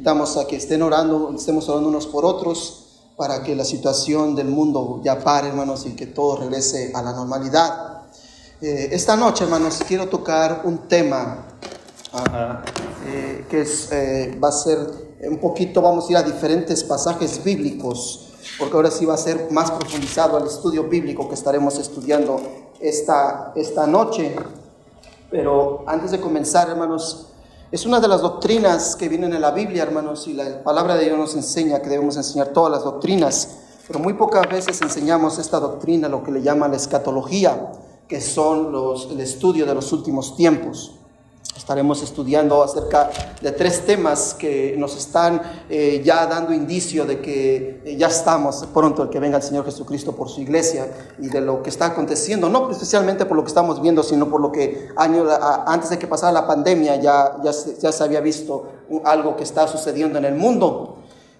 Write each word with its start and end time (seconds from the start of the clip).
invitamos 0.00 0.38
a 0.38 0.46
que 0.46 0.56
estén 0.56 0.80
orando, 0.80 1.30
estemos 1.36 1.68
orando 1.68 1.90
unos 1.90 2.06
por 2.06 2.24
otros 2.24 2.86
para 3.18 3.42
que 3.42 3.54
la 3.54 3.66
situación 3.66 4.34
del 4.34 4.48
mundo 4.48 5.02
ya 5.04 5.20
pare, 5.22 5.48
hermanos, 5.48 5.84
y 5.84 5.90
que 5.90 6.06
todo 6.06 6.38
regrese 6.38 6.90
a 6.94 7.02
la 7.02 7.12
normalidad. 7.12 8.04
Eh, 8.62 8.88
esta 8.92 9.14
noche, 9.14 9.44
hermanos, 9.44 9.78
quiero 9.86 10.08
tocar 10.08 10.62
un 10.64 10.88
tema 10.88 11.48
eh, 13.06 13.44
que 13.50 13.60
es, 13.60 13.92
eh, 13.92 14.38
va 14.42 14.48
a 14.48 14.52
ser 14.52 14.78
un 15.28 15.36
poquito, 15.36 15.82
vamos 15.82 16.08
a 16.08 16.12
ir 16.12 16.16
a 16.16 16.22
diferentes 16.22 16.82
pasajes 16.82 17.44
bíblicos, 17.44 18.30
porque 18.58 18.76
ahora 18.76 18.90
sí 18.90 19.04
va 19.04 19.12
a 19.12 19.18
ser 19.18 19.48
más 19.50 19.70
profundizado 19.70 20.38
el 20.38 20.46
estudio 20.46 20.84
bíblico 20.84 21.28
que 21.28 21.34
estaremos 21.34 21.78
estudiando 21.78 22.40
esta, 22.80 23.52
esta 23.54 23.86
noche. 23.86 24.34
Pero 25.30 25.84
antes 25.86 26.10
de 26.10 26.20
comenzar, 26.22 26.70
hermanos, 26.70 27.29
es 27.72 27.86
una 27.86 28.00
de 28.00 28.08
las 28.08 28.20
doctrinas 28.20 28.96
que 28.96 29.08
vienen 29.08 29.32
en 29.32 29.40
la 29.40 29.52
Biblia, 29.52 29.84
hermanos, 29.84 30.26
y 30.26 30.32
la 30.32 30.64
palabra 30.64 30.96
de 30.96 31.04
Dios 31.04 31.16
nos 31.16 31.36
enseña 31.36 31.80
que 31.80 31.88
debemos 31.88 32.16
enseñar 32.16 32.48
todas 32.48 32.72
las 32.72 32.82
doctrinas, 32.82 33.58
pero 33.86 34.00
muy 34.00 34.14
pocas 34.14 34.48
veces 34.48 34.82
enseñamos 34.82 35.38
esta 35.38 35.60
doctrina, 35.60 36.08
lo 36.08 36.24
que 36.24 36.32
le 36.32 36.42
llama 36.42 36.66
la 36.66 36.76
escatología, 36.76 37.70
que 38.08 38.20
son 38.20 38.72
los, 38.72 39.08
el 39.12 39.20
estudio 39.20 39.66
de 39.66 39.74
los 39.74 39.92
últimos 39.92 40.36
tiempos. 40.36 40.99
Estaremos 41.70 42.02
estudiando 42.02 42.64
acerca 42.64 43.10
de 43.40 43.52
tres 43.52 43.86
temas 43.86 44.34
que 44.34 44.74
nos 44.76 44.96
están 44.96 45.40
eh, 45.68 46.02
ya 46.04 46.26
dando 46.26 46.52
indicio 46.52 47.06
de 47.06 47.20
que 47.20 47.80
eh, 47.84 47.96
ya 47.96 48.08
estamos 48.08 48.66
pronto 48.74 49.04
el 49.04 49.08
que 49.08 49.20
venga 49.20 49.36
el 49.36 49.42
Señor 49.44 49.64
Jesucristo 49.64 50.16
por 50.16 50.28
su 50.28 50.40
iglesia 50.40 50.88
y 51.20 51.28
de 51.28 51.40
lo 51.40 51.62
que 51.62 51.70
está 51.70 51.86
aconteciendo, 51.86 52.48
no 52.48 52.72
especialmente 52.72 53.24
por 53.24 53.36
lo 53.36 53.44
que 53.44 53.50
estamos 53.50 53.80
viendo, 53.80 54.02
sino 54.02 54.28
por 54.28 54.40
lo 54.40 54.50
que 54.50 54.88
año, 54.96 55.24
antes 55.64 55.90
de 55.90 55.98
que 56.00 56.08
pasara 56.08 56.32
la 56.32 56.44
pandemia 56.44 56.96
ya, 56.96 57.36
ya, 57.40 57.52
ya 57.52 57.92
se 57.92 58.02
había 58.02 58.20
visto 58.20 58.64
algo 59.04 59.36
que 59.36 59.44
está 59.44 59.68
sucediendo 59.68 60.18
en 60.18 60.24
el 60.24 60.34
mundo. 60.34 60.96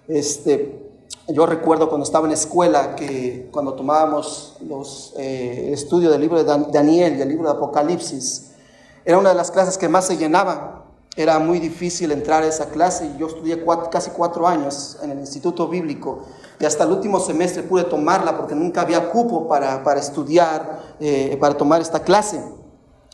Este, 0.07 0.93
yo 1.27 1.45
recuerdo 1.45 1.89
cuando 1.89 2.05
estaba 2.05 2.25
en 2.25 2.31
escuela 2.31 2.95
que 2.95 3.49
cuando 3.51 3.73
tomábamos 3.73 4.55
los, 4.65 5.13
eh, 5.17 5.65
el 5.67 5.73
estudio 5.73 6.09
del 6.09 6.21
libro 6.21 6.41
de 6.41 6.45
Daniel 6.71 7.17
y 7.17 7.21
el 7.21 7.27
libro 7.27 7.51
de 7.51 7.57
Apocalipsis, 7.57 8.50
era 9.05 9.17
una 9.17 9.29
de 9.29 9.35
las 9.35 9.51
clases 9.51 9.77
que 9.77 9.89
más 9.89 10.05
se 10.07 10.17
llenaba. 10.17 10.85
Era 11.15 11.39
muy 11.39 11.59
difícil 11.59 12.11
entrar 12.11 12.43
a 12.43 12.47
esa 12.47 12.69
clase 12.69 13.05
y 13.05 13.19
yo 13.19 13.27
estudié 13.27 13.65
casi 13.91 14.11
cuatro 14.11 14.47
años 14.47 14.97
en 15.03 15.11
el 15.11 15.19
Instituto 15.19 15.67
Bíblico 15.67 16.25
y 16.57 16.65
hasta 16.65 16.85
el 16.85 16.91
último 16.91 17.19
semestre 17.19 17.63
pude 17.63 17.83
tomarla 17.83 18.37
porque 18.37 18.55
nunca 18.55 18.81
había 18.81 19.09
cupo 19.09 19.47
para, 19.49 19.83
para 19.83 19.99
estudiar, 19.99 20.95
eh, 20.99 21.35
para 21.39 21.57
tomar 21.57 21.81
esta 21.81 22.03
clase. 22.03 22.41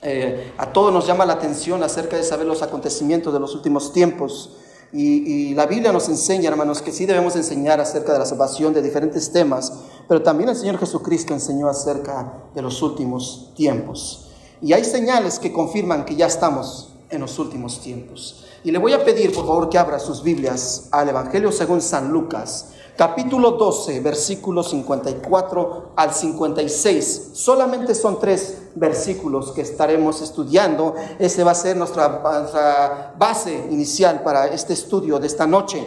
Eh, 0.03 0.53
a 0.57 0.71
todos 0.71 0.93
nos 0.93 1.07
llama 1.07 1.25
la 1.25 1.33
atención 1.33 1.81
acerca 1.81 2.17
de 2.17 2.23
saber 2.23 2.45
los 2.45 2.61
acontecimientos 2.61 3.33
de 3.33 3.39
los 3.39 3.55
últimos 3.55 3.93
tiempos. 3.93 4.57
Y, 4.93 5.49
y, 5.49 5.53
la 5.53 5.65
Biblia 5.65 5.91
nos 5.91 6.07
enseña, 6.07 6.49
hermanos, 6.49 6.81
que 6.81 6.91
sí 6.91 7.05
debemos 7.05 7.35
enseñar 7.35 7.81
acerca 7.81 8.13
de 8.13 8.19
la 8.19 8.25
salvación 8.25 8.73
de 8.73 8.81
diferentes 8.81 9.31
temas, 9.31 9.73
pero 10.07 10.21
también 10.21 10.49
el 10.49 10.55
Señor 10.55 10.77
Jesucristo 10.77 11.33
enseñó 11.33 11.67
acerca 11.67 12.43
de 12.53 12.61
los 12.61 12.81
últimos 12.81 13.53
tiempos. 13.55 14.26
Y 14.61 14.73
hay 14.73 14.83
señales 14.83 15.39
que 15.39 15.53
confirman 15.53 16.05
que 16.05 16.15
ya 16.15 16.25
estamos 16.25 16.89
en 17.09 17.21
los 17.21 17.37
últimos 17.39 17.79
tiempos. 17.79 18.45
Y 18.63 18.71
le 18.71 18.79
voy 18.79 18.93
a 18.93 19.05
pedir, 19.05 19.31
por 19.33 19.45
favor, 19.45 19.69
que 19.69 19.77
abra 19.77 19.99
sus 19.99 20.23
Biblias 20.23 20.87
al 20.91 21.09
Evangelio 21.09 21.51
según 21.51 21.81
San 21.81 22.11
Lucas, 22.11 22.69
capítulo 22.97 23.51
12, 23.51 23.99
versículos 23.99 24.71
54 24.71 25.91
al 25.95 26.13
56. 26.13 27.29
Solamente 27.33 27.93
son 27.93 28.19
tres 28.19 28.57
versículos 28.75 29.51
que 29.51 29.61
estaremos 29.61 30.21
estudiando. 30.21 30.95
Ese 31.19 31.43
va 31.43 31.51
a 31.51 31.55
ser 31.55 31.77
nuestra, 31.77 32.21
nuestra 32.41 33.13
base 33.17 33.67
inicial 33.69 34.23
para 34.23 34.47
este 34.47 34.73
estudio 34.73 35.19
de 35.19 35.27
esta 35.27 35.45
noche. 35.45 35.85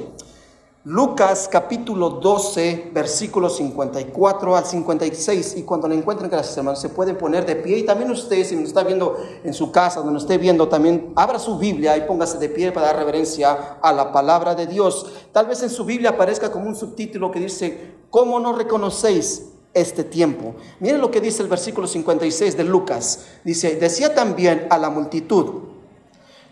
Lucas 0.84 1.46
capítulo 1.52 2.08
12, 2.08 2.92
versículos 2.94 3.58
54 3.58 4.56
al 4.56 4.64
56. 4.64 5.58
Y 5.58 5.62
cuando 5.64 5.86
lo 5.86 5.92
encuentren, 5.92 6.30
gracias 6.30 6.56
hermanos, 6.56 6.80
se 6.80 6.88
pueden 6.88 7.18
poner 7.18 7.44
de 7.44 7.54
pie. 7.56 7.80
Y 7.80 7.82
también 7.82 8.10
usted, 8.10 8.42
si 8.46 8.56
nos 8.56 8.68
está 8.68 8.82
viendo 8.82 9.14
en 9.44 9.52
su 9.52 9.70
casa, 9.72 10.00
donde 10.00 10.18
esté 10.18 10.38
viendo, 10.38 10.68
también 10.68 11.12
abra 11.16 11.38
su 11.38 11.58
Biblia 11.58 11.98
y 11.98 12.06
póngase 12.06 12.38
de 12.38 12.48
pie 12.48 12.72
para 12.72 12.86
dar 12.86 12.96
reverencia 12.96 13.76
a 13.82 13.92
la 13.92 14.10
palabra 14.10 14.54
de 14.54 14.66
Dios. 14.66 15.04
Tal 15.32 15.48
vez 15.48 15.62
en 15.62 15.68
su 15.68 15.84
Biblia 15.84 16.10
aparezca 16.10 16.50
como 16.50 16.66
un 16.66 16.74
subtítulo 16.74 17.30
que 17.30 17.40
dice, 17.40 17.96
¿cómo 18.08 18.40
no 18.40 18.54
reconocéis 18.54 19.50
este 19.74 20.02
tiempo? 20.02 20.54
Miren 20.78 21.02
lo 21.02 21.10
que 21.10 21.20
dice 21.20 21.42
el 21.42 21.50
versículo 21.50 21.86
56 21.86 22.56
de 22.56 22.64
Lucas. 22.64 23.26
Dice, 23.44 23.76
decía 23.76 24.14
también 24.14 24.66
a 24.70 24.78
la 24.78 24.88
multitud, 24.88 25.69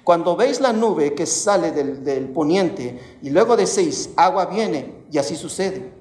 cuando 0.09 0.37
veis 0.37 0.59
la 0.63 0.73
nube 0.73 1.15
que 1.15 1.27
sale 1.27 1.71
del, 1.71 2.31
poniente 2.31 3.19
y 3.21 3.29
luego 3.29 3.59
decís, 3.59 4.09
agua 4.17 4.47
viene, 4.47 5.05
y 5.13 5.19
así 5.19 5.37
sucede. 5.37 5.93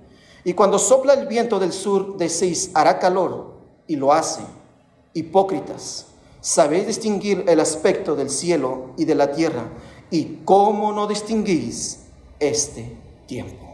Y 0.45 0.53
cuando 0.53 0.79
sopla 0.79 1.13
el 1.13 1.27
viento 1.27 1.59
del 1.59 1.73
sur, 1.73 2.15
decís, 2.15 2.71
hará 2.73 2.99
calor, 2.99 3.55
y 3.85 3.97
lo 3.97 4.13
hace. 4.13 4.39
Hipócritas, 5.13 6.05
sabéis 6.39 6.87
distinguir 6.87 7.43
el 7.49 7.59
aspecto 7.59 8.15
del 8.15 8.29
cielo 8.29 8.91
y 8.95 9.03
de 9.03 9.13
la 9.13 9.33
tierra, 9.33 9.65
y 10.09 10.37
cómo 10.45 10.93
no 10.93 11.05
distinguís 11.05 12.05
este 12.39 12.95
tiempo. 13.25 13.65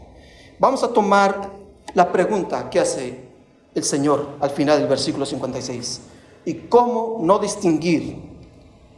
Vamos 0.58 0.82
a 0.82 0.92
tomar 0.92 1.52
la 1.94 2.10
pregunta 2.10 2.68
que 2.70 2.80
hace 2.80 3.20
el 3.72 3.84
Señor 3.84 4.30
al 4.40 4.50
final 4.50 4.80
del 4.80 4.88
versículo 4.88 5.26
56. 5.26 6.00
¿Y 6.44 6.54
cómo 6.54 7.18
no 7.20 7.38
distinguir? 7.38 8.34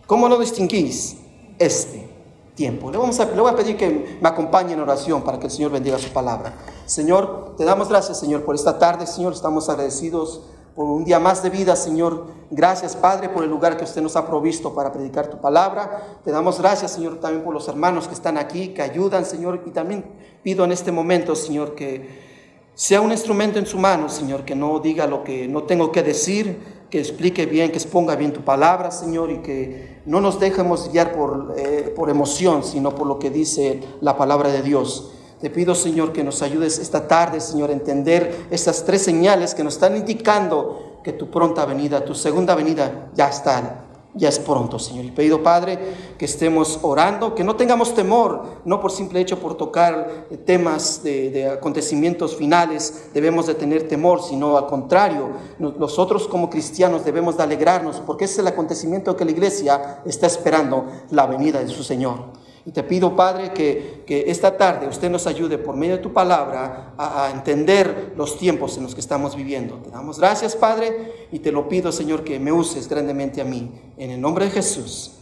¿Cómo 0.06 0.30
no 0.30 0.38
distinguís 0.38 1.18
este 1.58 2.08
tiempo. 2.54 2.90
Le, 2.90 2.98
vamos 2.98 3.20
a, 3.20 3.26
le 3.26 3.40
voy 3.40 3.52
a 3.52 3.56
pedir 3.56 3.76
que 3.76 4.18
me 4.20 4.28
acompañe 4.28 4.72
en 4.72 4.80
oración 4.80 5.22
para 5.22 5.38
que 5.38 5.46
el 5.46 5.52
Señor 5.52 5.70
bendiga 5.70 5.98
su 5.98 6.10
palabra. 6.10 6.54
Señor, 6.86 7.54
te 7.56 7.64
damos 7.64 7.88
gracias, 7.88 8.18
Señor, 8.18 8.44
por 8.44 8.54
esta 8.54 8.78
tarde, 8.78 9.06
Señor. 9.06 9.32
Estamos 9.32 9.68
agradecidos 9.68 10.42
por 10.74 10.86
un 10.86 11.04
día 11.04 11.18
más 11.18 11.42
de 11.42 11.50
vida, 11.50 11.76
Señor. 11.76 12.26
Gracias, 12.50 12.96
Padre, 12.96 13.28
por 13.28 13.44
el 13.44 13.50
lugar 13.50 13.76
que 13.76 13.84
usted 13.84 14.02
nos 14.02 14.16
ha 14.16 14.26
provisto 14.26 14.74
para 14.74 14.92
predicar 14.92 15.28
tu 15.28 15.40
palabra. 15.40 16.18
Te 16.24 16.30
damos 16.30 16.58
gracias, 16.60 16.92
Señor, 16.92 17.18
también 17.20 17.44
por 17.44 17.54
los 17.54 17.68
hermanos 17.68 18.08
que 18.08 18.14
están 18.14 18.36
aquí, 18.36 18.68
que 18.68 18.82
ayudan, 18.82 19.24
Señor. 19.24 19.62
Y 19.66 19.70
también 19.70 20.04
pido 20.42 20.64
en 20.64 20.72
este 20.72 20.92
momento, 20.92 21.34
Señor, 21.34 21.74
que 21.74 22.26
sea 22.74 23.00
un 23.00 23.10
instrumento 23.10 23.58
en 23.58 23.64
su 23.64 23.78
mano, 23.78 24.10
Señor, 24.10 24.44
que 24.44 24.54
no 24.54 24.78
diga 24.80 25.06
lo 25.06 25.24
que 25.24 25.48
no 25.48 25.62
tengo 25.62 25.90
que 25.90 26.02
decir, 26.02 26.75
que 26.90 27.00
explique 27.00 27.46
bien, 27.46 27.70
que 27.70 27.78
exponga 27.78 28.14
bien 28.16 28.32
tu 28.32 28.42
palabra, 28.42 28.90
Señor, 28.90 29.30
y 29.30 29.38
que 29.38 29.98
no 30.06 30.20
nos 30.20 30.38
dejemos 30.38 30.90
guiar 30.92 31.12
por, 31.12 31.54
eh, 31.56 31.92
por 31.94 32.10
emoción, 32.10 32.62
sino 32.62 32.94
por 32.94 33.06
lo 33.06 33.18
que 33.18 33.30
dice 33.30 33.80
la 34.00 34.16
palabra 34.16 34.50
de 34.50 34.62
Dios. 34.62 35.12
Te 35.40 35.50
pido, 35.50 35.74
Señor, 35.74 36.12
que 36.12 36.24
nos 36.24 36.42
ayudes 36.42 36.78
esta 36.78 37.08
tarde, 37.08 37.40
Señor, 37.40 37.70
a 37.70 37.74
entender 37.74 38.46
estas 38.50 38.84
tres 38.84 39.02
señales 39.02 39.54
que 39.54 39.64
nos 39.64 39.74
están 39.74 39.96
indicando 39.96 41.00
que 41.04 41.12
tu 41.12 41.30
pronta 41.30 41.64
venida, 41.66 42.04
tu 42.04 42.14
segunda 42.14 42.54
venida 42.54 43.10
ya 43.14 43.28
está 43.28 43.85
ya 44.16 44.28
es 44.28 44.38
pronto, 44.38 44.78
Señor. 44.78 45.04
Y 45.04 45.10
pedido, 45.10 45.42
Padre, 45.42 45.78
que 46.18 46.24
estemos 46.24 46.80
orando, 46.82 47.34
que 47.34 47.44
no 47.44 47.56
tengamos 47.56 47.94
temor, 47.94 48.60
no 48.64 48.80
por 48.80 48.90
simple 48.90 49.20
hecho 49.20 49.38
por 49.38 49.56
tocar 49.56 50.26
temas 50.44 51.02
de, 51.02 51.48
acontecimientos 51.48 52.36
finales, 52.36 53.10
debemos 53.12 53.46
de 53.46 53.54
tener 53.54 53.88
temor, 53.88 54.22
sino 54.22 54.56
al 54.56 54.66
contrario, 54.66 55.30
nosotros 55.58 56.26
como 56.28 56.50
cristianos 56.50 57.04
debemos 57.04 57.36
de 57.36 57.42
alegrarnos, 57.42 58.00
porque 58.00 58.24
es 58.24 58.38
el 58.38 58.46
acontecimiento 58.46 59.16
que 59.16 59.24
la 59.24 59.30
iglesia 59.30 60.00
está 60.04 60.26
esperando, 60.26 60.86
la 61.10 61.26
venida 61.26 61.60
de 61.60 61.68
su 61.68 61.82
Señor. 61.82 62.45
Y 62.66 62.72
te 62.72 62.82
pido, 62.82 63.14
Padre, 63.14 63.52
que, 63.52 64.04
esta 64.26 64.56
tarde 64.56 64.88
usted 64.88 65.08
nos 65.08 65.28
ayude 65.28 65.56
por 65.56 65.76
medio 65.76 65.98
de 65.98 66.02
tu 66.02 66.12
palabra 66.12 66.94
a, 66.98 67.30
entender 67.32 68.12
los 68.16 68.36
tiempos 68.36 68.76
en 68.76 68.82
los 68.82 68.92
que 68.92 69.00
estamos 69.00 69.36
viviendo. 69.36 69.76
Te 69.76 69.90
damos 69.90 70.18
gracias, 70.18 70.56
Padre, 70.56 71.28
y 71.30 71.38
te 71.38 71.52
lo 71.52 71.68
pido, 71.68 71.92
Señor, 71.92 72.24
que 72.24 72.40
me 72.40 72.50
uses 72.50 72.88
grandemente 72.88 73.40
a 73.40 73.44
mí. 73.44 73.70
En 73.96 74.10
el 74.10 74.20
nombre 74.20 74.46
de 74.46 74.50
Jesús. 74.50 75.12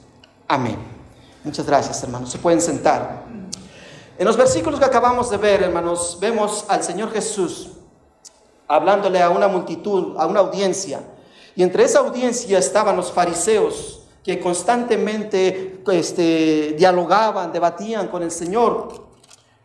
Amén. 0.49 0.77
Muchas 1.45 1.67
gracias, 1.67 2.03
hermanos. 2.03 2.31
Se 2.31 2.39
pueden 2.39 2.63
sentar. 2.63 3.27
En 4.17 4.25
los 4.25 4.39
versículos 4.39 4.81
que 4.81 4.87
acabamos 4.87 5.29
de 5.29 5.37
ver, 5.37 5.63
hermanos, 5.63 6.17
vemos 6.19 6.65
al 6.69 6.83
Señor 6.83 7.13
Jesús 7.13 7.73
hablándole 8.67 9.21
a 9.21 9.29
una 9.29 9.49
multitud, 9.49 10.17
a 10.17 10.27
una 10.27 10.41
audiencia. 10.41 11.03
Y 11.55 11.63
entre 11.63 11.85
esa 11.85 11.99
audiencia 11.99 12.59
estaban 12.59 12.97
los 12.97 13.13
fariseos 13.13 14.04
que 14.25 14.41
constantemente 14.41 15.83
este, 15.93 16.75
dialogaban, 16.79 17.53
debatían 17.53 18.09
con 18.09 18.23
el 18.23 18.31
Señor. 18.31 19.05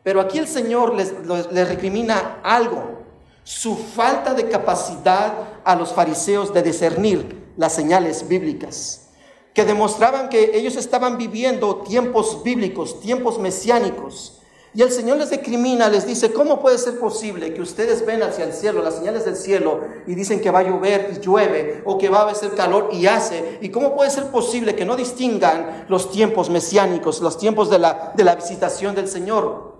Pero 0.04 0.20
aquí 0.20 0.38
el 0.38 0.48
Señor 0.48 0.96
les, 0.96 1.14
les 1.52 1.68
recrimina 1.68 2.42
algo, 2.44 3.00
su 3.44 3.76
falta 3.76 4.34
de 4.34 4.50
capacidad 4.50 5.34
a 5.64 5.76
los 5.76 5.94
fariseos 5.94 6.54
de 6.54 6.62
discernir 6.62 7.54
las 7.56 7.74
señales 7.74 8.28
bíblicas, 8.28 9.10
que 9.54 9.64
demostraban 9.64 10.28
que 10.28 10.52
ellos 10.58 10.76
estaban 10.76 11.18
viviendo 11.18 11.78
tiempos 11.78 12.44
bíblicos, 12.44 13.00
tiempos 13.00 13.40
mesiánicos, 13.40 14.39
Y 14.74 14.84
el 14.84 14.92
Señor 14.92 15.18
les 15.18 15.32
decrimina, 15.32 15.90
les 15.90 16.06
dice, 16.06 16.32
¿cómo 16.32 16.60
puede 16.60 16.78
ser 16.78 17.00
posible 17.00 17.54
que 17.54 17.62
ustedes 17.62 18.06
ven 18.06 18.22
hacia 18.22 18.46
el 18.46 18.54
cielo, 18.54 18.84
las 18.84 18.96
señales 18.96 19.26
del 19.26 19.36
cielo, 19.36 19.82
y 20.06 20.14
dicen 20.14 20.42
que 20.42 20.52
va 20.52 20.60
a 20.60 20.64
llover 20.64 21.12
y 21.16 21.20
llueve, 21.20 21.82
o 21.86 21.98
que 21.98 22.10
va 22.10 22.22
a 22.22 22.32
hacer 22.32 22.54
calor 22.54 22.90
y 22.92 23.08
hace? 23.08 23.58
¿Y 23.62 23.70
cómo 23.70 23.96
puede 23.96 24.12
ser 24.12 24.26
posible 24.26 24.76
que 24.76 24.86
no 24.86 24.96
distingan 24.96 25.86
los 25.90 26.12
tiempos 26.12 26.52
mesiánicos, 26.52 27.20
los 27.22 27.40
tiempos 27.40 27.72
de 27.72 27.80
la, 27.80 28.14
de 28.16 28.24
la 28.24 28.36
visitación 28.36 28.94
del 28.94 29.08
Señor? 29.08 29.80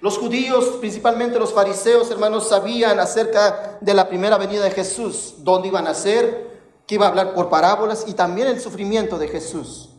Los 0.00 0.18
judíos, 0.18 0.64
principalmente 0.80 1.38
los 1.38 1.52
fariseos, 1.52 2.10
hermanos, 2.10 2.48
sabían 2.48 2.98
acerca 2.98 3.78
de 3.80 3.94
la 3.94 4.08
primera 4.08 4.38
venida 4.38 4.64
de 4.64 4.70
Jesús, 4.72 5.34
dónde 5.38 5.68
iban 5.68 5.86
a 5.86 5.94
ser, 5.94 6.50
que 6.86 6.96
iba 6.96 7.06
a 7.06 7.10
hablar 7.10 7.34
por 7.34 7.48
parábolas 7.48 8.06
y 8.08 8.14
también 8.14 8.48
el 8.48 8.60
sufrimiento 8.60 9.18
de 9.18 9.28
Jesús. 9.28 9.89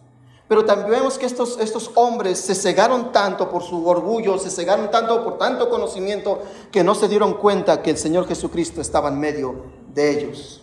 Pero 0.52 0.66
también 0.66 0.92
vemos 0.92 1.18
que 1.18 1.26
estos, 1.26 1.58
estos 1.62 1.92
hombres 1.96 2.38
se 2.38 2.56
cegaron 2.56 3.14
tanto 3.14 3.50
por 3.50 3.64
su 3.64 3.88
orgullo, 3.88 4.38
se 4.38 4.50
cegaron 4.50 4.92
tanto 4.92 5.24
por 5.24 5.38
tanto 5.38 5.70
conocimiento, 5.70 6.40
que 6.74 6.84
no 6.84 6.94
se 6.94 7.08
dieron 7.08 7.36
cuenta 7.36 7.82
que 7.82 7.92
el 7.92 7.98
Señor 7.98 8.28
Jesucristo 8.28 8.82
estaba 8.82 9.08
en 9.08 9.18
medio 9.18 9.64
de 9.94 10.12
ellos. 10.12 10.62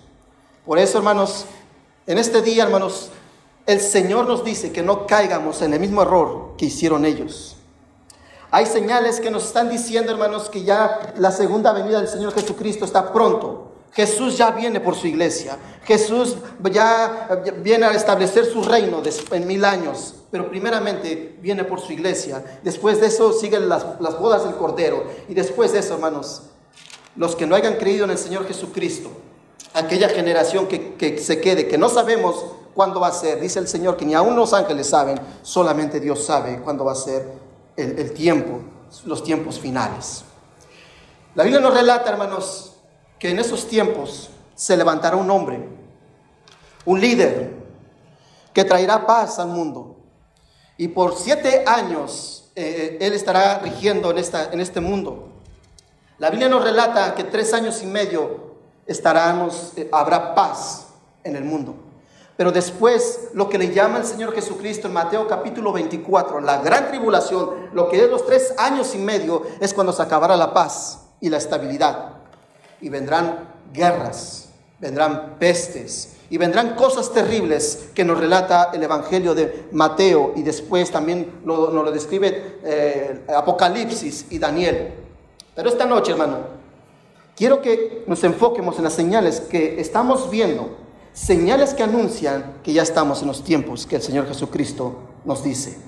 Por 0.67 0.79
eso, 0.79 0.99
hermanos, 0.99 1.47
en 2.07 2.19
este 2.19 2.43
día, 2.43 2.65
hermanos, 2.65 3.09
el 3.65 3.81
Señor 3.81 4.29
nos 4.29 4.45
dice 4.45 4.73
que 4.73 4.83
no 4.83 5.07
caigamos 5.07 5.63
en 5.63 5.73
el 5.73 5.81
mismo 5.81 6.03
error 6.03 6.51
que 6.59 6.67
hicieron 6.67 7.07
ellos. 7.07 7.57
Hay 8.51 8.67
señales 8.67 9.21
que 9.21 9.31
nos 9.31 9.47
están 9.47 9.71
diciendo, 9.71 10.13
hermanos, 10.13 10.51
que 10.51 10.65
ya 10.65 11.15
la 11.17 11.33
segunda 11.33 11.73
venida 11.73 11.99
del 11.99 12.09
Señor 12.09 12.35
Jesucristo 12.35 12.85
está 12.85 13.11
pronto. 13.11 13.73
Jesús 13.93 14.37
ya 14.37 14.51
viene 14.51 14.81
por 14.81 14.95
su 14.95 15.07
iglesia. 15.07 15.57
Jesús 15.85 16.37
ya 16.71 17.43
viene 17.63 17.87
a 17.87 17.93
establecer 17.93 18.45
su 18.45 18.63
reino 18.63 19.03
en 19.31 19.47
mil 19.47 19.65
años. 19.65 20.15
Pero 20.31 20.51
primeramente 20.51 21.37
viene 21.41 21.65
por 21.65 21.81
su 21.81 21.93
iglesia. 21.93 22.61
Después 22.63 23.01
de 23.01 23.07
eso 23.07 23.33
siguen 23.33 23.69
las, 23.69 23.85
bodas 24.21 24.45
del 24.45 24.55
Cordero. 24.57 25.05
Y 25.29 25.35
después 25.35 25.73
de 25.73 25.79
eso, 25.79 25.95
hermanos, 25.95 26.43
los 27.17 27.35
que 27.35 27.47
no 27.47 27.57
hayan 27.57 27.77
creído 27.77 28.05
en 28.05 28.11
el 28.11 28.19
Señor 28.19 28.47
Jesucristo, 28.47 29.11
aquella 29.73 30.09
generación 30.09 30.69
que, 30.69 31.19
se 31.19 31.41
quede, 31.41 31.67
que 31.67 31.79
no 31.79 31.89
sabemos 31.89 32.45
cuándo 32.75 33.01
va 33.01 33.09
a 33.09 33.13
ser, 33.13 33.41
dice 33.41 33.59
el 33.59 33.67
Señor 33.67 33.97
que 33.97 34.05
ni 34.05 34.15
aún 34.15 34.37
los 34.37 34.53
ángeles 34.53 34.89
saben, 34.89 35.19
solamente 35.43 35.99
Dios 35.99 36.25
sabe 36.25 36.61
cuándo 36.61 36.85
va 36.85 36.93
a 36.93 36.97
ser 36.97 37.27
el, 37.77 37.99
el 37.99 38.13
tiempo, 38.13 38.61
los 39.07 39.25
tiempos 39.25 39.59
finales. 39.59 40.25
La 41.35 41.43
Biblia 41.43 41.61
nos 41.61 41.75
relata, 41.75 42.11
hermanos, 42.11 42.68
que 43.19 43.31
en 43.31 43.39
esos 43.39 43.67
tiempos 43.67 44.31
se 44.55 44.77
levantará 44.77 45.17
un 45.17 45.31
hombre, 45.31 45.69
un 46.85 47.01
líder, 47.01 47.53
que 48.53 48.65
traerá 48.65 49.07
paz 49.07 49.39
al 49.39 49.49
mundo. 49.49 49.97
Y 50.77 50.89
por 50.89 51.17
siete 51.17 51.65
años 51.67 52.51
eh, 52.55 52.99
él 53.01 53.13
estará 53.13 53.59
rigiendo 53.61 54.11
en, 54.11 54.19
esta, 54.19 54.51
en 54.53 54.61
este 54.61 54.81
mundo. 54.81 55.29
La 56.19 56.31
Biblia 56.31 56.49
nos 56.49 56.65
relata 56.65 57.15
que 57.15 57.25
tres 57.25 57.53
años 57.55 57.83
y 57.83 57.87
medio 57.87 58.55
eh, 58.87 59.89
habrá 59.93 60.35
paz 60.35 60.89
en 61.25 61.37
el 61.37 61.45
mundo. 61.45 61.77
Pero 62.37 62.53
después, 62.53 63.31
lo 63.35 63.49
que 63.49 63.59
le 63.59 63.75
llama 63.75 63.99
el 63.99 64.05
Señor 64.05 64.33
Jesucristo 64.33 64.87
en 64.87 64.95
Mateo 64.95 65.27
capítulo 65.27 65.73
24, 65.73 66.41
la 66.41 66.59
gran 66.59 66.89
tribulación, 66.89 67.71
lo 67.73 67.89
que 67.89 68.05
es 68.05 68.11
los 68.11 68.25
tres 68.27 68.55
años 68.59 68.95
y 68.95 68.99
medio, 68.99 69.43
es 69.61 69.75
cuando 69.75 69.93
se 69.93 70.03
acabará 70.03 70.37
la 70.37 70.55
paz 70.55 71.01
y 71.21 71.29
la 71.31 71.37
estabilidad 71.37 72.18
y 72.81 72.89
vendrán 72.89 73.49
guerras, 73.73 74.49
vendrán 74.81 75.37
pestes 75.39 76.17
y 76.31 76.37
vendrán 76.37 76.75
cosas 76.75 77.13
terribles 77.13 77.91
que 77.95 78.05
nos 78.05 78.19
relata 78.19 78.71
el 78.75 78.83
Evangelio 78.83 79.35
de 79.35 79.69
Mateo 79.73 80.33
y 80.37 80.43
después 80.43 80.91
también 80.91 81.41
nos 81.45 81.73
lo 81.73 81.91
describe 81.91 82.59
eh, 82.63 83.25
Apocalipsis 83.35 84.27
y 84.31 84.39
Daniel. 84.39 84.95
Pero 85.55 85.71
esta 85.71 85.87
noche, 85.87 86.13
hermano, 86.13 86.39
quiero 87.35 87.63
que 87.63 88.05
nos 88.07 88.23
enfoquemos 88.25 88.77
en 88.79 88.85
las 88.85 88.93
señales 88.93 89.41
que 89.41 89.81
estamos 89.81 90.31
viendo, 90.31 90.77
señales 91.13 91.75
que 91.75 91.83
anuncian 91.83 92.59
que 92.63 92.73
ya 92.73 92.83
estamos 92.83 93.23
en 93.23 93.29
los 93.29 93.43
tiempos 93.43 93.87
que 93.87 93.97
el 93.97 94.03
Señor 94.03 94.29
Jesucristo 94.29 94.99
nos 95.25 95.43
dice. 95.43 95.79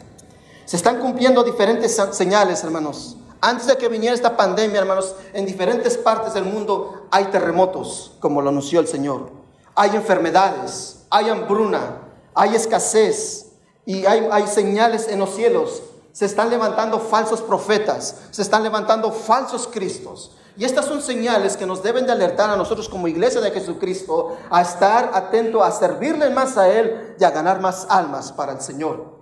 Se 0.64 0.76
están 0.76 1.00
cumpliendo 1.00 1.42
diferentes 1.42 2.00
señales, 2.12 2.64
hermanos. 2.64 3.16
Antes 3.42 3.66
de 3.66 3.78
que 3.78 3.88
viniera 3.88 4.14
esta 4.14 4.37
pandemia, 4.37 4.81
hermanos, 4.81 5.14
en 5.32 5.46
diferentes 5.46 5.96
partes 5.96 6.34
del 6.34 6.44
mundo 6.44 7.06
hay 7.10 7.26
terremotos, 7.26 8.12
como 8.20 8.42
lo 8.42 8.50
anunció 8.50 8.81
el 8.81 8.87
Señor. 8.87 9.31
Hay 9.75 9.96
enfermedades, 9.96 11.06
hay 11.08 11.31
hambruna, 11.31 12.02
hay 12.34 12.54
escasez 12.54 13.52
y 13.87 14.04
hay, 14.04 14.46
señales 14.46 15.08
en 15.08 15.20
los 15.20 15.34
cielos. 15.34 15.82
Se 16.12 16.26
están 16.26 16.50
levantando 16.50 16.98
falsos 17.00 17.40
profetas, 17.40 18.16
se 18.31 18.42
están 18.42 18.62
levantando 18.62 19.10
falsos 19.10 19.66
cristos. 19.66 20.37
Y 20.56 20.64
estas 20.66 20.84
son 20.84 21.00
señales 21.00 21.56
que 21.56 21.64
nos 21.64 21.82
deben 21.82 22.04
de 22.04 22.12
alertar 22.12 22.50
a 22.50 22.56
nosotros 22.56 22.90
como 22.90 23.08
iglesia 23.08 23.40
de 23.40 23.52
Jesucristo 23.52 24.37
a 24.50 24.60
estar 24.60 25.12
atento 25.14 25.64
a 25.64 25.70
servirle 25.70 26.28
más 26.28 26.58
a 26.58 26.69
Él 26.69 27.14
y 27.19 27.25
a 27.25 27.31
ganar 27.31 27.60
más 27.60 27.87
almas 27.88 28.32
para 28.32 28.52
el 28.52 28.60
Señor. 28.60 29.19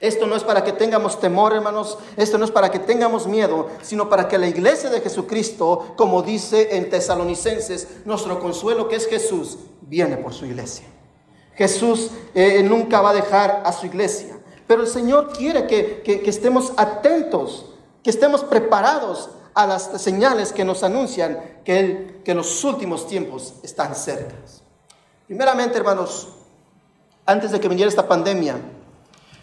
Esto 0.00 0.26
no 0.26 0.34
es 0.34 0.42
para 0.42 0.64
que 0.64 0.72
tengamos 0.72 1.20
temor, 1.20 1.52
hermanos, 1.52 1.98
esto 2.16 2.38
no 2.38 2.46
es 2.46 2.50
para 2.50 2.70
que 2.70 2.78
tengamos 2.78 3.26
miedo, 3.26 3.68
sino 3.82 4.08
para 4.08 4.28
que 4.28 4.38
la 4.38 4.48
iglesia 4.48 4.88
de 4.88 5.02
Jesucristo, 5.02 5.92
como 5.96 6.22
dice 6.22 6.76
en 6.76 6.88
Tesalonicenses, 6.88 7.86
nuestro 8.06 8.40
consuelo 8.40 8.88
que 8.88 8.96
es 8.96 9.06
Jesús, 9.06 9.58
viene 9.82 10.16
por 10.16 10.32
su 10.32 10.46
iglesia. 10.46 10.86
Jesús 11.54 12.10
eh, 12.34 12.62
nunca 12.62 13.02
va 13.02 13.10
a 13.10 13.14
dejar 13.14 13.62
a 13.66 13.72
su 13.72 13.84
iglesia, 13.84 14.38
pero 14.66 14.80
el 14.80 14.88
Señor 14.88 15.34
quiere 15.36 15.66
que, 15.66 16.00
que 16.02 16.30
estemos 16.30 16.72
atentos, 16.78 17.74
que 18.02 18.08
estemos 18.08 18.42
preparados 18.42 19.28
a 19.52 19.66
las 19.66 20.00
señales 20.00 20.52
que 20.52 20.64
nos 20.64 20.82
anuncian 20.82 21.60
que, 21.62 22.22
que 22.24 22.34
los 22.34 22.64
últimos 22.64 23.06
tiempos 23.06 23.54
están 23.62 23.94
cerca. 23.94 24.34
Primeramente, 25.26 25.76
hermanos, 25.76 26.28
antes 27.26 27.50
de 27.50 27.60
que 27.60 27.68
viniera 27.68 27.90
esta 27.90 28.08
pandemia, 28.08 28.56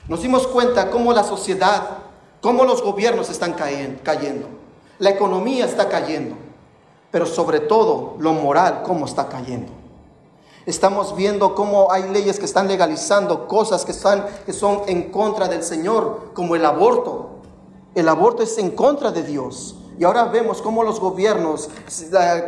nos 0.07 0.21
dimos 0.21 0.47
cuenta 0.47 0.89
cómo 0.89 1.13
la 1.13 1.23
sociedad, 1.23 1.97
cómo 2.41 2.63
los 2.63 2.81
gobiernos 2.81 3.29
están 3.29 3.53
cayendo, 3.53 4.47
la 4.99 5.09
economía 5.09 5.65
está 5.65 5.89
cayendo, 5.89 6.35
pero 7.11 7.25
sobre 7.25 7.59
todo 7.59 8.15
lo 8.19 8.33
moral, 8.33 8.83
cómo 8.83 9.05
está 9.05 9.27
cayendo. 9.27 9.71
Estamos 10.65 11.15
viendo 11.15 11.55
cómo 11.55 11.91
hay 11.91 12.09
leyes 12.09 12.39
que 12.39 12.45
están 12.45 12.67
legalizando 12.67 13.47
cosas 13.47 13.85
que, 13.85 13.91
están, 13.91 14.25
que 14.45 14.51
son 14.51 14.81
en 14.87 15.11
contra 15.11 15.47
del 15.47 15.63
Señor, 15.63 16.31
como 16.33 16.57
el 16.57 16.65
aborto. 16.65 17.29
El 17.95 18.09
aborto 18.09 18.43
es 18.43 18.57
en 18.57 18.71
contra 18.71 19.11
de 19.11 19.23
Dios. 19.23 19.75
Y 19.99 20.03
ahora 20.03 20.25
vemos 20.25 20.61
cómo 20.61 20.83
los 20.83 20.99
gobiernos, 20.99 21.69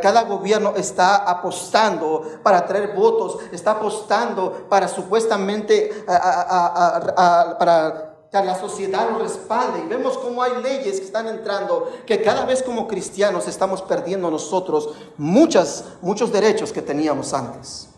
cada 0.00 0.22
gobierno 0.22 0.74
está 0.76 1.16
apostando 1.16 2.24
para 2.42 2.64
traer 2.66 2.94
votos, 2.94 3.38
está 3.50 3.72
apostando 3.72 4.66
para 4.68 4.86
supuestamente 4.86 6.04
para 6.06 8.10
que 8.30 8.44
la 8.44 8.58
sociedad 8.58 9.10
lo 9.10 9.18
respalde. 9.18 9.80
Y 9.80 9.88
vemos 9.88 10.16
cómo 10.16 10.42
hay 10.42 10.62
leyes 10.62 11.00
que 11.00 11.06
están 11.06 11.26
entrando, 11.26 11.90
que 12.06 12.22
cada 12.22 12.44
vez 12.44 12.62
como 12.62 12.86
cristianos 12.86 13.48
estamos 13.48 13.82
perdiendo 13.82 14.30
nosotros 14.30 14.90
muchas, 15.16 15.84
muchos 16.00 16.30
derechos 16.30 16.72
que 16.72 16.82
teníamos 16.82 17.34
antes. 17.34 17.88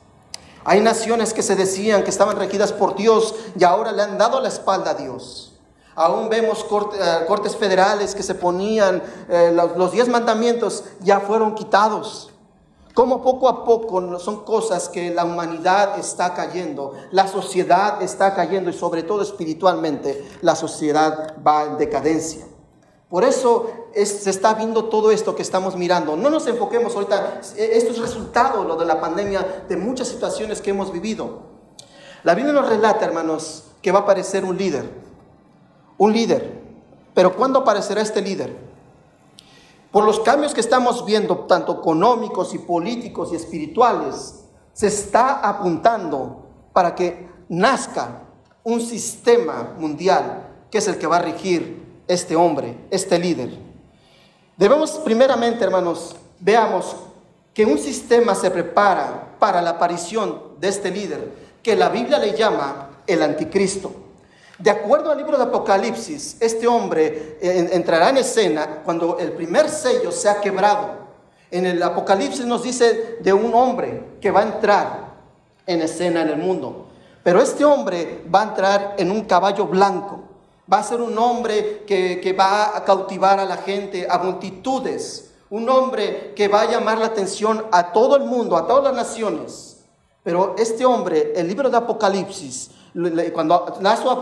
Hay 0.65 0.81
naciones 0.81 1.35
que 1.35 1.43
se 1.43 1.57
decían 1.57 2.05
que 2.05 2.11
estaban 2.11 2.37
regidas 2.37 2.73
por 2.73 2.95
Dios 2.95 3.35
y 3.59 3.65
ahora 3.65 3.93
le 3.93 4.03
han 4.03 4.17
dado 4.17 4.41
la 4.41 4.49
espalda 4.49 4.93
a 4.93 4.95
Dios. 4.95 5.52
Aún 5.95 6.29
vemos 6.29 6.65
eh, 6.65 7.25
cortes 7.27 7.57
federales 7.57 8.15
que 8.15 8.23
se 8.23 8.35
ponían, 8.35 9.03
eh, 9.29 9.55
los, 9.77 9.93
diez 9.93 10.09
mandamientos 10.09 10.85
ya 11.01 11.21
fueron 11.21 11.55
quitados. 11.55 12.31
Como 12.95 13.23
poco 13.23 13.49
a 13.49 13.65
poco 13.65 14.19
son 14.19 14.45
cosas 14.45 14.89
que 14.89 15.15
la 15.15 15.25
humanidad 15.25 15.99
está 15.99 16.35
cayendo, 16.35 16.93
la 17.11 17.27
sociedad 17.27 18.03
está 18.03 18.35
cayendo 18.35 18.69
y 18.69 18.75
sobre 18.75 19.03
todo 19.03 19.23
espiritualmente 19.23 20.29
la 20.43 20.55
sociedad 20.55 21.35
va 21.47 21.65
en 21.65 21.79
decadencia. 21.79 22.45
Por 23.09 23.25
eso 23.25 23.71
se 23.95 24.31
está 24.31 24.55
viendo 24.55 24.87
todo 24.87 25.11
esto 25.11 25.35
que 25.35 25.43
estamos 25.43 25.77
mirando. 25.77 26.17
No 26.17 26.31
nos 26.31 26.47
enfoquemos 26.47 26.95
ahorita, 26.95 27.41
esto 27.57 27.93
es 27.93 27.99
resultado 27.99 28.65
lo 28.65 28.77
de 28.77 28.87
la 28.87 29.01
pandemia, 29.01 29.65
de 29.69 29.77
muchas 29.77 30.09
situaciones 30.09 30.61
que 30.61 30.71
hemos 30.71 30.93
vivido. 30.93 31.53
La 32.25 32.35
Biblia 32.35 32.55
nos 32.55 32.69
relata, 32.69 33.05
hermanos, 33.05 33.65
que 33.83 33.91
va 33.93 34.01
a 34.01 34.03
aparecer 34.03 34.45
un 34.45 34.57
líder, 34.57 35.02
un 35.99 36.13
líder. 36.13 36.63
Pero 37.15 37.37
¿cuándo 37.37 37.61
aparecerá 37.61 38.01
este 38.01 38.23
líder? 38.23 38.57
Por 39.91 40.05
los 40.05 40.21
cambios 40.21 40.55
que 40.55 40.61
estamos 40.61 41.05
viendo, 41.05 41.41
tanto 41.41 41.81
económicos 41.81 42.55
y 42.55 42.59
políticos 42.59 43.31
y 43.33 43.37
espirituales, 43.37 44.45
se 44.73 44.87
está 44.87 45.41
apuntando 45.47 46.47
para 46.73 46.95
que 46.95 47.29
nazca 47.49 48.23
un 48.65 48.81
sistema 48.81 49.75
mundial 49.79 50.49
que 50.71 50.79
es 50.79 50.89
el 50.89 50.97
que 50.97 51.07
va 51.07 51.17
a 51.17 51.23
regir 51.23 52.01
este 52.09 52.35
hombre, 52.35 52.79
este 52.91 53.19
líder. 53.19 53.51
Debemos 54.57 54.93
primeramente, 55.05 55.63
hermanos, 55.63 56.17
veamos 56.41 56.97
que 57.53 57.67
un 57.67 57.79
sistema 57.79 58.35
se 58.35 58.51
prepara 58.51 59.37
para 59.39 59.61
la 59.61 59.71
aparición 59.71 60.41
de 60.59 60.69
este 60.69 60.91
líder, 60.91 61.33
que 61.63 61.77
la 61.77 61.91
Biblia 61.91 62.19
le 62.19 62.37
llama 62.37 63.03
el 63.07 63.23
anticristo. 63.23 63.93
De 64.63 64.71
acuerdo 64.71 65.11
al 65.11 65.19
libro 65.19 65.37
de 65.37 65.43
Apocalipsis, 65.43 66.37
este 66.39 66.69
hombre 66.69 67.37
eh, 67.41 67.69
entrará 67.73 68.11
en 68.11 68.19
escena 68.19 68.83
cuando 68.85 69.19
el 69.19 69.33
primer 69.33 69.69
sello 69.69 70.13
se 70.13 70.29
ha 70.29 70.41
quebrado. 70.41 71.03
En 71.51 71.67
el 71.67 71.83
Apocalipsis 71.83 72.47
nos 72.47 72.63
dice 72.63 73.17
de 73.19 73.33
un 73.33 73.53
hombre 73.55 74.19
que 74.21 74.31
va 74.31 74.39
a 74.39 74.45
entrar 74.45 75.15
en 75.67 75.83
escena 75.83 76.23
en 76.23 76.29
el 76.29 76.37
mundo. 76.37 76.87
Pero 77.25 77.43
este 77.43 77.65
hombre 77.65 78.23
va 78.33 78.43
a 78.43 78.49
entrar 78.51 78.95
en 78.99 79.11
un 79.11 79.23
caballo 79.23 79.67
blanco. 79.67 80.21
Va 80.73 80.79
a 80.79 80.85
ser 80.85 81.01
un 81.01 81.19
hombre 81.19 81.83
que, 81.85 82.21
que, 82.21 82.33
va 82.33 82.77
a 82.77 82.85
cautivar 82.85 83.41
a 83.41 83.45
la 83.45 83.57
gente, 83.57 84.07
a 84.09 84.19
multitudes. 84.19 85.33
Un 85.51 85.69
hombre 85.69 86.35
que 86.37 86.47
va 86.47 86.61
a 86.61 86.71
llamar 86.71 86.99
la 86.99 87.07
atención 87.07 87.67
a 87.73 87.91
todo 87.91 88.15
el 88.15 88.23
mundo, 88.23 88.57
a 88.57 88.69
todas 88.69 88.85
las 88.85 88.95
naciones. 88.95 89.79
Pero 90.23 90.55
este 90.57 90.87
hombre, 90.87 91.33
el 91.35 91.49
libro 91.49 91.69
de 91.69 91.79
Apocalipsis, 91.79 92.71
cuando 93.33 93.75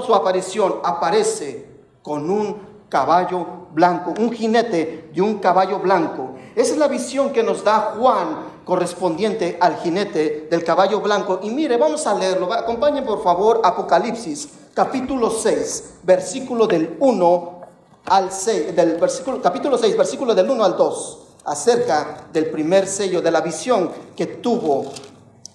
su, 0.04 0.14
aparición, 0.14 0.76
aparece 0.84 1.66
con 2.02 2.30
un 2.30 2.56
caballo 2.88 3.46
blanco, 3.72 4.14
un 4.18 4.32
jinete 4.32 5.10
de 5.12 5.22
un 5.22 5.38
caballo 5.38 5.78
blanco. 5.78 6.34
Esa 6.54 6.72
es 6.72 6.78
la 6.78 6.88
visión 6.88 7.30
que 7.30 7.42
nos 7.42 7.64
da 7.64 7.94
Juan 7.96 8.50
correspondiente 8.64 9.58
al 9.60 9.76
jinete 9.76 10.48
del 10.50 10.64
caballo 10.64 11.00
blanco. 11.00 11.40
Y 11.42 11.50
mire, 11.50 11.76
vamos 11.76 12.06
a 12.06 12.14
leerlo. 12.14 12.52
Acompañen 12.52 13.04
por 13.04 13.22
favor 13.22 13.60
Apocalipsis 13.64 14.48
capítulo 14.74 15.30
6, 15.30 15.94
versículo 16.04 16.66
del 16.66 16.96
1 17.00 17.60
al 18.06 18.32
6, 18.32 18.74
del 18.74 18.96
versículo, 18.96 19.42
capítulo 19.42 19.76
6, 19.76 19.96
versículo 19.96 20.34
del 20.34 20.48
1 20.48 20.64
al 20.64 20.76
2, 20.76 21.18
acerca 21.44 22.28
del 22.32 22.46
primer 22.50 22.86
sello, 22.86 23.20
de 23.20 23.30
la 23.30 23.40
visión 23.40 23.90
que 24.16 24.26
tuvo 24.26 24.84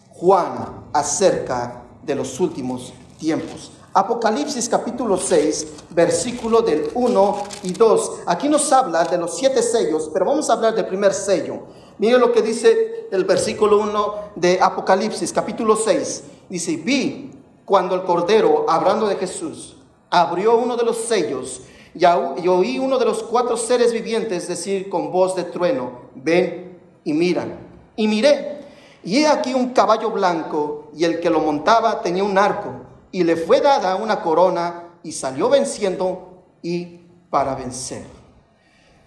Juan 0.10 0.90
acerca 0.94 1.82
de 2.04 2.16
los 2.16 2.40
últimos 2.40 2.94
tiempos. 3.26 3.72
Apocalipsis 3.92 4.70
capítulo 4.70 5.18
6, 5.18 5.68
versículo 5.90 6.62
del 6.62 6.92
1 6.94 7.44
y 7.64 7.74
2. 7.74 8.12
Aquí 8.28 8.48
nos 8.48 8.72
habla 8.72 9.04
de 9.06 9.18
los 9.18 9.36
siete 9.36 9.64
sellos, 9.64 10.12
pero 10.14 10.26
vamos 10.26 10.48
a 10.48 10.54
hablar 10.54 10.76
del 10.76 10.86
primer 10.86 11.12
sello. 11.12 11.64
Miren 11.98 12.20
lo 12.20 12.32
que 12.32 12.44
dice 12.44 13.08
el 13.12 13.26
versículo 13.26 13.80
1 13.80 14.16
de 14.36 14.60
Apocalipsis 14.62 15.34
capítulo 15.34 15.76
6. 15.76 16.24
Dice, 16.50 16.76
vi 16.76 17.32
cuando 17.66 17.96
el 17.96 18.04
Cordero, 18.04 18.68
hablando 18.70 19.08
de 19.08 19.16
Jesús, 19.16 19.76
abrió 20.12 20.56
uno 20.58 20.76
de 20.76 20.84
los 20.84 20.98
sellos 20.98 21.62
y, 21.96 22.02
y 22.04 22.48
oí 22.48 22.78
uno 22.78 23.00
de 23.00 23.06
los 23.06 23.24
cuatro 23.24 23.58
seres 23.58 23.92
vivientes 23.92 24.48
decir 24.48 24.88
con 24.88 25.12
voz 25.12 25.36
de 25.36 25.46
trueno, 25.46 26.02
ven 26.14 26.78
y 27.04 27.14
miran. 27.14 27.58
Y 27.96 28.08
miré, 28.08 28.60
y 29.04 29.18
he 29.18 29.28
aquí 29.28 29.56
un 29.56 29.70
caballo 29.70 30.12
blanco, 30.12 30.90
y 30.96 31.06
el 31.06 31.20
que 31.20 31.32
lo 31.32 31.40
montaba 31.40 32.04
tenía 32.04 32.24
un 32.24 32.38
arco 32.38 32.85
y 33.16 33.24
le 33.24 33.38
fue 33.38 33.62
dada 33.62 33.96
una 33.96 34.22
corona 34.22 34.90
y 35.02 35.14
salió 35.14 35.48
venciendo 35.48 36.44
y 36.62 37.00
para 37.30 37.56
vencer. 37.56 38.04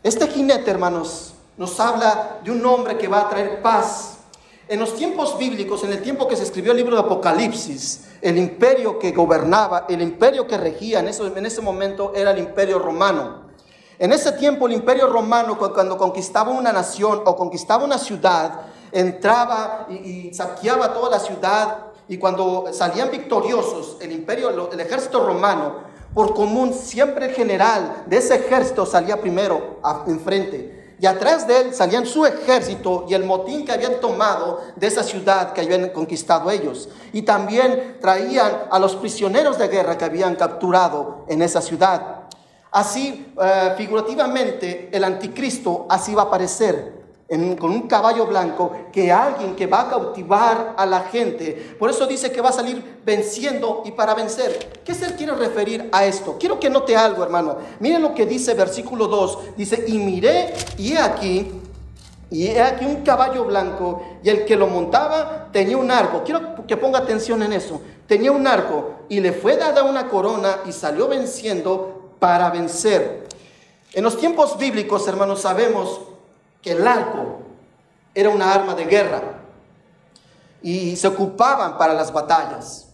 Este 0.02 0.26
jinete, 0.28 0.70
hermanos, 0.70 1.34
nos 1.58 1.78
habla 1.78 2.38
de 2.42 2.50
un 2.50 2.64
hombre 2.64 2.96
que 2.96 3.06
va 3.06 3.20
a 3.20 3.28
traer 3.28 3.60
paz. 3.60 4.20
En 4.66 4.80
los 4.80 4.94
tiempos 4.94 5.36
bíblicos, 5.36 5.84
en 5.84 5.92
el 5.92 6.00
tiempo 6.00 6.26
que 6.26 6.36
se 6.36 6.44
escribió 6.44 6.70
el 6.70 6.78
libro 6.78 6.96
de 6.96 7.02
Apocalipsis, 7.02 8.08
el 8.22 8.38
imperio 8.38 8.98
que 8.98 9.12
gobernaba, 9.12 9.84
el 9.90 10.00
imperio 10.00 10.46
que 10.46 10.56
regía 10.56 11.00
en 11.00 11.08
ese, 11.08 11.26
en 11.26 11.44
ese 11.44 11.60
momento 11.60 12.14
era 12.14 12.30
el 12.30 12.38
imperio 12.38 12.78
romano. 12.78 13.42
En 13.98 14.14
ese 14.14 14.32
tiempo 14.32 14.68
el 14.68 14.72
imperio 14.72 15.08
romano, 15.08 15.58
cuando 15.58 15.98
conquistaba 15.98 16.50
una 16.50 16.72
nación 16.72 17.20
o 17.26 17.36
conquistaba 17.36 17.84
una 17.84 17.98
ciudad, 17.98 18.62
entraba 18.90 19.86
y 19.90 20.32
saqueaba 20.32 20.94
toda 20.94 21.10
la 21.10 21.20
ciudad 21.20 21.87
y 22.08 22.16
cuando 22.16 22.66
salían 22.72 23.10
victoriosos 23.10 23.98
el 24.00 24.12
imperio, 24.12 24.70
el 24.72 24.80
ejército 24.80 25.24
romano, 25.24 25.88
por 26.14 26.34
común 26.34 26.72
siempre 26.72 27.26
el 27.26 27.34
general 27.34 28.04
de 28.06 28.16
ese 28.16 28.36
ejército 28.36 28.86
salía 28.86 29.20
primero 29.20 29.78
enfrente. 30.06 30.96
Y 31.00 31.06
atrás 31.06 31.46
de 31.46 31.60
él 31.60 31.74
salían 31.74 32.06
su 32.06 32.26
ejército 32.26 33.06
y 33.08 33.14
el 33.14 33.24
motín 33.24 33.64
que 33.64 33.70
habían 33.70 34.00
tomado 34.00 34.60
de 34.74 34.86
esa 34.88 35.04
ciudad 35.04 35.52
que 35.52 35.60
habían 35.60 35.90
conquistado 35.90 36.50
ellos. 36.50 36.88
Y 37.12 37.22
también 37.22 37.98
traían 38.00 38.64
a 38.70 38.78
los 38.80 38.96
prisioneros 38.96 39.58
de 39.58 39.68
guerra 39.68 39.96
que 39.96 40.06
habían 40.06 40.34
capturado 40.34 41.24
en 41.28 41.42
esa 41.42 41.60
ciudad. 41.60 42.22
Así, 42.72 43.32
eh, 43.40 43.74
figurativamente, 43.76 44.88
el 44.92 45.04
anticristo 45.04 45.86
así 45.88 46.14
va 46.14 46.22
a 46.22 46.26
aparecer 46.26 46.97
con 47.28 47.70
un 47.70 47.82
caballo 47.82 48.26
blanco, 48.26 48.72
que 48.90 49.12
alguien 49.12 49.54
que 49.54 49.66
va 49.66 49.82
a 49.82 49.90
cautivar 49.90 50.74
a 50.78 50.86
la 50.86 51.00
gente. 51.00 51.76
Por 51.78 51.90
eso 51.90 52.06
dice 52.06 52.32
que 52.32 52.40
va 52.40 52.48
a 52.48 52.52
salir 52.52 53.00
venciendo 53.04 53.82
y 53.84 53.92
para 53.92 54.14
vencer. 54.14 54.80
¿Qué 54.82 54.94
se 54.94 55.14
quiere 55.14 55.34
referir 55.34 55.90
a 55.92 56.06
esto? 56.06 56.36
Quiero 56.40 56.58
que 56.58 56.70
note 56.70 56.96
algo, 56.96 57.22
hermano. 57.22 57.58
Miren 57.80 58.00
lo 58.00 58.14
que 58.14 58.24
dice 58.24 58.54
versículo 58.54 59.08
2. 59.08 59.56
Dice, 59.58 59.84
y 59.86 59.98
miré 59.98 60.54
y 60.78 60.92
he 60.94 60.98
aquí, 60.98 61.52
y 62.30 62.46
he 62.46 62.62
aquí 62.62 62.86
un 62.86 63.02
caballo 63.02 63.44
blanco, 63.44 64.02
y 64.22 64.30
el 64.30 64.46
que 64.46 64.56
lo 64.56 64.66
montaba 64.66 65.48
tenía 65.52 65.76
un 65.76 65.90
arco. 65.90 66.22
Quiero 66.24 66.66
que 66.66 66.78
ponga 66.78 67.00
atención 67.00 67.42
en 67.42 67.52
eso. 67.52 67.82
Tenía 68.06 68.32
un 68.32 68.46
arco, 68.46 68.92
y 69.10 69.20
le 69.20 69.32
fue 69.32 69.56
dada 69.56 69.82
una 69.82 70.08
corona, 70.08 70.60
y 70.66 70.72
salió 70.72 71.08
venciendo 71.08 72.14
para 72.18 72.48
vencer. 72.48 73.28
En 73.92 74.02
los 74.02 74.16
tiempos 74.16 74.56
bíblicos, 74.56 75.06
hermanos, 75.06 75.42
sabemos 75.42 76.00
que 76.62 76.72
el 76.72 76.86
arco 76.86 77.40
era 78.14 78.30
una 78.30 78.52
arma 78.52 78.74
de 78.74 78.84
guerra 78.84 79.22
y 80.62 80.96
se 80.96 81.06
ocupaban 81.06 81.78
para 81.78 81.94
las 81.94 82.12
batallas. 82.12 82.88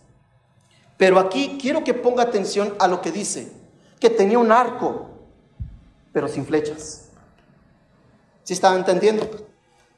Pero 0.96 1.18
aquí 1.18 1.58
quiero 1.60 1.82
que 1.82 1.94
ponga 1.94 2.22
atención 2.22 2.74
a 2.78 2.86
lo 2.86 3.00
que 3.00 3.10
dice, 3.10 3.52
que 3.98 4.10
tenía 4.10 4.38
un 4.38 4.52
arco, 4.52 5.10
pero 6.12 6.28
sin 6.28 6.46
flechas. 6.46 7.08
¿Sí 8.42 8.52
estaban 8.52 8.78
entendiendo? 8.78 9.28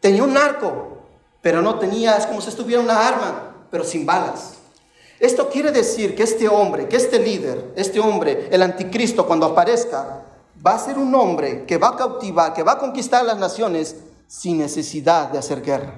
Tenía 0.01 0.23
un 0.23 0.37
arco, 0.37 0.99
pero 1.43 1.61
no 1.61 1.79
tenía, 1.79 2.17
es 2.17 2.27
como 2.27 2.41
si 2.41 2.49
estuviera 2.49 2.81
una 2.81 3.07
arma, 3.07 3.67
pero 3.71 3.85
sin 3.85 4.07
balas. 4.07 4.55
Esto 5.19 5.49
quiere 5.49 5.73
decir 5.73 6.15
que 6.15 6.23
este 6.23 6.49
hombre, 6.49 6.89
que 6.89 6.97
este 6.97 7.19
líder, 7.19 7.73
este 7.77 7.99
hombre, 8.01 8.49
el 8.51 8.63
anticristo, 8.63 9.27
cuando 9.27 9.47
aparezca, 9.47 10.26
va 10.65 10.75
a 10.75 10.79
ser 10.79 10.99
un 10.99 11.15
hombre 11.15 11.65
que 11.67 11.79
va 11.79 11.89
a 11.89 11.97
cautivar, 11.97 12.53
que 12.55 12.63
va 12.63 12.73
a 12.73 12.79
conquistar 12.79 13.25
las 13.25 13.39
naciones 13.39 13.97
sin 14.27 14.59
necesidad 14.59 15.29
de 15.29 15.39
hacer 15.39 15.63
guerra. 15.63 15.95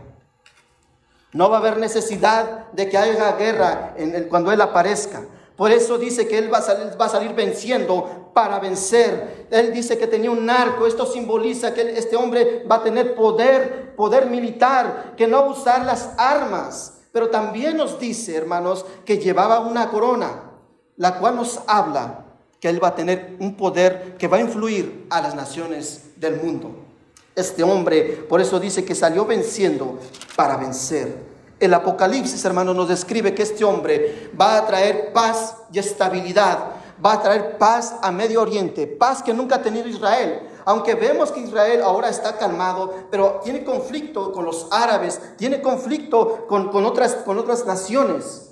No 1.33 1.51
va 1.51 1.57
a 1.57 1.61
haber 1.61 1.79
necesidad 1.79 2.71
de 2.73 2.89
que 2.89 2.97
haya 2.97 3.33
guerra 3.33 3.95
cuando 4.31 4.51
Él 4.51 4.61
aparezca. 4.61 5.23
Por 5.57 5.73
eso 5.73 5.99
dice 5.99 6.27
que 6.27 6.39
Él 6.39 6.53
va 6.53 6.59
a, 6.59 7.09
salir, 7.09 7.35
venciendo 7.35 8.31
para 8.33 8.59
vencer. 8.61 9.49
Él 9.51 9.73
dice 9.73 9.99
que 9.99 10.07
tenía 10.07 10.31
un 10.31 10.49
arco. 10.49 10.87
Esto 10.87 11.05
simboliza 11.05 11.75
que 11.75 11.99
este 11.99 12.17
hombre 12.17 12.65
va 12.71 12.77
a 12.77 12.83
tener 12.83 13.15
poder, 13.15 13.95
poder 13.97 14.27
militar, 14.27 15.15
que 15.17 15.27
no 15.27 15.49
usar 15.49 15.85
las 15.85 16.11
armas. 16.17 17.01
Pero 17.13 17.29
también 17.29 17.77
nos 17.77 17.99
dice, 17.99 18.37
hermanos, 18.37 18.87
que 19.05 19.19
llevaba 19.19 19.61
una 19.61 19.91
corona, 19.91 20.53
la 20.97 21.19
cual 21.19 21.37
nos 21.37 21.61
habla 21.67 22.28
que 22.61 22.69
Él 22.69 22.83
va 22.83 22.89
a 22.89 22.95
tener 22.95 23.37
un 23.39 23.57
poder 23.57 24.17
que 24.19 24.29
va 24.29 24.39
a 24.39 24.41
influir 24.41 25.07
a 25.11 25.21
las 25.21 25.35
naciones 25.35 26.03
del 26.17 26.41
mundo. 26.43 26.75
Este 27.35 27.63
hombre, 27.63 28.27
por 28.29 28.41
eso 28.41 28.59
dice 28.59 28.85
que 28.85 28.95
salió 28.95 29.25
venciendo 29.25 29.99
para 30.35 30.57
vencer. 30.57 31.29
El 31.61 31.75
Apocalipsis, 31.75 32.45
hermano, 32.45 32.75
nos 32.75 32.89
describe 32.89 33.35
que 33.35 33.43
este 33.43 33.65
hombre 33.65 34.31
va 34.41 34.59
a 34.59 34.67
traer 34.67 35.13
paz 35.13 35.57
y 35.73 35.79
estabilidad, 35.79 36.59
va 37.05 37.15
a 37.15 37.23
traer 37.23 37.59
paz 37.59 37.95
a 38.03 38.11
Medio 38.11 38.43
Oriente, 38.43 38.87
paz 38.87 39.23
que 39.23 39.35
nunca 39.35 39.57
ha 39.57 39.63
tenido 39.63 39.89
Israel. 39.89 40.49
Aunque 40.65 40.95
vemos 40.95 41.33
que 41.33 41.41
Israel 41.41 41.83
ahora 41.83 42.09
está 42.09 42.37
calmado, 42.37 42.93
pero 43.11 43.41
tiene 43.43 43.65
conflicto 43.65 44.33
con 44.33 44.45
los 44.45 44.67
árabes, 44.71 45.21
tiene 45.37 45.63
conflicto 45.63 46.47
con, 46.47 46.71
con 46.71 46.85
otras, 46.85 47.15
con 47.15 47.39
otras 47.39 47.65
naciones. 47.67 48.48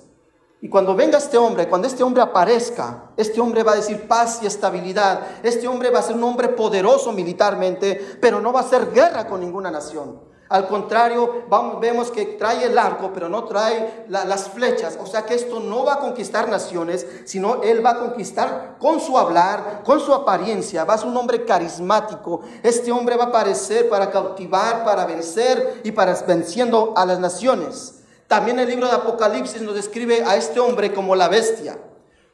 Y 0.59 0.69
cuando 0.69 0.95
venga 0.95 1.19
este 1.19 1.37
hombre, 1.37 1.69
cuando 1.69 1.87
este 1.87 2.01
hombre 2.01 2.23
aparezca, 2.23 3.11
este 3.15 3.39
hombre 3.39 3.61
va 3.61 3.73
a 3.73 3.75
decir 3.75 4.07
paz 4.07 4.39
y 4.41 4.47
estabilidad. 4.47 5.21
Este 5.43 5.67
hombre 5.67 5.91
va 5.91 5.99
a 5.99 6.03
ser 6.03 6.15
un 6.15 6.23
hombre 6.23 6.49
poderoso 6.49 7.11
militarmente, 7.11 8.17
pero 8.19 8.41
no 8.41 8.51
va 8.51 8.61
a 8.61 8.63
hacer 8.63 8.91
guerra 8.91 9.27
con 9.27 9.39
ninguna 9.39 9.69
nación. 9.69 10.19
Al 10.49 10.67
contrario, 10.67 11.43
vemos 11.79 12.09
que 12.09 12.25
trae 12.25 12.65
el 12.65 12.77
arco, 12.77 13.11
pero 13.13 13.29
no 13.29 13.43
trae 13.43 14.05
las 14.07 14.49
flechas. 14.49 14.97
O 14.99 15.05
sea 15.05 15.25
que 15.25 15.35
esto 15.35 15.59
no 15.59 15.83
va 15.83 15.95
a 15.95 15.99
conquistar 15.99 16.49
naciones, 16.49 17.05
sino 17.25 17.61
él 17.61 17.85
va 17.85 17.91
a 17.91 17.99
conquistar 17.99 18.77
con 18.79 18.99
su 18.99 19.17
hablar, 19.17 19.83
con 19.83 19.99
su 19.99 20.13
apariencia. 20.13 20.85
Va 20.85 20.95
a 20.95 20.97
ser 20.97 21.09
un 21.09 21.17
hombre 21.17 21.45
carismático. 21.45 22.41
Este 22.63 22.91
hombre 22.91 23.17
va 23.17 23.25
a 23.25 23.27
aparecer 23.27 23.89
para 23.89 24.09
cautivar, 24.09 24.85
para 24.85 25.05
vencer 25.05 25.81
y 25.83 25.91
para 25.91 26.13
venciendo 26.25 26.93
a 26.95 27.05
las 27.05 27.19
naciones. 27.19 27.96
También 28.27 28.59
el 28.59 28.67
libro 28.67 28.87
de 28.87 28.93
Apocalipsis 28.93 29.61
nos 29.61 29.75
describe 29.75 30.23
a 30.23 30.35
este 30.35 30.59
hombre 30.59 30.93
como 30.93 31.15
la 31.15 31.29
bestia. 31.29 31.77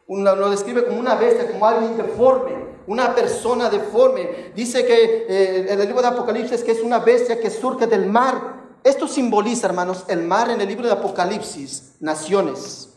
Lo 0.07 0.49
describe 0.49 0.85
como 0.85 0.99
una 0.99 1.15
bestia, 1.15 1.49
como 1.51 1.65
alguien 1.65 1.95
deforme, 1.97 2.51
una 2.87 3.13
persona 3.15 3.69
deforme. 3.69 4.51
Dice 4.55 4.85
que 4.85 5.25
eh, 5.29 5.65
en 5.69 5.79
el 5.79 5.87
libro 5.87 6.01
de 6.01 6.09
Apocalipsis 6.09 6.63
que 6.63 6.71
es 6.71 6.81
una 6.81 6.99
bestia 6.99 7.39
que 7.39 7.49
surge 7.49 7.87
del 7.87 8.07
mar. 8.07 8.63
Esto 8.83 9.07
simboliza, 9.07 9.67
hermanos, 9.67 10.03
el 10.09 10.23
mar 10.23 10.49
en 10.49 10.59
el 10.59 10.67
libro 10.67 10.87
de 10.87 10.93
Apocalipsis, 10.93 11.93
naciones. 11.99 12.89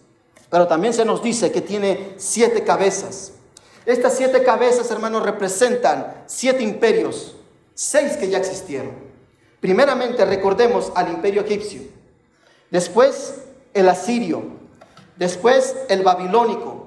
Pero 0.50 0.66
también 0.66 0.94
se 0.94 1.04
nos 1.04 1.22
dice 1.22 1.52
que 1.52 1.60
tiene 1.60 2.14
siete 2.16 2.64
cabezas. 2.64 3.32
Estas 3.84 4.14
siete 4.14 4.42
cabezas, 4.42 4.90
hermanos, 4.90 5.22
representan 5.22 6.24
siete 6.26 6.62
imperios, 6.62 7.36
seis 7.74 8.16
que 8.16 8.28
ya 8.28 8.38
existieron. 8.38 8.92
Primeramente 9.60 10.24
recordemos 10.24 10.90
al 10.96 11.08
imperio 11.08 11.42
egipcio, 11.42 11.82
después 12.70 13.42
el 13.74 13.88
asirio, 13.88 14.42
después 15.16 15.76
el 15.88 16.02
babilónico, 16.02 16.86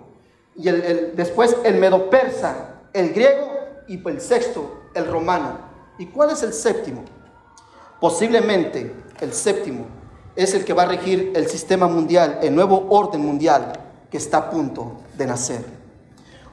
y 0.55 0.67
el, 0.67 1.15
después 1.15 1.55
el 1.63 1.75
medo-persa, 1.75 2.81
el 2.93 3.13
griego 3.13 3.49
y 3.87 4.05
el 4.07 4.19
sexto, 4.19 4.81
el 4.93 5.07
romano. 5.07 5.57
¿Y 5.97 6.07
cuál 6.07 6.31
es 6.31 6.43
el 6.43 6.53
séptimo? 6.53 7.03
Posiblemente 7.99 8.93
el 9.21 9.33
séptimo 9.33 9.85
es 10.35 10.53
el 10.53 10.65
que 10.65 10.73
va 10.73 10.83
a 10.83 10.87
regir 10.87 11.31
el 11.35 11.47
sistema 11.47 11.87
mundial, 11.87 12.39
el 12.41 12.55
nuevo 12.55 12.87
orden 12.89 13.21
mundial 13.21 13.73
que 14.09 14.17
está 14.17 14.37
a 14.37 14.49
punto 14.49 14.97
de 15.17 15.25
nacer. 15.25 15.65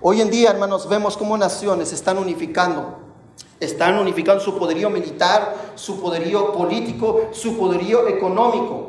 Hoy 0.01 0.21
en 0.21 0.31
día, 0.31 0.51
hermanos, 0.51 0.89
vemos 0.89 1.17
cómo 1.17 1.37
naciones 1.39 1.93
están 1.93 2.19
unificando. 2.19 2.99
Están 3.59 3.99
unificando 3.99 4.43
su 4.43 4.59
poderío 4.59 4.91
militar, 4.91 5.55
su 5.75 6.01
poderío 6.01 6.53
político, 6.53 7.29
su 7.33 7.57
poderío 7.57 8.07
económico. 8.07 8.86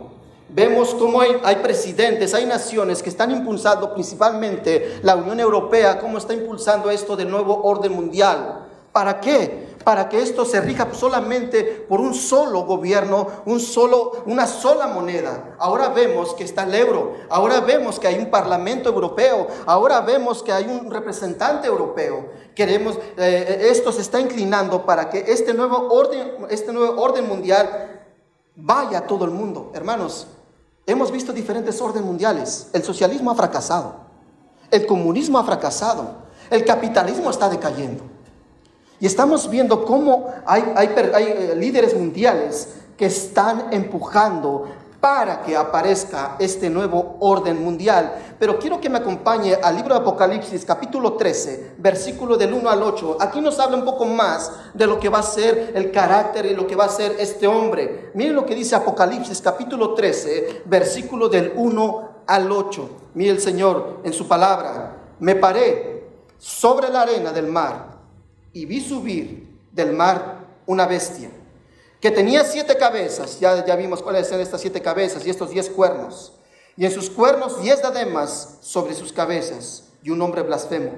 Vemos 0.50 0.96
cómo 0.96 1.20
hay, 1.20 1.40
hay, 1.44 1.58
presidentes, 1.58 2.34
hay 2.34 2.46
naciones 2.46 3.04
que 3.04 3.10
están 3.10 3.32
impulsando 3.32 3.94
principalmente 3.94 5.00
la 5.04 5.16
Unión 5.18 5.40
Europea, 5.42 6.00
cómo 6.00 6.18
está 6.18 6.34
impulsando 6.34 6.90
esto 6.90 7.18
del 7.18 7.30
nuevo 7.30 7.64
orden 7.64 7.92
mundial. 7.92 8.66
¿Para 8.94 9.20
qué? 9.20 9.76
Para 9.84 10.08
que 10.08 10.22
esto 10.22 10.46
se 10.46 10.62
rija 10.62 10.88
solamente 10.94 11.64
por 11.88 12.00
un 12.00 12.14
solo 12.14 12.62
gobierno, 12.62 13.28
un 13.46 13.60
solo, 13.60 14.24
una 14.26 14.48
sola 14.48 14.88
moneda. 14.88 15.56
Ahora 15.60 15.90
vemos 15.90 16.34
que 16.34 16.46
está 16.46 16.64
el 16.64 16.74
euro, 16.74 17.14
ahora 17.30 17.60
vemos 17.60 18.00
que 18.00 18.08
hay 18.08 18.18
un 18.18 18.32
parlamento 18.32 18.90
europeo, 18.90 19.48
ahora 19.66 20.02
vemos 20.02 20.42
que 20.44 20.52
hay 20.54 20.66
un 20.66 20.90
representante 20.90 21.68
europeo. 21.68 22.32
Queremos, 22.56 22.98
eh, 23.18 23.68
esto 23.70 23.92
se 23.92 24.02
está 24.02 24.20
inclinando 24.20 24.86
para 24.86 25.10
que 25.10 25.26
este 25.28 25.54
nuevo 25.54 25.94
orden, 25.94 26.48
este 26.50 26.72
nuevo 26.74 27.02
orden 27.02 27.28
mundial 27.28 28.02
vaya 28.56 29.00
a 29.00 29.08
todo 29.08 29.26
el 29.26 29.32
mundo. 29.32 29.72
Hermanos, 29.76 30.28
hemos 30.88 31.12
visto 31.12 31.34
diferentes 31.34 31.80
órdenes 31.82 32.08
mundiales. 32.08 32.70
El 32.74 32.82
socialismo 32.82 33.30
ha 33.30 33.36
fracasado, 33.36 33.96
el 34.72 34.88
comunismo 34.88 35.38
ha 35.38 35.44
fracasado, 35.44 36.16
el 36.50 36.66
capitalismo 36.66 37.30
está 37.30 37.50
decayendo. 37.50 38.04
Y 39.00 39.06
estamos 39.06 39.48
viendo 39.50 39.86
cómo 39.86 40.34
hay, 40.46 40.64
hay, 40.76 40.88
eh, 40.98 41.54
líderes 41.56 41.94
mundiales 41.94 42.70
que 42.98 43.06
están 43.06 43.68
empujando 43.72 44.66
para 45.00 45.42
que 45.42 45.56
aparezca 45.56 46.36
este 46.40 46.70
nuevo 46.70 47.18
orden 47.20 47.64
mundial. 47.64 48.36
Pero 48.40 48.58
quiero 48.58 48.82
que 48.82 48.90
me 48.90 48.98
acompañe 48.98 49.56
al 49.56 49.76
libro 49.76 49.94
de 49.94 50.02
Apocalipsis, 50.02 50.66
capítulo 50.66 51.14
13, 51.14 51.76
versículo 51.78 52.38
del 52.38 52.54
1 52.54 52.70
al 52.70 52.82
8. 52.82 53.18
Aquí 53.20 53.40
nos 53.40 53.60
habla 53.60 53.78
un 53.78 53.86
poco 53.86 54.06
más 54.06 54.52
de 54.74 54.88
lo 54.88 55.00
que 55.00 55.10
va 55.10 55.20
a 55.20 55.24
ser 55.24 55.74
el 55.76 55.92
carácter 55.92 56.46
y 56.48 56.56
lo 56.56 56.66
que 56.66 56.76
va 56.76 56.86
a 56.86 56.90
ser 56.90 57.16
este 57.20 57.48
hombre. 57.48 58.12
Miren 58.16 58.36
lo 58.36 58.46
que 58.46 58.56
dice 58.56 58.76
Apocalipsis, 58.76 59.42
capítulo 59.42 59.94
13, 59.94 60.64
versículo 60.66 61.30
del 61.30 61.54
1 61.56 62.10
al 62.26 62.52
8. 62.52 62.90
Mire 63.14 63.32
el 63.32 63.40
Señor 63.40 64.02
en 64.04 64.14
su 64.14 64.28
palabra. 64.28 64.98
Me 65.20 65.36
paré 65.36 66.08
sobre 66.38 66.90
la 66.90 67.02
arena 67.02 67.32
del 67.32 67.48
mar 67.48 67.98
y 68.54 68.66
vi 68.66 68.82
subir 68.82 69.60
del 69.72 69.94
mar 69.94 70.46
una 70.66 70.86
bestia 70.86 71.30
que 72.00 72.12
tenía 72.12 72.44
siete 72.44 72.78
cabezas, 72.78 73.40
ya, 73.40 73.66
ya 73.66 73.76
vimos 73.76 74.04
cuáles 74.04 74.28
son 74.28 74.40
estas 74.40 74.62
siete 74.62 74.82
cabezas 74.82 75.26
y 75.26 75.30
estos 75.30 75.50
diez 75.50 75.70
cuernos, 75.70 76.34
y 76.76 76.86
en 76.86 76.92
sus 76.92 77.10
cuernos 77.10 77.62
diez 77.62 77.82
diademas 77.82 78.58
sobre 78.62 78.94
sus 78.94 79.12
cabezas, 79.12 79.86
y 80.04 80.12
un 80.12 80.22
hombre 80.22 80.44
blasfemo. 80.44 80.92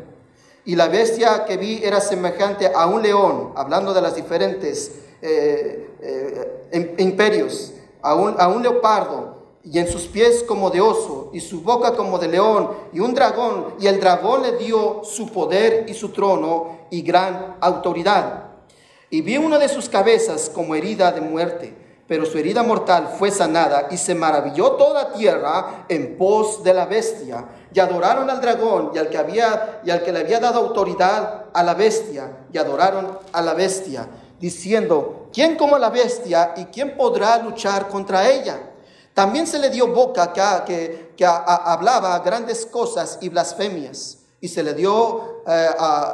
Y 0.66 0.76
la 0.76 0.88
bestia 0.88 1.46
que 1.46 1.58
vi 1.58 1.82
era 1.84 2.02
semejante 2.02 2.72
a 2.74 2.86
un 2.86 3.02
león, 3.02 3.54
hablando 3.56 3.94
de 3.94 4.02
las 4.02 4.16
diferentes 4.16 4.92
eh, 5.22 5.90
eh, 6.02 6.96
imperios, 6.98 7.74
a 8.02 8.14
un, 8.16 8.36
a 8.38 8.50
un 8.50 8.62
leopardo, 8.62 9.40
y 9.64 9.80
en 9.80 9.88
sus 9.88 10.04
pies 10.04 10.44
como 10.44 10.70
de 10.70 10.82
oso, 10.82 11.30
y 11.34 11.40
su 11.40 11.62
boca 11.62 11.96
como 11.96 12.20
de 12.20 12.28
león, 12.28 12.72
y 12.92 13.00
un 13.00 13.14
dragón, 13.14 13.76
y 13.80 13.88
el 13.88 14.00
dragón 14.00 14.42
le 14.42 14.58
dio 14.58 15.02
su 15.04 15.32
poder 15.32 15.86
y 15.88 15.94
su 15.94 16.10
trono 16.10 16.88
y 16.90 17.02
gran 17.02 17.58
autoridad. 17.62 18.49
Y 19.10 19.22
vi 19.22 19.38
una 19.38 19.58
de 19.58 19.70
sus 19.70 19.90
cabezas 19.90 20.52
como 20.54 20.76
herida 20.76 21.12
de 21.12 21.22
muerte, 21.22 21.76
pero 22.08 22.26
su 22.26 22.38
herida 22.38 22.64
mortal 22.64 23.16
fue 23.18 23.32
sanada, 23.32 23.88
y 23.90 23.98
se 23.98 24.14
maravilló 24.14 24.72
toda 24.74 25.14
tierra 25.14 25.86
en 25.90 26.18
pos 26.18 26.64
de 26.64 26.74
la 26.74 26.86
bestia, 26.86 27.46
y 27.74 27.80
adoraron 27.80 28.30
al 28.30 28.42
dragón 28.42 28.92
y 28.94 28.98
al 28.98 29.10
que 29.10 29.18
había 29.18 29.82
y 29.84 29.92
al 29.92 30.04
que 30.04 30.12
le 30.12 30.20
había 30.20 30.40
dado 30.40 30.60
autoridad 30.60 31.46
a 31.54 31.64
la 31.64 31.74
bestia, 31.74 32.46
y 32.52 32.58
adoraron 32.58 33.18
a 33.32 33.42
la 33.42 33.54
bestia, 33.54 34.08
diciendo, 34.40 35.28
¿quién 35.34 35.56
como 35.56 35.78
la 35.78 35.90
bestia 35.90 36.54
y 36.56 36.66
quién 36.66 36.96
podrá 36.96 37.38
luchar 37.38 37.88
contra 37.90 38.30
ella? 38.30 38.60
También 39.14 39.48
se 39.48 39.60
le 39.60 39.70
dio 39.70 39.88
boca 39.88 40.34
que, 40.64 41.14
hablaba 41.26 42.18
grandes 42.20 42.66
cosas 42.66 43.18
y 43.22 43.30
blasfemias. 43.30 44.20
Y 44.40 44.48
se 44.48 44.64
le 44.64 44.74
dio, 44.74 45.42
eh, 45.46 45.70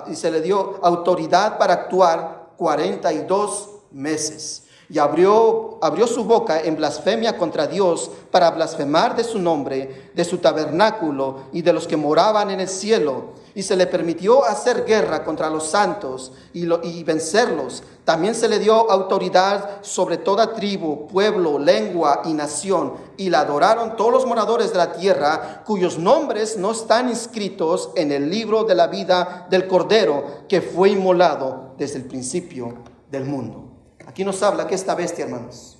y 0.08 0.16
se 0.16 0.32
le 0.32 0.42
dio 0.42 0.80
autoridad 0.82 1.60
para 1.60 1.76
actuar 1.76 2.45
42 2.58 3.70
meses. 3.92 4.64
Y 4.90 5.00
abrió, 5.00 5.80
abrió 5.82 6.06
su 6.06 6.24
boca 6.26 6.62
en 6.62 6.76
blasfemia 6.76 7.38
contra 7.38 7.66
Dios 7.66 8.12
para 8.30 8.52
blasfemar 8.52 9.16
de 9.16 9.24
su 9.24 9.40
nombre, 9.40 10.12
de 10.14 10.24
su 10.24 10.38
tabernáculo 10.38 11.46
y 11.54 11.64
de 11.64 11.74
los 11.74 11.88
que 11.88 11.98
moraban 11.98 12.52
en 12.52 12.60
el 12.60 12.68
cielo 12.68 13.34
y 13.56 13.64
se 13.64 13.78
le 13.78 13.88
permitió 13.88 14.44
hacer 14.44 14.84
guerra 14.84 15.24
contra 15.24 15.50
los 15.50 15.66
santos 15.68 16.34
y, 16.54 17.04
vencerlos. 17.06 17.84
También 18.04 18.36
se 18.36 18.50
le 18.50 18.60
dio 18.60 18.92
autoridad 18.92 19.82
sobre 19.82 20.18
toda 20.18 20.54
tribu, 20.54 21.08
pueblo, 21.08 21.58
lengua 21.58 22.22
y 22.26 22.34
nación, 22.34 22.96
y 23.16 23.30
la 23.30 23.40
adoraron 23.40 23.96
todos 23.96 24.12
los 24.12 24.26
moradores 24.26 24.74
de 24.74 24.78
la 24.78 24.92
tierra, 24.92 25.64
cuyos 25.66 25.98
nombres 25.98 26.58
no 26.58 26.72
están 26.72 27.08
inscritos 27.08 27.92
en 27.96 28.12
el 28.12 28.30
libro 28.30 28.66
de 28.66 28.76
la 28.76 28.88
vida 28.88 29.48
del 29.50 29.68
Cordero, 29.68 30.44
que 30.50 30.60
fue 30.60 30.90
inmolado 30.90 31.76
desde 31.78 32.00
el 32.00 32.06
principio 32.06 32.74
del 33.10 33.24
mundo. 33.24 33.72
Aquí 34.06 34.26
nos 34.26 34.44
habla 34.44 34.68
que 34.68 34.76
esta 34.76 34.96
bestia, 34.96 35.24
hermanos, 35.24 35.78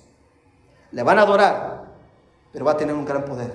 le 0.92 1.02
van 1.02 1.18
a 1.18 1.22
adorar, 1.22 1.84
pero 2.52 2.64
va 2.64 2.72
a 2.72 2.76
tener 2.78 2.94
un 2.94 3.04
gran 3.04 3.26
poder. 3.26 3.52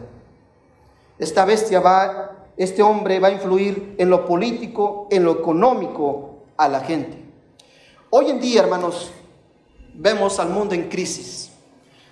Esta 1.18 1.44
bestia 1.44 1.80
va 1.80 2.41
este 2.58 2.84
hombre 2.84 3.20
va 3.20 3.30
a 3.30 3.32
influir 3.32 3.96
en 3.98 4.10
lo 4.10 4.26
político, 4.26 5.08
en 5.10 5.24
lo 5.24 5.32
económico 5.32 6.44
a 6.58 6.68
la 6.68 6.82
gente. 6.82 7.24
Hoy 8.10 8.30
en 8.30 8.40
día, 8.40 8.62
hermanos, 8.62 9.12
vemos 9.94 10.40
al 10.40 10.50
mundo 10.50 10.76
en 10.76 10.90
crisis. 10.90 11.52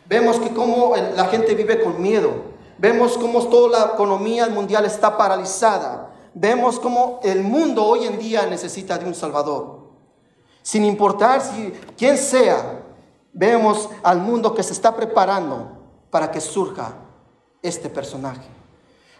Vemos 0.08 0.39
que 0.39 0.49
cómo 0.49 0.95
la 0.95 1.25
gente 1.25 1.54
vive 1.56 1.84
con 1.84 2.02
miedo. 2.02 2.32
Vemos 2.78 3.17
cómo 3.17 3.43
toda 3.47 3.80
la 3.80 3.93
economía 3.93 4.47
mundial 4.47 4.86
está 4.86 5.17
paralizada. 5.17 6.13
Vemos 6.34 6.80
cómo 6.80 7.19
el 7.23 7.43
mundo 7.43 7.86
hoy 7.86 8.06
en 8.06 8.17
día 8.17 8.45
necesita 8.45 8.97
de 8.97 9.06
un 9.06 9.13
Salvador. 9.13 9.80
Sin 10.62 10.86
importar 10.86 11.41
si, 11.41 11.73
quién 11.97 12.17
sea, 12.17 12.84
vemos 13.34 13.89
al 14.04 14.19
mundo 14.19 14.54
que 14.54 14.63
se 14.63 14.73
está 14.73 14.95
preparando 14.95 15.78
para 16.10 16.32
que 16.32 16.41
surja 16.41 16.93
este 17.62 17.89
personaje. 17.89 18.59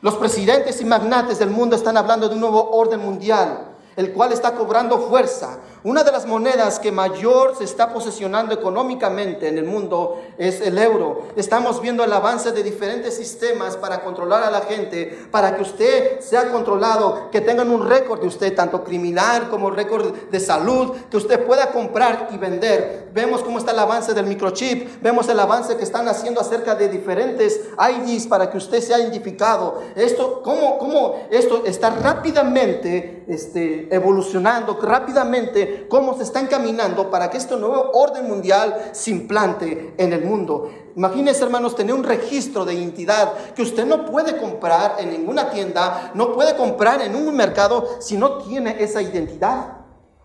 Los 0.02 0.16
presidentes 0.16 0.80
y 0.80 0.86
magnates 0.86 1.40
del 1.40 1.50
mundo 1.50 1.76
están 1.76 1.98
hablando 1.98 2.30
de 2.30 2.36
un 2.36 2.42
nuevo 2.42 2.72
orden 2.72 3.02
mundial, 3.02 3.66
el 3.98 4.14
cual 4.14 4.32
está 4.32 4.54
cobrando 4.54 5.00
fuerza, 5.10 5.58
una 5.84 6.04
de 6.04 6.12
las 6.12 6.26
monedas 6.26 6.78
que 6.78 6.92
mayor 6.92 7.56
se 7.58 7.64
está 7.64 7.94
posesionando 7.94 8.54
económicamente 8.54 9.48
en 9.48 9.58
el 9.58 9.64
mundo 9.64 10.22
es 10.38 10.60
el 10.60 10.78
euro. 10.78 11.28
Estamos 11.38 11.82
viendo 11.82 12.04
el 12.04 12.12
avance 12.12 12.52
de 12.52 12.64
diferentes 12.64 13.16
sistemas 13.16 13.78
para 13.78 14.02
controlar 14.02 14.44
a 14.44 14.52
la 14.52 14.62
gente, 14.62 15.28
para 15.32 15.56
que 15.56 15.62
usted 15.62 16.20
sea 16.20 16.52
controlado, 16.52 17.30
que 17.32 17.40
tengan 17.40 17.70
un 17.70 17.88
récord 17.88 18.20
de 18.20 18.28
usted, 18.28 18.54
tanto 18.54 18.84
criminal 18.84 19.50
como 19.50 19.70
récord 19.70 20.14
de 20.30 20.40
salud, 20.42 20.96
que 21.10 21.16
usted 21.16 21.46
pueda 21.46 21.72
comprar 21.72 22.28
y 22.32 22.38
vender. 22.38 23.08
Vemos 23.14 23.42
cómo 23.42 23.58
está 23.58 23.72
el 23.72 23.80
avance 23.80 24.14
del 24.14 24.26
microchip, 24.26 25.02
vemos 25.02 25.30
el 25.30 25.40
avance 25.40 25.78
que 25.78 25.84
están 25.84 26.10
haciendo 26.10 26.42
acerca 26.42 26.76
de 26.76 26.90
diferentes 26.90 27.62
IDs 27.78 28.28
para 28.28 28.52
que 28.52 28.58
usted 28.58 28.82
sea 28.82 29.00
identificado. 29.00 29.82
Esto, 29.96 30.42
cómo, 30.44 30.78
cómo 30.78 31.28
esto 31.32 31.64
está 31.66 31.90
rápidamente 31.90 33.24
este, 33.28 33.88
evolucionando, 33.94 34.78
rápidamente 34.82 35.69
cómo 35.90 36.16
se 36.18 36.24
está 36.24 36.40
encaminando 36.40 37.10
para 37.10 37.30
que 37.30 37.38
este 37.38 37.56
nuevo 37.56 37.92
orden 37.94 38.28
mundial 38.28 38.92
se 38.92 39.12
implante 39.12 39.94
en 39.98 40.14
el 40.14 40.24
mundo. 40.24 40.70
Imagínense, 40.96 41.44
hermanos, 41.44 41.76
tener 41.76 41.94
un 41.94 42.04
registro 42.04 42.66
de 42.66 42.74
identidad 42.74 43.34
que 43.56 43.62
usted 43.62 43.86
no 43.86 44.06
puede 44.06 44.38
comprar 44.38 44.96
en 45.00 45.12
ninguna 45.12 45.50
tienda, 45.50 46.12
no 46.14 46.34
puede 46.34 46.56
comprar 46.56 47.02
en 47.02 47.16
un 47.16 47.36
mercado 47.36 47.98
si 48.00 48.18
no 48.18 48.40
tiene 48.40 48.84
esa 48.84 49.02
identidad. 49.02 49.78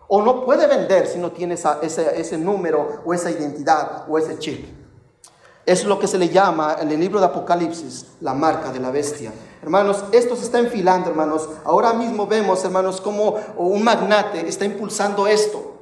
O 0.07 0.21
no 0.21 0.45
puede 0.45 0.67
vender 0.67 1.07
si 1.07 1.17
no 1.17 1.31
tiene 1.31 1.55
ese 1.55 2.37
número 2.37 3.01
o 3.05 3.13
esa 3.13 3.31
identidad 3.31 4.05
o 4.07 4.19
ese 4.19 4.37
chip. 4.37 4.65
Es 5.65 5.83
lo 5.83 5.97
que 5.97 6.07
se 6.07 6.19
le 6.19 6.29
llama 6.29 6.77
en 6.79 6.91
el 6.91 6.99
libro 6.99 7.19
de 7.19 7.25
Apocalipsis 7.25 8.05
la 8.21 8.35
marca 8.35 8.71
de 8.71 8.79
la 8.79 8.91
bestia. 8.91 9.31
Hermanos, 9.61 10.03
esto 10.11 10.35
se 10.35 10.43
está 10.43 10.59
enfilando, 10.59 11.09
hermanos. 11.09 11.49
Ahora 11.63 11.93
mismo 11.93 12.27
vemos, 12.27 12.63
hermanos, 12.63 13.01
como 13.01 13.35
un 13.57 13.83
magnate 13.83 14.47
está 14.47 14.65
impulsando 14.65 15.27
esto. 15.27 15.73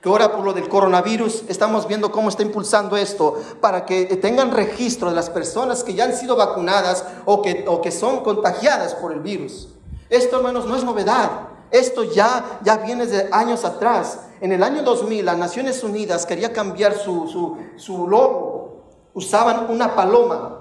Que 0.00 0.08
ahora 0.08 0.32
por 0.32 0.44
lo 0.44 0.54
del 0.54 0.68
coronavirus 0.68 1.44
estamos 1.48 1.86
viendo 1.86 2.10
cómo 2.10 2.30
está 2.30 2.42
impulsando 2.42 2.96
esto 2.96 3.38
para 3.60 3.84
que 3.84 4.06
tengan 4.16 4.50
registro 4.50 5.10
de 5.10 5.14
las 5.14 5.28
personas 5.28 5.84
que 5.84 5.94
ya 5.94 6.04
han 6.04 6.14
sido 6.14 6.36
vacunadas 6.36 7.04
o 7.26 7.42
que, 7.42 7.66
o 7.68 7.82
que 7.82 7.90
son 7.90 8.20
contagiadas 8.20 8.94
por 8.94 9.12
el 9.12 9.20
virus. 9.20 9.68
Esto, 10.08 10.38
hermanos, 10.38 10.66
no 10.66 10.74
es 10.74 10.84
novedad. 10.84 11.30
Esto 11.70 12.02
ya, 12.02 12.60
ya 12.64 12.78
viene 12.78 13.06
de 13.06 13.28
años 13.30 13.64
atrás. 13.64 14.20
En 14.40 14.52
el 14.52 14.62
año 14.62 14.82
2000, 14.82 15.24
las 15.24 15.36
Naciones 15.36 15.84
Unidas 15.84 16.24
quería 16.24 16.52
cambiar 16.52 16.94
su, 16.94 17.28
su, 17.28 17.58
su 17.76 18.08
logo. 18.08 18.84
Usaban 19.12 19.66
una 19.70 19.94
paloma. 19.94 20.59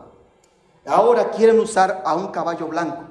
Ahora 0.90 1.30
quieren 1.30 1.60
usar 1.60 2.02
a 2.04 2.16
un 2.16 2.28
caballo 2.28 2.68
blanco. 2.68 3.04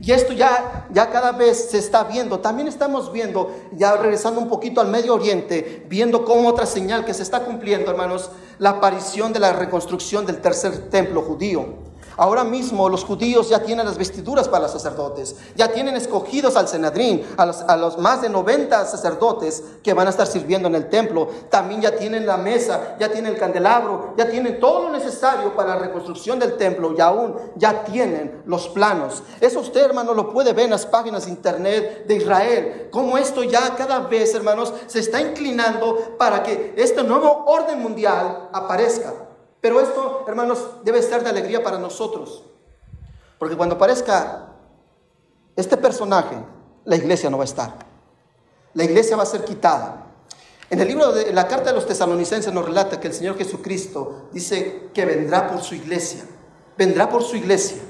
Y 0.00 0.10
esto 0.10 0.32
ya, 0.32 0.88
ya 0.92 1.10
cada 1.10 1.30
vez 1.30 1.70
se 1.70 1.78
está 1.78 2.02
viendo. 2.02 2.40
También 2.40 2.66
estamos 2.66 3.12
viendo, 3.12 3.54
ya 3.72 3.96
regresando 3.96 4.40
un 4.40 4.48
poquito 4.48 4.80
al 4.80 4.88
Medio 4.88 5.14
Oriente, 5.14 5.86
viendo 5.88 6.24
como 6.24 6.48
otra 6.48 6.66
señal 6.66 7.04
que 7.04 7.14
se 7.14 7.22
está 7.22 7.44
cumpliendo, 7.44 7.92
hermanos, 7.92 8.30
la 8.58 8.70
aparición 8.70 9.32
de 9.32 9.38
la 9.38 9.52
reconstrucción 9.52 10.26
del 10.26 10.40
tercer 10.40 10.90
templo 10.90 11.22
judío. 11.22 11.91
Ahora 12.16 12.44
mismo 12.44 12.88
los 12.88 13.04
judíos 13.04 13.48
ya 13.48 13.62
tienen 13.62 13.86
las 13.86 13.98
vestiduras 13.98 14.48
para 14.48 14.64
los 14.64 14.72
sacerdotes, 14.72 15.36
ya 15.56 15.68
tienen 15.68 15.96
escogidos 15.96 16.56
al 16.56 16.68
Senadrín, 16.68 17.26
a 17.36 17.46
los, 17.46 17.60
a 17.62 17.76
los, 17.76 17.98
más 17.98 18.22
de 18.22 18.28
90 18.28 18.84
sacerdotes 18.86 19.62
que 19.82 19.94
van 19.94 20.06
a 20.06 20.10
estar 20.10 20.26
sirviendo 20.26 20.68
en 20.68 20.74
el 20.74 20.88
templo. 20.88 21.28
También 21.50 21.80
ya 21.80 21.96
tienen 21.96 22.26
la 22.26 22.36
mesa, 22.36 22.96
ya 22.98 23.10
tienen 23.10 23.32
el 23.32 23.38
candelabro, 23.38 24.14
ya 24.16 24.28
tienen 24.28 24.60
todo 24.60 24.84
lo 24.84 24.90
necesario 24.90 25.54
para 25.54 25.70
la 25.70 25.80
reconstrucción 25.80 26.38
del 26.38 26.56
templo 26.56 26.94
y 26.96 27.00
aún 27.00 27.36
ya 27.56 27.84
tienen 27.84 28.42
los 28.46 28.68
planos. 28.68 29.22
Eso 29.40 29.60
usted, 29.60 29.84
hermano, 29.84 30.14
lo 30.14 30.32
puede 30.32 30.52
ver 30.52 30.66
en 30.66 30.72
las 30.72 30.86
páginas 30.86 31.24
de 31.24 31.30
internet 31.30 32.06
de 32.06 32.16
Israel, 32.16 32.88
como 32.90 33.18
esto 33.18 33.42
ya 33.42 33.74
cada 33.76 34.00
vez, 34.00 34.34
hermanos, 34.34 34.72
se 34.86 35.00
está 35.00 35.20
inclinando 35.20 36.16
para 36.18 36.42
que 36.42 36.74
este 36.76 37.02
nuevo 37.02 37.44
orden 37.46 37.80
mundial 37.80 38.48
aparezca. 38.52 39.31
Pero 39.62 39.80
esto, 39.80 40.24
hermanos, 40.26 40.58
debe 40.82 40.98
estar 40.98 41.22
de 41.22 41.30
alegría 41.30 41.62
para 41.62 41.78
nosotros. 41.78 42.44
Porque 43.38 43.56
cuando 43.56 43.76
aparezca 43.76 44.48
este 45.56 45.76
personaje, 45.76 46.36
la 46.84 46.96
iglesia 46.96 47.30
no 47.30 47.38
va 47.38 47.44
a 47.44 47.46
estar. 47.46 47.72
La 48.74 48.84
iglesia 48.84 49.16
va 49.16 49.22
a 49.22 49.26
ser 49.26 49.44
quitada. 49.44 50.06
En 50.68 50.80
el 50.80 50.88
libro 50.88 51.12
de 51.12 51.32
la 51.32 51.46
carta 51.46 51.70
de 51.70 51.76
los 51.76 51.86
tesalonicenses 51.86 52.52
nos 52.52 52.64
relata 52.64 52.98
que 52.98 53.06
el 53.06 53.14
Señor 53.14 53.38
Jesucristo 53.38 54.28
dice 54.32 54.90
que 54.92 55.04
vendrá 55.04 55.48
por 55.48 55.62
su 55.62 55.76
iglesia. 55.76 56.24
Vendrá 56.76 57.08
por 57.08 57.22
su 57.22 57.36
iglesia. 57.36 57.82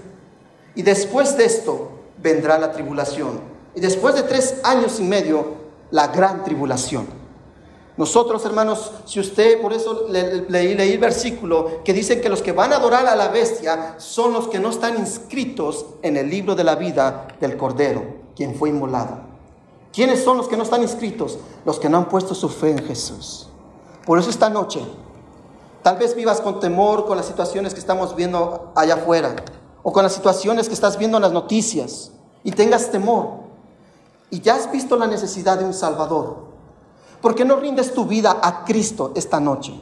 Y 0.74 0.82
después 0.82 1.38
de 1.38 1.46
esto 1.46 1.90
vendrá 2.18 2.58
la 2.58 2.72
tribulación. 2.72 3.40
Y 3.74 3.80
después 3.80 4.14
de 4.14 4.24
tres 4.24 4.60
años 4.62 5.00
y 5.00 5.04
medio, 5.04 5.54
la 5.90 6.08
gran 6.08 6.44
tribulación. 6.44 7.21
Nosotros, 7.96 8.44
hermanos, 8.46 8.90
si 9.04 9.20
usted, 9.20 9.60
por 9.60 9.72
eso 9.72 10.06
leí, 10.08 10.74
leí 10.74 10.92
el 10.92 10.98
versículo 10.98 11.82
que 11.84 11.92
dicen 11.92 12.22
que 12.22 12.30
los 12.30 12.40
que 12.40 12.52
van 12.52 12.72
a 12.72 12.76
adorar 12.76 13.06
a 13.06 13.14
la 13.14 13.28
bestia 13.28 13.96
son 13.98 14.32
los 14.32 14.48
que 14.48 14.58
no 14.58 14.70
están 14.70 14.98
inscritos 14.98 15.84
en 16.00 16.16
el 16.16 16.30
libro 16.30 16.54
de 16.54 16.64
la 16.64 16.76
vida 16.76 17.28
del 17.38 17.56
Cordero, 17.58 18.02
quien 18.34 18.54
fue 18.54 18.70
inmolado. 18.70 19.32
¿Quiénes 19.92 20.24
son 20.24 20.38
los 20.38 20.48
que 20.48 20.56
no 20.56 20.62
están 20.62 20.80
inscritos? 20.80 21.38
Los 21.66 21.78
que 21.78 21.90
no 21.90 21.98
han 21.98 22.08
puesto 22.08 22.34
su 22.34 22.48
fe 22.48 22.70
en 22.70 22.82
Jesús. 22.82 23.48
Por 24.06 24.18
eso 24.18 24.30
esta 24.30 24.48
noche, 24.48 24.80
tal 25.82 25.98
vez 25.98 26.16
vivas 26.16 26.40
con 26.40 26.60
temor 26.60 27.06
con 27.06 27.18
las 27.18 27.26
situaciones 27.26 27.74
que 27.74 27.80
estamos 27.80 28.16
viendo 28.16 28.72
allá 28.74 28.94
afuera, 28.94 29.36
o 29.82 29.92
con 29.92 30.02
las 30.02 30.14
situaciones 30.14 30.68
que 30.68 30.74
estás 30.74 30.96
viendo 30.96 31.18
en 31.18 31.22
las 31.22 31.32
noticias, 31.32 32.10
y 32.42 32.52
tengas 32.52 32.90
temor. 32.90 33.42
Y 34.30 34.40
ya 34.40 34.54
has 34.54 34.72
visto 34.72 34.96
la 34.96 35.06
necesidad 35.06 35.58
de 35.58 35.66
un 35.66 35.74
Salvador. 35.74 36.51
¿Por 37.22 37.36
qué 37.36 37.44
no 37.44 37.56
rindes 37.56 37.94
tu 37.94 38.04
vida 38.04 38.40
a 38.42 38.64
Cristo 38.64 39.12
esta 39.14 39.38
noche? 39.38 39.80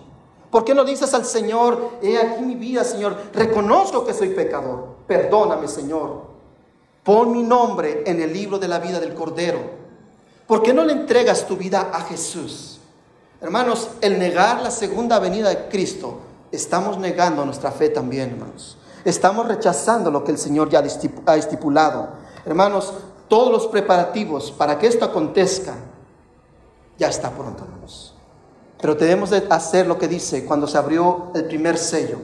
¿Por 0.51 0.63
qué 0.63 0.75
no 0.75 0.85
dices 0.85 1.15
al 1.15 1.25
Señor, 1.25 1.93
he 2.03 2.19
aquí 2.19 2.43
mi 2.43 2.55
vida, 2.55 2.85
Señor, 2.85 3.17
reconozco 3.33 4.05
que 4.05 4.13
soy 4.13 4.31
pecador, 4.31 4.97
perdóname, 5.07 5.67
Señor, 5.67 6.25
pon 7.03 7.33
mi 7.33 7.43
nombre 7.43 8.03
en 8.05 8.21
el 8.21 8.33
libro 8.33 8.59
de 8.59 8.69
la 8.69 8.79
vida 8.79 9.01
del 9.01 9.15
Cordero? 9.15 9.59
¿Por 10.47 10.63
qué 10.63 10.75
no 10.75 10.85
le 10.85 10.93
entregas 10.93 11.47
tu 11.47 11.57
vida 11.57 11.91
a 11.95 12.03
Jesús? 12.03 12.79
Hermanos, 13.41 13.89
el 14.03 14.19
negar 14.19 14.61
la 14.61 14.71
segunda 14.71 15.19
venida 15.19 15.49
de 15.49 15.69
Cristo, 15.69 16.19
estamos 16.53 16.99
negando 16.99 17.47
nuestra 17.47 17.71
fe 17.71 17.89
también, 17.89 18.33
hermanos. 18.33 18.77
Estamos 19.03 19.49
rechazando 19.49 20.11
lo 20.11 20.25
que 20.25 20.33
el 20.33 20.39
Señor 20.39 20.69
ya 20.69 20.81
ha 21.27 21.37
estipulado. 21.37 22.09
Hermanos, 22.45 22.93
todos 23.29 23.51
los 23.51 23.67
preparativos 23.69 24.51
para 24.51 24.79
que 24.79 24.89
esto 24.89 25.07
acontezca 25.07 25.75
ya 27.01 27.09
está 27.09 27.31
pronto, 27.31 27.65
hermanos. 27.65 28.15
Pero 28.79 28.95
debemos 28.95 29.31
de 29.31 29.47
hacer 29.49 29.87
lo 29.87 29.99
que 29.99 30.07
dice 30.07 30.45
cuando 30.45 30.67
se 30.67 30.77
abrió 30.77 31.33
el 31.35 31.47
primer 31.47 31.79
sello. 31.79 32.19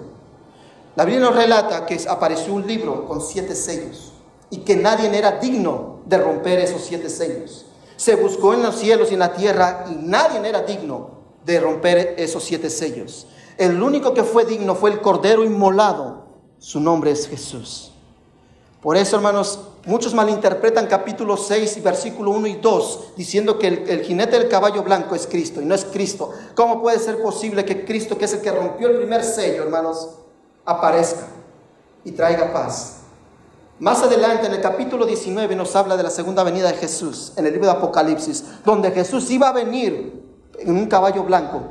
La 0.94 1.04
Biblia 1.04 1.26
nos 1.26 1.34
relata 1.34 1.86
que 1.86 1.98
apareció 2.08 2.52
un 2.52 2.66
libro 2.66 3.06
con 3.06 3.22
siete 3.22 3.54
sellos 3.54 4.12
y 4.50 4.58
que 4.58 4.76
nadie 4.76 5.14
era 5.16 5.32
digno 5.32 6.00
de 6.04 6.18
romper 6.18 6.58
esos 6.58 6.82
siete 6.82 7.08
sellos. 7.08 7.64
Se 7.96 8.16
buscó 8.16 8.52
en 8.52 8.62
los 8.62 8.76
cielos 8.76 9.10
y 9.10 9.14
en 9.14 9.20
la 9.20 9.32
tierra 9.32 9.86
y 9.90 9.94
nadie 9.94 10.46
era 10.46 10.62
digno 10.62 11.10
de 11.44 11.58
romper 11.58 12.14
esos 12.18 12.44
siete 12.44 12.68
sellos. 12.68 13.26
El 13.56 13.82
único 13.82 14.12
que 14.12 14.24
fue 14.24 14.44
digno 14.44 14.74
fue 14.74 14.90
el 14.90 15.00
Cordero 15.00 15.42
inmolado. 15.42 16.26
Su 16.58 16.80
nombre 16.80 17.12
es 17.12 17.26
Jesús. 17.26 17.92
Por 18.82 18.98
eso, 18.98 19.16
hermanos, 19.16 19.60
muchos 19.86 20.14
malinterpretan 20.14 20.88
capítulo 20.88 21.36
6 21.36 21.76
y 21.76 21.80
versículo 21.80 22.32
1 22.32 22.46
y 22.48 22.54
2, 22.56 23.12
diciendo 23.16 23.58
que 23.58 23.68
el, 23.68 24.02
jinete 24.02 24.38
del 24.38 24.48
caballo 24.48 24.82
blanco 24.82 25.14
es 25.14 25.26
Cristo 25.26 25.62
y 25.62 25.64
no 25.64 25.74
es 25.74 25.84
Cristo. 25.84 26.32
¿Cómo 26.54 26.82
puede 26.82 26.98
ser 26.98 27.22
posible 27.22 27.64
que 27.64 27.84
Cristo, 27.84 28.18
que 28.18 28.26
es 28.26 28.34
el 28.34 28.40
que 28.40 28.50
rompió 28.50 28.88
el 28.88 28.98
primer 28.98 29.22
sello, 29.22 29.62
hermanos, 29.62 30.10
aparezca 30.64 31.28
y 32.04 32.12
traiga 32.12 32.52
paz? 32.52 32.98
Más 33.78 34.02
adelante, 34.02 34.46
en 34.46 34.54
el 34.54 34.60
capítulo 34.60 35.06
19, 35.06 35.54
nos 35.54 35.76
habla 35.76 35.96
de 35.96 36.02
la 36.02 36.10
segunda 36.10 36.42
venida 36.42 36.72
de 36.72 36.78
Jesús, 36.78 37.32
en 37.36 37.46
el 37.46 37.52
libro 37.52 37.68
de 37.68 37.76
Apocalipsis, 37.76 38.44
donde 38.64 38.90
Jesús 38.90 39.30
iba 39.30 39.48
a 39.48 39.52
venir 39.52 40.20
en 40.58 40.76
un 40.76 40.86
caballo 40.86 41.22
blanco, 41.22 41.62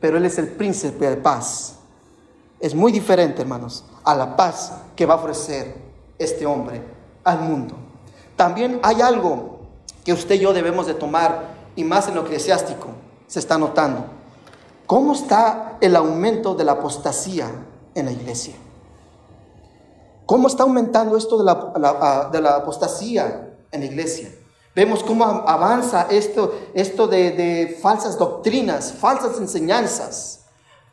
pero 0.00 0.16
Él 0.16 0.24
es 0.24 0.38
el 0.38 0.48
príncipe 0.48 1.08
de 1.08 1.16
paz. 1.18 1.76
Es 2.58 2.74
muy 2.74 2.90
diferente, 2.90 3.42
hermanos, 3.42 3.84
a 4.02 4.14
la 4.14 4.36
paz 4.36 4.72
que 4.96 5.06
va 5.06 5.14
a 5.14 5.18
ofrecer 5.18 5.74
este 6.18 6.44
hombre 6.44 6.99
al 7.24 7.40
mundo. 7.40 7.74
También 8.36 8.80
hay 8.82 9.00
algo 9.02 9.60
que 10.04 10.12
usted 10.12 10.36
y 10.36 10.40
yo 10.40 10.52
debemos 10.52 10.86
de 10.86 10.94
tomar, 10.94 11.54
y 11.76 11.84
más 11.84 12.08
en 12.08 12.14
lo 12.14 12.22
eclesiástico, 12.22 12.88
se 13.26 13.38
está 13.38 13.58
notando. 13.58 14.04
¿Cómo 14.86 15.12
está 15.12 15.76
el 15.80 15.94
aumento 15.94 16.54
de 16.54 16.64
la 16.64 16.72
apostasía 16.72 17.50
en 17.94 18.06
la 18.06 18.12
iglesia? 18.12 18.54
¿Cómo 20.26 20.48
está 20.48 20.62
aumentando 20.62 21.16
esto 21.16 21.38
de 21.38 21.44
la, 21.44 22.28
de 22.32 22.40
la 22.40 22.56
apostasía 22.56 23.50
en 23.70 23.80
la 23.80 23.86
iglesia? 23.86 24.30
Vemos 24.74 25.02
cómo 25.02 25.24
avanza 25.24 26.06
esto, 26.10 26.54
esto 26.74 27.08
de, 27.08 27.32
de 27.32 27.78
falsas 27.82 28.16
doctrinas, 28.16 28.92
falsas 28.92 29.38
enseñanzas. 29.38 30.40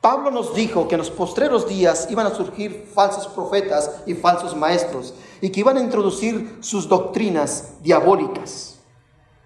Pablo 0.01 0.31
nos 0.31 0.53
dijo 0.53 0.87
que 0.87 0.95
en 0.95 0.99
los 0.99 1.11
postreros 1.11 1.67
días 1.67 2.07
iban 2.09 2.25
a 2.27 2.35
surgir 2.35 2.89
falsos 2.93 3.27
profetas 3.27 3.91
y 4.05 4.13
falsos 4.15 4.55
maestros 4.55 5.13
y 5.41 5.49
que 5.49 5.59
iban 5.59 5.77
a 5.77 5.81
introducir 5.81 6.57
sus 6.61 6.87
doctrinas 6.87 7.81
diabólicas. 7.81 8.77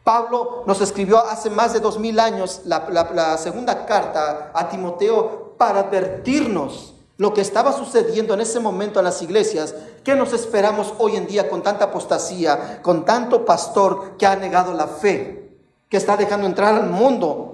Pablo 0.04 0.64
nos 0.66 0.82
escribió 0.82 1.20
hace 1.20 1.50
más 1.50 1.74
de 1.74 1.80
dos 1.80 2.00
mil 2.00 2.20
años 2.20 2.62
la, 2.66 3.38
segunda 3.38 3.86
carta 3.86 4.52
a 4.54 4.68
Timoteo 4.70 5.56
para 5.58 5.82
advertirnos 5.82 6.96
lo 7.18 7.36
que 7.36 7.42
estaba 7.42 7.72
sucediendo 7.72 8.34
en 8.34 8.42
ese 8.42 8.60
momento 8.60 9.00
en 9.00 9.06
las 9.06 9.22
iglesias, 9.22 9.76
que 10.04 10.16
nos 10.16 10.34
esperamos 10.34 10.96
hoy 10.98 11.18
en 11.18 11.28
día 11.28 11.48
con 11.48 11.62
tanta 11.62 11.86
apostasía, 11.86 12.82
con 12.82 13.06
tanto 13.06 13.46
pastor 13.46 14.18
que 14.18 14.26
ha 14.26 14.36
negado 14.36 14.74
la 14.74 14.88
fe, 14.88 15.56
que 15.88 15.98
está 15.98 16.18
dejando 16.18 16.48
entrar 16.48 16.74
al 16.74 16.90
mundo 16.90 17.52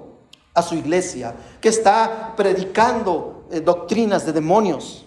a 0.54 0.62
su 0.62 0.74
iglesia, 0.74 1.34
que 1.60 1.68
está 1.68 2.32
predicando 2.34 3.44
eh, 3.50 3.60
doctrinas 3.60 4.24
de 4.24 4.32
demonios. 4.32 5.04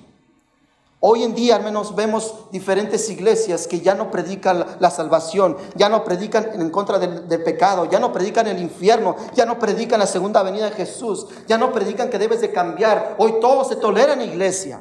Hoy 1.03 1.23
en 1.23 1.33
día 1.33 1.55
al 1.55 1.63
menos 1.63 1.95
vemos 1.95 2.35
diferentes 2.51 3.09
iglesias 3.09 3.65
que 3.65 3.81
ya 3.81 3.95
no 3.95 4.11
predican 4.11 4.63
la, 4.79 4.91
salvación, 4.91 5.57
ya 5.73 5.89
no 5.89 6.03
predican 6.03 6.51
en 6.53 6.69
contra 6.69 6.99
del, 6.99 7.43
pecado, 7.43 7.85
ya 7.85 7.97
no 7.97 8.13
predican 8.13 8.45
el 8.45 8.61
infierno, 8.61 9.15
ya 9.33 9.47
no 9.47 9.57
predican 9.57 9.99
la 9.99 10.05
segunda 10.05 10.43
venida 10.43 10.65
de 10.65 10.75
Jesús, 10.75 11.25
ya 11.47 11.57
no 11.57 11.71
predican 11.71 12.11
que 12.11 12.19
debes 12.19 12.39
de 12.39 12.51
cambiar. 12.51 13.15
Hoy 13.17 13.39
todo 13.41 13.63
se 13.63 13.77
tolera 13.77 14.13
en 14.13 14.21
iglesia. 14.21 14.79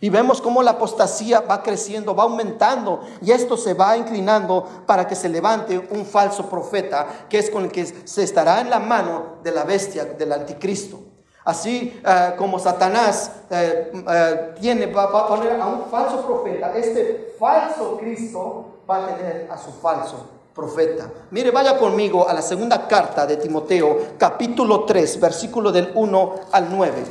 Y 0.00 0.08
vemos 0.08 0.40
cómo 0.40 0.62
la 0.62 0.72
apostasía 0.72 1.40
va 1.40 1.64
creciendo, 1.64 2.14
va 2.14 2.22
aumentando 2.22 3.00
y 3.20 3.32
esto 3.32 3.56
se 3.56 3.74
va 3.74 3.96
inclinando 3.96 4.84
para 4.86 5.08
que 5.08 5.16
se 5.16 5.28
levante 5.28 5.84
un 5.90 6.06
falso 6.06 6.48
profeta 6.48 7.26
que 7.28 7.38
es 7.40 7.50
con 7.50 7.64
el 7.64 7.72
que 7.72 7.86
se 7.86 8.22
estará 8.22 8.60
en 8.60 8.70
la 8.70 8.78
mano 8.78 9.38
de 9.42 9.50
la 9.50 9.64
bestia, 9.64 10.04
del 10.04 10.32
anticristo. 10.32 11.15
Así 11.46 12.00
eh, 12.04 12.32
como 12.36 12.58
Satanás 12.58 13.30
eh, 13.48 13.92
eh, 13.94 14.54
tiene, 14.60 14.86
va, 14.86 15.06
va, 15.06 15.20
a 15.20 15.26
poner 15.28 15.60
a 15.60 15.66
un 15.68 15.84
falso 15.88 16.26
profeta, 16.26 16.76
este 16.76 17.36
falso 17.38 17.98
Cristo 17.98 18.80
va 18.90 19.04
a 19.04 19.14
tener 19.14 19.48
a 19.48 19.56
su 19.56 19.70
falso 19.70 20.26
profeta. 20.52 21.08
Mire, 21.30 21.52
vaya 21.52 21.78
conmigo 21.78 22.28
a 22.28 22.34
la 22.34 22.42
segunda 22.42 22.88
carta 22.88 23.24
de 23.24 23.36
Timoteo, 23.36 23.96
capítulo 24.18 24.82
3, 24.82 25.20
versículo 25.20 25.70
del 25.70 25.92
1 25.94 26.34
al 26.50 26.68
9. 26.68 27.04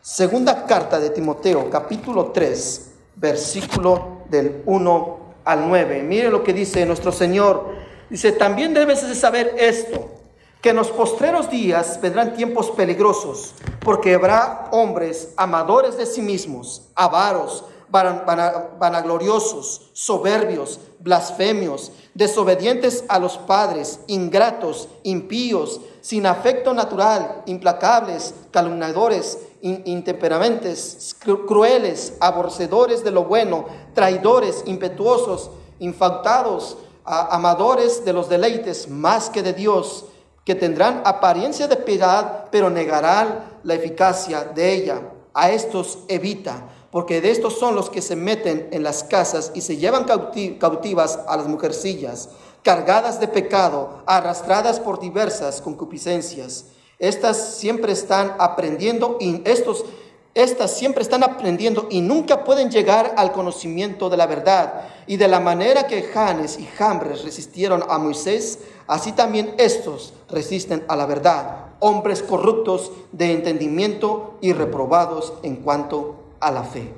Segunda 0.00 0.64
carta 0.64 1.00
de 1.00 1.10
Timoteo, 1.10 1.68
capítulo 1.68 2.26
3, 2.26 2.90
versículo 3.16 4.18
del 4.30 4.62
1 4.64 5.18
al 5.44 5.68
9. 5.68 6.04
Mire 6.04 6.30
lo 6.30 6.44
que 6.44 6.52
dice 6.52 6.86
nuestro 6.86 7.10
Señor. 7.10 7.66
Dice, 8.08 8.30
también 8.30 8.74
debes 8.74 9.08
de 9.08 9.16
saber 9.16 9.56
esto 9.58 10.21
que 10.62 10.70
en 10.70 10.76
los 10.76 10.92
postreros 10.92 11.50
días 11.50 12.00
vendrán 12.00 12.34
tiempos 12.34 12.70
peligrosos, 12.70 13.52
porque 13.80 14.14
habrá 14.14 14.68
hombres 14.70 15.34
amadores 15.36 15.98
de 15.98 16.06
sí 16.06 16.22
mismos, 16.22 16.82
avaros, 16.94 17.64
vanagloriosos, 17.90 19.90
soberbios, 19.92 20.78
blasfemios, 21.00 21.90
desobedientes 22.14 23.04
a 23.08 23.18
los 23.18 23.38
padres, 23.38 23.98
ingratos, 24.06 24.88
impíos, 25.02 25.80
sin 26.00 26.26
afecto 26.26 26.72
natural, 26.72 27.42
implacables, 27.46 28.32
calumniadores, 28.52 29.38
intemperamentes, 29.62 31.16
crueles, 31.46 32.14
aborrecedores 32.20 33.02
de 33.02 33.10
lo 33.10 33.24
bueno, 33.24 33.66
traidores, 33.94 34.62
impetuosos, 34.66 35.50
infautados, 35.80 36.78
amadores 37.04 38.04
de 38.04 38.12
los 38.12 38.28
deleites 38.28 38.88
más 38.88 39.28
que 39.28 39.42
de 39.42 39.54
Dios 39.54 40.04
que 40.44 40.54
tendrán 40.54 41.02
apariencia 41.04 41.68
de 41.68 41.76
piedad, 41.76 42.46
pero 42.50 42.70
negarán 42.70 43.58
la 43.62 43.74
eficacia 43.74 44.44
de 44.44 44.72
ella. 44.72 45.02
A 45.34 45.50
estos 45.50 46.00
evita, 46.08 46.68
porque 46.90 47.22
de 47.22 47.30
estos 47.30 47.58
son 47.58 47.74
los 47.74 47.88
que 47.88 48.02
se 48.02 48.16
meten 48.16 48.68
en 48.70 48.82
las 48.82 49.02
casas 49.02 49.50
y 49.54 49.62
se 49.62 49.78
llevan 49.78 50.04
cautivas 50.04 51.18
a 51.26 51.36
las 51.38 51.46
mujercillas, 51.46 52.28
cargadas 52.62 53.18
de 53.18 53.28
pecado, 53.28 54.02
arrastradas 54.06 54.78
por 54.78 55.00
diversas 55.00 55.62
concupiscencias. 55.62 56.66
Estas 56.98 57.54
siempre 57.56 57.92
están 57.92 58.34
aprendiendo 58.38 59.16
y 59.20 59.40
estos 59.44 59.86
estas 60.34 60.74
siempre 60.74 61.02
están 61.02 61.22
aprendiendo 61.22 61.88
y 61.90 62.00
nunca 62.00 62.42
pueden 62.42 62.70
llegar 62.70 63.14
al 63.18 63.32
conocimiento 63.32 64.08
de 64.08 64.16
la 64.16 64.26
verdad. 64.26 64.84
Y 65.06 65.18
de 65.18 65.28
la 65.28 65.40
manera 65.40 65.86
que 65.86 66.02
Janes 66.02 66.58
y 66.58 66.64
Jambres 66.64 67.22
resistieron 67.22 67.84
a 67.86 67.98
Moisés, 67.98 68.60
así 68.86 69.12
también 69.12 69.54
estos 69.58 70.14
resisten 70.30 70.84
a 70.88 70.96
la 70.96 71.04
verdad. 71.04 71.66
Hombres 71.80 72.22
corruptos 72.22 72.92
de 73.12 73.32
entendimiento 73.32 74.38
y 74.40 74.54
reprobados 74.54 75.34
en 75.42 75.56
cuanto 75.56 76.14
a 76.40 76.50
la 76.50 76.62
fe. 76.62 76.94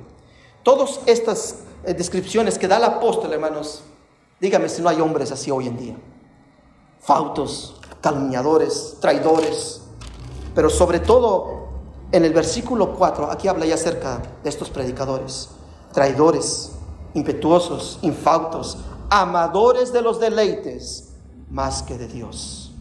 Todas 0.63 1.01
estas 1.05 1.57
eh, 1.83 1.93
descripciones 1.93 2.57
que 2.57 2.69
da 2.69 2.77
el 2.77 2.85
apóstol, 2.85 3.33
hermanos, 3.33 3.83
dígame 4.39 4.69
si 4.69 4.81
no 4.81 4.87
hay 4.87 5.01
hombres 5.01 5.31
así 5.31 5.51
hoy 5.51 5.67
en 5.67 5.77
día. 5.77 5.95
Fautos, 7.01 7.81
calumniadores, 7.99 8.95
traidores, 9.01 9.81
pero 10.55 10.69
sobre 10.69 10.99
todo 10.99 11.64
en 12.11 12.25
el 12.25 12.33
versículo 12.33 12.95
4, 12.95 13.31
aquí 13.31 13.47
habla 13.47 13.65
ya 13.65 13.75
acerca 13.75 14.21
de 14.43 14.49
estos 14.49 14.69
predicadores, 14.69 15.49
traidores, 15.91 16.71
impetuosos, 17.13 17.99
infautos, 18.01 18.77
amadores 19.09 19.91
de 19.91 20.01
los 20.01 20.19
deleites 20.19 21.13
más 21.49 21.83
que 21.83 21.97
de 21.97 22.07
Dios, 22.07 22.73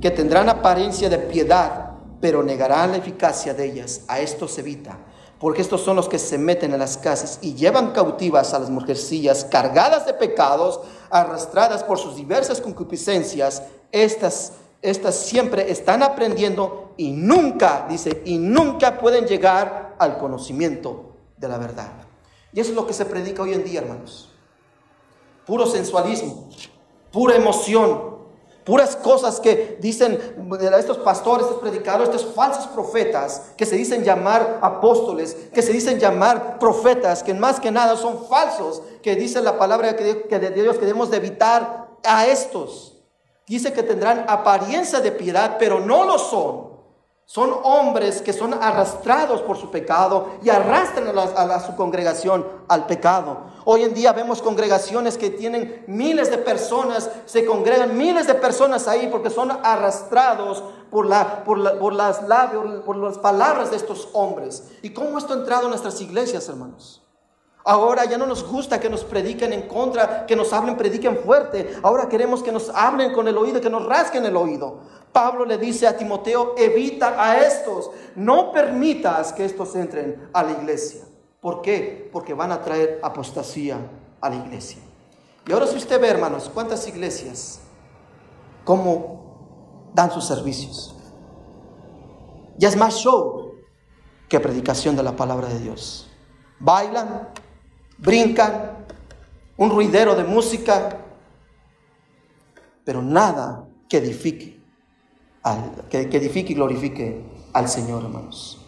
que 0.00 0.10
tendrán 0.10 0.48
apariencia 0.48 1.08
de 1.08 1.18
piedad, 1.18 1.92
pero 2.20 2.42
negarán 2.42 2.92
la 2.92 2.98
eficacia 2.98 3.54
de 3.54 3.66
ellas. 3.66 4.02
A 4.08 4.20
estos 4.20 4.58
evita, 4.58 4.98
porque 5.38 5.62
estos 5.62 5.82
son 5.82 5.96
los 5.96 6.08
que 6.08 6.18
se 6.18 6.38
meten 6.38 6.72
en 6.72 6.78
las 6.78 6.96
casas 6.96 7.38
y 7.42 7.54
llevan 7.54 7.92
cautivas 7.92 8.54
a 8.54 8.58
las 8.58 8.70
mujercillas 8.70 9.44
cargadas 9.44 10.06
de 10.06 10.14
pecados, 10.14 10.80
arrastradas 11.10 11.82
por 11.84 11.98
sus 11.98 12.16
diversas 12.16 12.60
concupiscencias. 12.60 13.62
Estas 13.92 14.52
estas 14.90 15.16
siempre 15.16 15.70
están 15.70 16.02
aprendiendo 16.02 16.94
y 16.96 17.10
nunca, 17.10 17.86
dice, 17.88 18.22
y 18.24 18.38
nunca 18.38 18.98
pueden 18.98 19.26
llegar 19.26 19.96
al 19.98 20.18
conocimiento 20.18 21.16
de 21.36 21.48
la 21.48 21.58
verdad. 21.58 21.92
Y 22.52 22.60
eso 22.60 22.70
es 22.70 22.76
lo 22.76 22.86
que 22.86 22.92
se 22.92 23.04
predica 23.04 23.42
hoy 23.42 23.52
en 23.52 23.64
día, 23.64 23.80
hermanos. 23.80 24.32
Puro 25.44 25.66
sensualismo, 25.66 26.48
pura 27.12 27.36
emoción, 27.36 28.16
puras 28.64 28.96
cosas 28.96 29.38
que 29.40 29.78
dicen 29.80 30.18
estos 30.78 30.98
pastores, 30.98 31.46
estos 31.46 31.60
predicadores, 31.60 32.08
estos 32.08 32.34
falsos 32.34 32.66
profetas 32.68 33.52
que 33.56 33.66
se 33.66 33.76
dicen 33.76 34.02
llamar 34.02 34.58
apóstoles, 34.60 35.36
que 35.52 35.62
se 35.62 35.72
dicen 35.72 36.00
llamar 36.00 36.58
profetas, 36.58 37.22
que 37.22 37.34
más 37.34 37.60
que 37.60 37.70
nada 37.70 37.96
son 37.96 38.26
falsos, 38.26 38.82
que 39.02 39.14
dice 39.14 39.40
la 39.40 39.58
palabra 39.58 39.92
de 39.92 40.14
Dios 40.52 40.76
que 40.76 40.86
debemos 40.86 41.10
de 41.10 41.16
evitar 41.18 41.90
a 42.02 42.26
estos. 42.26 42.95
Dice 43.46 43.72
que 43.72 43.82
tendrán 43.82 44.24
apariencia 44.28 45.00
de 45.00 45.12
piedad, 45.12 45.56
pero 45.58 45.78
no 45.80 46.04
lo 46.04 46.18
son. 46.18 46.76
Son 47.28 47.50
hombres 47.64 48.22
que 48.22 48.32
son 48.32 48.54
arrastrados 48.54 49.42
por 49.42 49.56
su 49.56 49.70
pecado 49.72 50.38
y 50.44 50.48
arrastran 50.48 51.12
a, 51.18 51.58
su 51.58 51.74
congregación 51.74 52.46
al 52.68 52.86
pecado. 52.86 53.46
Hoy 53.64 53.82
en 53.82 53.94
día 53.94 54.12
vemos 54.12 54.40
congregaciones 54.40 55.18
que 55.18 55.30
tienen 55.30 55.84
miles 55.88 56.30
de 56.30 56.38
personas, 56.38 57.10
se 57.24 57.44
congregan 57.44 57.98
miles 57.98 58.28
de 58.28 58.34
personas 58.34 58.86
ahí 58.86 59.08
porque 59.10 59.30
son 59.30 59.50
arrastrados 59.50 60.62
por, 60.88 61.06
la, 61.06 61.42
por, 61.42 61.78
por 61.80 61.94
las 61.94 62.22
labios, 62.28 62.84
por 62.84 62.96
las 62.96 63.18
palabras 63.18 63.72
de 63.72 63.76
estos 63.76 64.08
hombres. 64.12 64.70
¿Y 64.82 64.90
cómo 64.90 65.18
esto 65.18 65.34
ha 65.34 65.38
entrado 65.38 65.64
en 65.64 65.70
nuestras 65.70 66.00
iglesias, 66.00 66.48
hermanos? 66.48 67.05
Ahora 67.68 68.04
ya 68.04 68.16
no 68.16 68.26
nos 68.26 68.48
gusta 68.48 68.78
que 68.78 68.88
nos 68.88 69.02
prediquen 69.02 69.52
en 69.52 69.62
contra, 69.62 70.24
que 70.24 70.36
nos 70.36 70.52
hablen, 70.52 70.76
prediquen 70.76 71.18
fuerte. 71.18 71.74
Ahora 71.82 72.08
queremos 72.08 72.40
que 72.40 72.52
nos 72.52 72.70
hablen 72.70 73.12
con 73.12 73.26
el 73.26 73.36
oído, 73.36 73.60
que 73.60 73.68
nos 73.68 73.84
rasquen 73.84 74.24
el 74.24 74.36
oído. 74.36 74.78
Pablo 75.10 75.44
le 75.44 75.58
dice 75.58 75.88
a 75.88 75.96
Timoteo, 75.96 76.54
evita 76.56 77.20
a 77.20 77.38
estos, 77.38 77.90
no 78.14 78.52
permitas 78.52 79.32
que 79.32 79.44
estos 79.44 79.74
entren 79.74 80.28
a 80.32 80.44
la 80.44 80.52
iglesia. 80.52 81.02
¿Por 81.40 81.60
qué? 81.60 82.08
Porque 82.12 82.34
van 82.34 82.52
a 82.52 82.60
traer 82.60 83.00
apostasía 83.02 83.78
a 84.20 84.30
la 84.30 84.36
iglesia. 84.36 84.80
Y 85.44 85.52
ahora 85.52 85.66
si 85.66 85.76
usted 85.76 86.00
ve, 86.00 86.06
hermanos, 86.06 86.48
cuántas 86.54 86.86
iglesias, 86.86 87.58
cómo 88.64 89.90
dan 89.92 90.12
sus 90.12 90.24
servicios. 90.24 90.94
Ya 92.58 92.68
es 92.68 92.76
más 92.76 92.94
show 92.94 93.54
que 94.28 94.38
predicación 94.38 94.94
de 94.94 95.02
la 95.02 95.16
palabra 95.16 95.48
de 95.48 95.58
Dios. 95.58 96.08
Bailan, 96.60 97.28
brincan, 97.98 98.72
un 99.56 99.70
ruidero 99.70 100.14
de 100.14 100.24
música, 100.24 100.98
pero 102.84 103.02
nada 103.02 103.66
que 103.88 103.98
edifique, 103.98 104.60
que, 105.90 106.00
edifique 106.00 106.52
y 106.52 106.56
glorifique 106.56 107.24
al 107.52 107.68
Señor, 107.68 108.04
hermanos. 108.04 108.58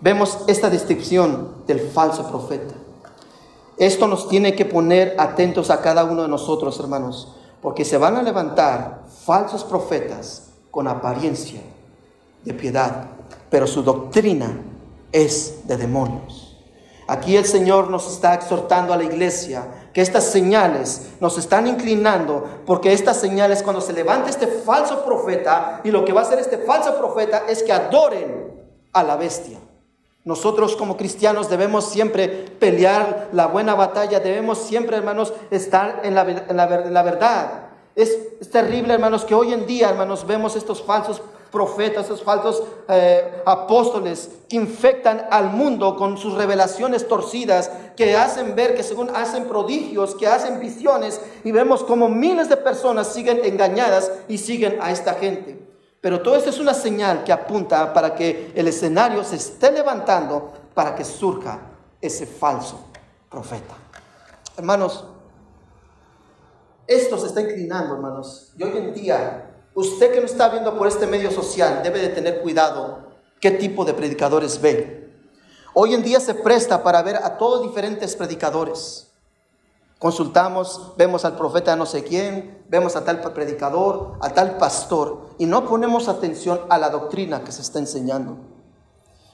Vemos 0.00 0.44
esta 0.46 0.70
descripción 0.70 1.64
del 1.66 1.80
falso 1.80 2.28
profeta. 2.28 2.74
Esto 3.76 4.06
nos 4.06 4.28
tiene 4.28 4.54
que 4.54 4.64
poner 4.64 5.16
atentos 5.18 5.70
a 5.70 5.80
cada 5.80 6.04
uno 6.04 6.22
de 6.22 6.28
nosotros, 6.28 6.78
hermanos, 6.78 7.34
porque 7.60 7.84
se 7.84 7.98
van 7.98 8.16
a 8.16 8.22
levantar 8.22 9.04
falsos 9.24 9.64
profetas 9.64 10.50
con 10.70 10.86
apariencia 10.86 11.60
de 12.44 12.54
piedad, 12.54 13.06
pero 13.50 13.66
su 13.66 13.82
doctrina 13.82 14.60
es 15.10 15.66
de 15.66 15.76
demonios. 15.76 16.43
Aquí 17.06 17.36
el 17.36 17.44
Señor 17.44 17.90
nos 17.90 18.10
está 18.10 18.34
exhortando 18.34 18.92
a 18.92 18.96
la 18.96 19.04
iglesia 19.04 19.66
que 19.92 20.00
estas 20.00 20.24
señales 20.24 21.12
nos 21.20 21.38
están 21.38 21.66
inclinando, 21.66 22.44
porque 22.66 22.92
estas 22.92 23.20
señales 23.20 23.62
cuando 23.62 23.80
se 23.80 23.92
levante 23.92 24.30
este 24.30 24.46
falso 24.46 25.04
profeta, 25.04 25.80
y 25.84 25.90
lo 25.90 26.04
que 26.04 26.12
va 26.12 26.22
a 26.22 26.24
hacer 26.24 26.38
este 26.40 26.58
falso 26.58 26.96
profeta 26.98 27.44
es 27.48 27.62
que 27.62 27.72
adoren 27.72 28.52
a 28.92 29.02
la 29.02 29.16
bestia. 29.16 29.58
Nosotros 30.24 30.74
como 30.74 30.96
cristianos 30.96 31.50
debemos 31.50 31.90
siempre 31.90 32.28
pelear 32.28 33.28
la 33.32 33.46
buena 33.46 33.74
batalla, 33.74 34.18
debemos 34.20 34.58
siempre, 34.58 34.96
hermanos, 34.96 35.32
estar 35.50 36.00
en 36.02 36.14
la, 36.14 36.22
en 36.22 36.94
la 36.94 37.02
verdad. 37.02 37.64
Es, 37.94 38.18
es, 38.40 38.50
terrible, 38.50 38.94
hermanos, 38.94 39.24
que 39.24 39.34
hoy 39.34 39.52
en 39.52 39.66
día, 39.66 39.90
hermanos, 39.90 40.26
vemos 40.26 40.56
estos 40.56 40.82
falsos 40.82 41.22
profetas, 41.54 42.06
esos 42.06 42.22
falsos 42.22 42.62
eh, 42.88 43.42
apóstoles 43.46 44.28
que 44.48 44.56
infectan 44.56 45.28
al 45.30 45.50
mundo 45.50 45.96
con 45.96 46.18
sus 46.18 46.34
revelaciones 46.34 47.08
torcidas, 47.08 47.70
que 47.96 48.16
hacen 48.16 48.56
ver 48.56 48.74
que 48.74 48.82
según 48.82 49.08
hacen 49.14 49.44
prodigios, 49.44 50.16
que 50.16 50.26
hacen 50.26 50.60
visiones, 50.60 51.20
y 51.44 51.52
vemos 51.52 51.84
como 51.84 52.08
miles 52.08 52.48
de 52.50 52.58
personas 52.58 53.06
siguen 53.14 53.40
engañadas 53.44 54.10
y 54.28 54.38
siguen 54.38 54.78
a 54.82 54.90
esta 54.90 55.14
gente. 55.14 55.64
Pero 56.00 56.20
todo 56.20 56.36
esto 56.36 56.50
es 56.50 56.58
una 56.58 56.74
señal 56.74 57.24
que 57.24 57.32
apunta 57.32 57.94
para 57.94 58.14
que 58.14 58.52
el 58.54 58.68
escenario 58.68 59.24
se 59.24 59.36
esté 59.36 59.70
levantando 59.72 60.52
para 60.74 60.94
que 60.94 61.04
surja 61.04 61.60
ese 62.00 62.26
falso 62.26 62.78
profeta. 63.30 63.74
Hermanos, 64.56 65.06
esto 66.86 67.16
se 67.16 67.28
está 67.28 67.40
inclinando, 67.40 67.94
hermanos. 67.94 68.52
Y 68.58 68.62
hoy 68.64 68.76
en 68.76 68.92
día 68.92 69.53
Usted 69.74 70.12
que 70.12 70.20
no 70.20 70.26
está 70.26 70.48
viendo 70.48 70.78
por 70.78 70.86
este 70.86 71.06
medio 71.06 71.30
social 71.32 71.82
debe 71.82 72.00
de 72.00 72.08
tener 72.08 72.40
cuidado 72.42 73.08
qué 73.40 73.50
tipo 73.50 73.84
de 73.84 73.92
predicadores 73.92 74.60
ve. 74.60 75.12
Hoy 75.74 75.94
en 75.94 76.02
día 76.02 76.20
se 76.20 76.34
presta 76.34 76.84
para 76.84 77.02
ver 77.02 77.16
a 77.16 77.36
todos 77.36 77.62
diferentes 77.62 78.14
predicadores. 78.14 79.10
Consultamos, 79.98 80.92
vemos 80.96 81.24
al 81.24 81.36
profeta 81.36 81.74
no 81.74 81.86
sé 81.86 82.04
quién, 82.04 82.62
vemos 82.68 82.94
a 82.94 83.04
tal 83.04 83.20
predicador, 83.20 84.12
a 84.20 84.30
tal 84.30 84.58
pastor, 84.58 85.30
y 85.38 85.46
no 85.46 85.66
ponemos 85.66 86.08
atención 86.08 86.60
a 86.68 86.78
la 86.78 86.90
doctrina 86.90 87.42
que 87.42 87.52
se 87.52 87.62
está 87.62 87.80
enseñando. 87.80 88.36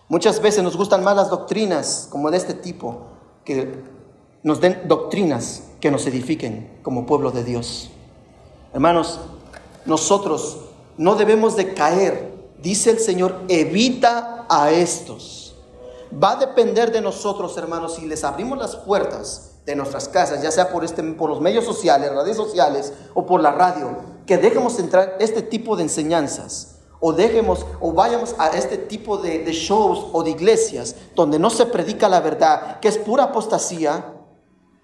Muchas 0.09 0.40
veces 0.40 0.62
nos 0.62 0.76
gustan 0.76 1.05
más 1.05 1.16
las 1.16 1.29
doctrinas 1.29 2.09
como 2.11 2.31
de 2.31 2.38
este 2.38 2.55
tipo, 2.55 3.09
que 3.44 3.83
nos 4.42 4.61
den 4.61 4.88
doctrinas 4.88 5.64
que 5.81 5.90
nos 5.90 6.07
edifiquen 6.07 6.79
como 6.83 7.05
pueblo 7.05 7.31
de 7.31 7.44
Dios. 7.44 7.90
Hermanos, 8.72 9.20
nosotros 9.90 10.59
no 10.96 11.16
debemos 11.16 11.57
de 11.57 11.74
caer, 11.74 12.33
dice 12.62 12.90
el 12.90 13.00
Señor, 13.00 13.40
evita 13.48 14.46
a 14.48 14.70
estos. 14.70 15.57
Va 16.12 16.33
a 16.33 16.37
depender 16.37 16.92
de 16.92 17.00
nosotros, 17.00 17.57
hermanos, 17.57 17.96
si 17.96 18.07
les 18.07 18.22
abrimos 18.22 18.57
las 18.57 18.76
puertas 18.76 19.57
de 19.66 19.74
nuestras 19.74 20.09
casas, 20.09 20.42
ya 20.42 20.53
sea 20.53 20.70
por, 20.70 20.85
este, 20.85 21.03
por 21.03 21.29
los 21.29 21.40
medios 21.40 21.64
sociales, 21.64 22.14
redes 22.14 22.37
sociales 22.37 22.92
o 23.14 23.26
por 23.26 23.42
la 23.42 23.50
radio, 23.50 23.96
que 24.26 24.38
dejemos 24.38 24.79
entrar 24.79 25.16
este 25.18 25.42
tipo 25.42 25.76
de 25.76 25.83
enseñanzas 25.83 26.76
o 27.00 27.12
dejemos 27.12 27.66
o 27.81 27.92
vayamos 27.92 28.37
a 28.38 28.48
este 28.50 28.76
tipo 28.79 29.18
de, 29.18 29.40
de 29.40 29.53
shows 29.53 30.07
o 30.12 30.22
de 30.22 30.31
iglesias 30.31 30.94
donde 31.16 31.40
no 31.40 31.50
se 31.50 31.66
predica 31.66 32.09
la 32.09 32.20
verdad, 32.20 32.79
que 32.79 32.87
es 32.87 32.96
pura 32.96 33.24
apostasía, 33.24 34.14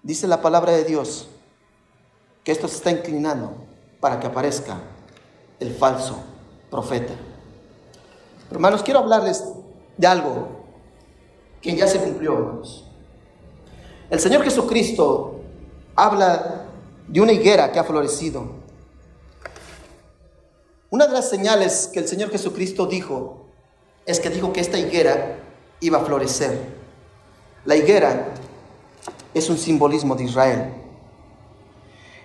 dice 0.02 0.26
la 0.26 0.42
palabra 0.42 0.72
de 0.72 0.84
Dios, 0.84 1.28
que 2.42 2.50
esto 2.50 2.66
se 2.66 2.76
está 2.76 2.90
inclinando 2.90 3.52
para 4.00 4.18
que 4.18 4.26
aparezca 4.26 4.95
el 5.60 5.74
falso 5.74 6.18
profeta. 6.70 7.14
Hermanos, 8.50 8.82
quiero 8.82 9.00
hablarles 9.00 9.44
de 9.96 10.06
algo 10.06 10.48
que 11.60 11.74
ya 11.74 11.86
se 11.86 11.98
cumplió, 11.98 12.34
hermanos. 12.34 12.84
El 14.08 14.20
Señor 14.20 14.42
Jesucristo 14.44 15.40
habla 15.96 16.66
de 17.08 17.20
una 17.20 17.32
higuera 17.32 17.72
que 17.72 17.78
ha 17.78 17.84
florecido. 17.84 18.44
Una 20.90 21.06
de 21.06 21.12
las 21.12 21.28
señales 21.28 21.90
que 21.92 21.98
el 21.98 22.06
Señor 22.06 22.30
Jesucristo 22.30 22.86
dijo 22.86 23.46
es 24.04 24.20
que 24.20 24.30
dijo 24.30 24.52
que 24.52 24.60
esta 24.60 24.78
higuera 24.78 25.38
iba 25.80 25.98
a 25.98 26.04
florecer. 26.04 26.76
La 27.64 27.74
higuera 27.74 28.32
es 29.34 29.50
un 29.50 29.58
simbolismo 29.58 30.14
de 30.14 30.24
Israel. 30.24 30.72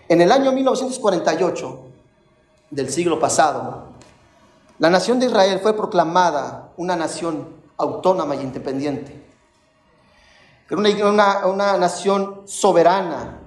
En 0.07 0.21
el 0.21 0.31
año 0.31 0.51
1948 0.51 1.90
del 2.71 2.89
siglo 2.89 3.19
pasado, 3.19 3.91
la 4.79 4.89
nación 4.89 5.19
de 5.19 5.27
Israel 5.27 5.59
fue 5.61 5.75
proclamada 5.75 6.71
una 6.77 6.95
nación 6.95 7.49
autónoma 7.77 8.35
y 8.35 8.41
independiente. 8.41 9.23
Era 10.67 11.07
una, 11.07 11.45
una, 11.45 11.77
nación 11.77 12.41
soberana. 12.45 13.41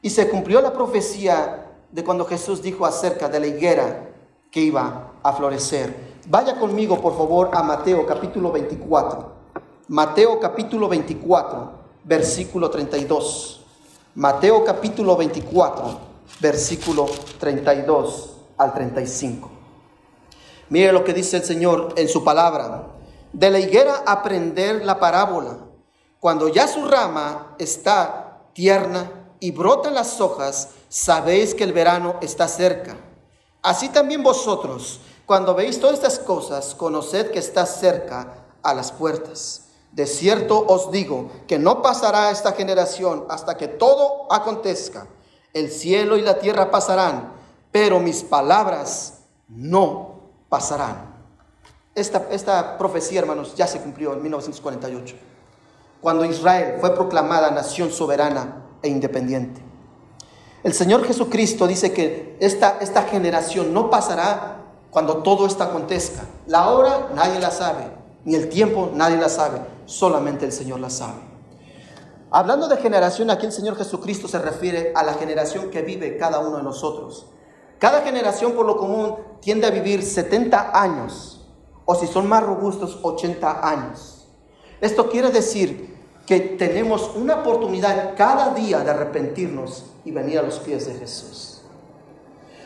Y 0.00 0.10
se 0.10 0.30
cumplió 0.30 0.62
la 0.62 0.72
profecía 0.72 1.66
de 1.90 2.04
cuando 2.04 2.24
Jesús 2.24 2.62
dijo 2.62 2.86
acerca 2.86 3.28
de 3.28 3.40
la 3.40 3.48
higuera 3.48 4.08
que 4.50 4.60
iba 4.60 5.12
a 5.22 5.32
florecer. 5.32 6.16
Vaya 6.28 6.58
conmigo, 6.58 7.00
por 7.00 7.16
favor, 7.16 7.50
a 7.52 7.62
Mateo 7.62 8.06
capítulo 8.06 8.52
24. 8.52 9.32
Mateo 9.88 10.38
capítulo 10.38 10.88
24, 10.88 11.70
versículo 12.04 12.70
32. 12.70 13.64
Mateo 14.14 14.64
capítulo 14.64 15.16
24, 15.16 15.98
versículo 16.40 17.06
32 17.38 18.37
al 18.58 18.74
35. 18.74 19.50
Mire 20.70 20.92
lo 20.92 21.04
que 21.04 21.14
dice 21.14 21.38
el 21.38 21.44
Señor 21.44 21.94
en 21.96 22.08
su 22.08 22.22
palabra. 22.22 22.88
De 23.32 23.50
la 23.50 23.58
higuera 23.58 24.02
aprender 24.06 24.84
la 24.84 24.98
parábola. 24.98 25.58
Cuando 26.20 26.48
ya 26.48 26.66
su 26.66 26.86
rama 26.86 27.54
está 27.58 28.40
tierna 28.52 29.10
y 29.40 29.52
brotan 29.52 29.94
las 29.94 30.20
hojas, 30.20 30.70
sabéis 30.88 31.54
que 31.54 31.64
el 31.64 31.72
verano 31.72 32.16
está 32.20 32.48
cerca. 32.48 32.96
Así 33.62 33.88
también 33.88 34.22
vosotros, 34.22 35.00
cuando 35.26 35.54
veis 35.54 35.78
todas 35.80 35.96
estas 35.96 36.18
cosas, 36.18 36.74
conoced 36.74 37.30
que 37.30 37.38
está 37.38 37.66
cerca 37.66 38.46
a 38.62 38.74
las 38.74 38.92
puertas. 38.92 39.68
De 39.92 40.06
cierto 40.06 40.64
os 40.66 40.90
digo 40.90 41.30
que 41.46 41.58
no 41.58 41.82
pasará 41.82 42.30
esta 42.30 42.52
generación 42.52 43.26
hasta 43.28 43.56
que 43.56 43.68
todo 43.68 44.26
acontezca. 44.30 45.06
El 45.54 45.70
cielo 45.70 46.16
y 46.16 46.22
la 46.22 46.38
tierra 46.38 46.70
pasarán, 46.70 47.32
pero 47.72 48.00
mis 48.00 48.22
palabras 48.22 49.20
no 49.48 50.20
pasarán. 50.48 51.16
Esta, 51.94 52.26
esta 52.30 52.78
profecía, 52.78 53.20
hermanos, 53.20 53.54
ya 53.56 53.66
se 53.66 53.80
cumplió 53.80 54.12
en 54.12 54.22
1948 54.22 55.16
cuando 56.00 56.24
Israel 56.24 56.76
fue 56.80 56.94
proclamada 56.94 57.50
nación 57.50 57.90
soberana 57.90 58.64
e 58.82 58.88
independiente. 58.88 59.60
El 60.62 60.72
Señor 60.72 61.04
Jesucristo 61.04 61.66
dice 61.66 61.92
que 61.92 62.36
esta, 62.40 62.78
esta 62.80 63.02
generación 63.02 63.72
no 63.72 63.90
pasará 63.90 64.58
cuando 64.90 65.18
todo 65.18 65.46
esto 65.46 65.62
acontezca. 65.62 66.22
La 66.46 66.70
hora 66.70 67.08
nadie 67.14 67.38
la 67.38 67.50
sabe, 67.50 67.90
ni 68.24 68.34
el 68.34 68.48
tiempo 68.48 68.90
nadie 68.92 69.16
la 69.16 69.28
sabe, 69.28 69.60
solamente 69.86 70.44
el 70.44 70.52
Señor 70.52 70.80
la 70.80 70.90
sabe. 70.90 71.28
Hablando 72.30 72.68
de 72.68 72.76
generación, 72.76 73.30
aquí 73.30 73.46
el 73.46 73.52
Señor 73.52 73.76
Jesucristo 73.76 74.28
se 74.28 74.38
refiere 74.38 74.92
a 74.94 75.02
la 75.02 75.14
generación 75.14 75.70
que 75.70 75.82
vive 75.82 76.18
cada 76.18 76.40
uno 76.40 76.58
de 76.58 76.62
nosotros. 76.62 77.26
Cada 77.78 78.02
generación 78.02 78.52
por 78.52 78.66
lo 78.66 78.76
común 78.76 79.16
tiende 79.40 79.66
a 79.66 79.70
vivir 79.70 80.02
70 80.02 80.72
años, 80.78 81.46
o 81.84 81.94
si 81.94 82.06
son 82.06 82.28
más 82.28 82.42
robustos, 82.42 82.98
80 83.02 83.68
años. 83.68 84.26
Esto 84.80 85.08
quiere 85.08 85.30
decir 85.30 85.96
que 86.26 86.40
tenemos 86.40 87.12
una 87.14 87.36
oportunidad 87.36 88.14
cada 88.16 88.52
día 88.52 88.80
de 88.80 88.90
arrepentirnos 88.90 89.86
y 90.04 90.10
venir 90.10 90.38
a 90.38 90.42
los 90.42 90.58
pies 90.58 90.86
de 90.86 90.94
Jesús. 90.94 91.62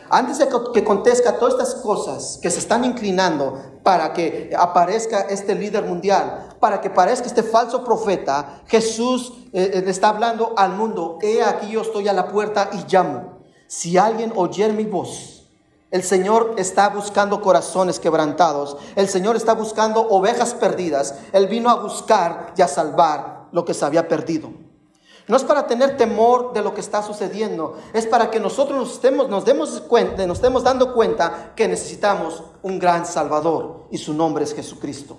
Antes 0.09 0.37
de 0.37 0.47
que 0.73 0.83
contezca 0.83 1.37
todas 1.37 1.53
estas 1.53 1.75
cosas 1.81 2.39
que 2.41 2.51
se 2.51 2.59
están 2.59 2.83
inclinando 2.83 3.57
para 3.83 4.13
que 4.13 4.51
aparezca 4.55 5.21
este 5.21 5.55
líder 5.55 5.85
mundial, 5.85 6.55
para 6.59 6.81
que 6.81 6.89
aparezca 6.89 7.25
este 7.25 7.41
falso 7.41 7.83
profeta, 7.83 8.61
Jesús 8.67 9.33
eh, 9.53 9.71
eh, 9.73 9.83
está 9.87 10.09
hablando 10.09 10.53
al 10.57 10.73
mundo, 10.73 11.17
he 11.21 11.41
aquí 11.41 11.71
yo 11.71 11.81
estoy 11.81 12.07
a 12.07 12.13
la 12.13 12.27
puerta 12.27 12.69
y 12.73 12.85
llamo. 12.93 13.32
Si 13.75 13.97
alguien 13.97 14.31
oye 14.35 14.71
mi 14.71 14.85
voz 14.85 15.33
el 15.89 16.03
Señor 16.03 16.55
está 16.57 16.89
buscando 16.89 17.39
corazones 17.39 17.99
quebrantados. 17.99 18.77
El 18.95 19.07
Señor 19.07 19.35
está 19.35 19.53
buscando 19.53 20.01
ovejas 20.01 20.55
perdidas. 20.55 21.13
Él 21.33 21.45
vino 21.45 21.69
a 21.69 21.75
buscar 21.75 22.51
y 22.57 22.63
a 22.63 22.67
salvar 22.67 23.49
lo 23.51 23.63
que 23.63 23.75
se 23.75 23.85
había 23.85 24.07
perdido. 24.07 24.49
No 25.27 25.37
es 25.37 25.43
para 25.43 25.67
tener 25.67 25.95
temor 25.95 26.51
de 26.53 26.63
lo 26.63 26.73
que 26.73 26.81
está 26.81 27.03
sucediendo, 27.03 27.77
es 27.93 28.07
para 28.07 28.31
que 28.31 28.39
nosotros 28.39 28.77
nos, 28.77 28.93
estemos, 28.93 29.29
nos 29.29 29.45
demos 29.45 29.81
cuenta, 29.81 30.25
nos 30.25 30.37
estemos 30.37 30.63
dando 30.63 30.95
cuenta 30.95 31.53
que 31.55 31.67
necesitamos 31.67 32.43
un 32.63 32.79
gran 32.79 33.05
Salvador 33.05 33.87
y 33.91 33.99
su 33.99 34.15
nombre 34.15 34.43
es 34.45 34.55
Jesucristo. 34.55 35.17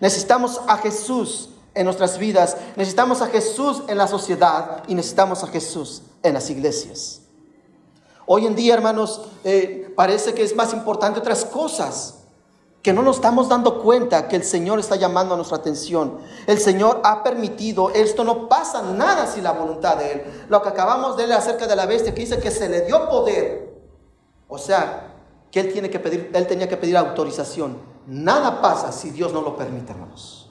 Necesitamos 0.00 0.60
a 0.66 0.76
Jesús 0.78 1.50
en 1.72 1.84
nuestras 1.84 2.18
vidas, 2.18 2.56
necesitamos 2.74 3.22
a 3.22 3.28
Jesús 3.28 3.84
en 3.86 3.96
la 3.96 4.08
sociedad 4.08 4.82
y 4.88 4.96
necesitamos 4.96 5.44
a 5.44 5.46
Jesús 5.46 6.02
en 6.24 6.34
las 6.34 6.50
iglesias. 6.50 7.23
Hoy 8.26 8.46
en 8.46 8.54
día, 8.54 8.74
hermanos, 8.74 9.22
eh, 9.44 9.92
parece 9.94 10.34
que 10.34 10.42
es 10.42 10.56
más 10.56 10.72
importante 10.72 11.20
otras 11.20 11.44
cosas, 11.44 12.20
que 12.82 12.92
no 12.92 13.02
nos 13.02 13.16
estamos 13.16 13.48
dando 13.48 13.82
cuenta 13.82 14.28
que 14.28 14.36
el 14.36 14.44
Señor 14.44 14.78
está 14.78 14.96
llamando 14.96 15.34
a 15.34 15.36
nuestra 15.36 15.56
atención. 15.56 16.18
El 16.46 16.58
Señor 16.58 17.00
ha 17.02 17.22
permitido, 17.22 17.90
esto 17.90 18.24
no 18.24 18.46
pasa 18.46 18.82
nada 18.82 19.26
sin 19.26 19.42
la 19.42 19.52
voluntad 19.52 19.96
de 19.96 20.12
Él. 20.12 20.22
Lo 20.50 20.60
que 20.60 20.68
acabamos 20.68 21.16
de 21.16 21.26
leer 21.26 21.38
acerca 21.38 21.66
de 21.66 21.76
la 21.76 21.86
bestia, 21.86 22.14
que 22.14 22.20
dice 22.20 22.38
que 22.38 22.50
se 22.50 22.68
le 22.68 22.82
dio 22.82 23.08
poder. 23.08 23.74
O 24.48 24.58
sea, 24.58 25.14
que 25.50 25.60
Él, 25.60 25.72
tiene 25.72 25.88
que 25.88 25.98
pedir, 25.98 26.30
él 26.34 26.46
tenía 26.46 26.68
que 26.68 26.76
pedir 26.76 26.96
autorización. 26.98 27.78
Nada 28.06 28.60
pasa 28.60 28.92
si 28.92 29.10
Dios 29.10 29.32
no 29.32 29.40
lo 29.40 29.56
permite, 29.56 29.92
hermanos. 29.92 30.50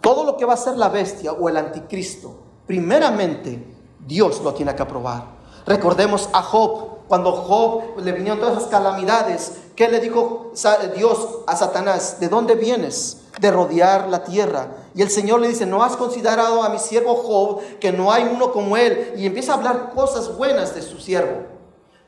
Todo 0.00 0.24
lo 0.24 0.36
que 0.36 0.44
va 0.44 0.52
a 0.52 0.56
hacer 0.56 0.76
la 0.76 0.88
bestia 0.88 1.32
o 1.32 1.48
el 1.48 1.56
anticristo, 1.56 2.34
primeramente 2.66 3.64
Dios 4.00 4.42
lo 4.42 4.52
tiene 4.54 4.74
que 4.74 4.82
aprobar. 4.82 5.33
Recordemos 5.66 6.28
a 6.32 6.42
Job, 6.42 6.94
cuando 7.08 7.32
Job 7.32 7.98
le 7.98 8.12
vinieron 8.12 8.38
todas 8.38 8.58
esas 8.58 8.68
calamidades, 8.68 9.62
¿qué 9.74 9.88
le 9.88 10.00
dijo 10.00 10.52
Dios 10.94 11.28
a 11.46 11.56
Satanás? 11.56 12.20
¿De 12.20 12.28
dónde 12.28 12.54
vienes? 12.54 13.22
De 13.40 13.50
rodear 13.50 14.08
la 14.08 14.24
tierra. 14.24 14.68
Y 14.94 15.02
el 15.02 15.10
Señor 15.10 15.40
le 15.40 15.48
dice, 15.48 15.64
¿no 15.64 15.82
has 15.82 15.96
considerado 15.96 16.62
a 16.62 16.68
mi 16.68 16.78
siervo 16.78 17.14
Job 17.16 17.60
que 17.80 17.92
no 17.92 18.12
hay 18.12 18.30
uno 18.30 18.52
como 18.52 18.76
él? 18.76 19.14
Y 19.16 19.26
empieza 19.26 19.52
a 19.52 19.56
hablar 19.56 19.92
cosas 19.94 20.36
buenas 20.36 20.74
de 20.74 20.82
su 20.82 20.98
siervo. 20.98 21.46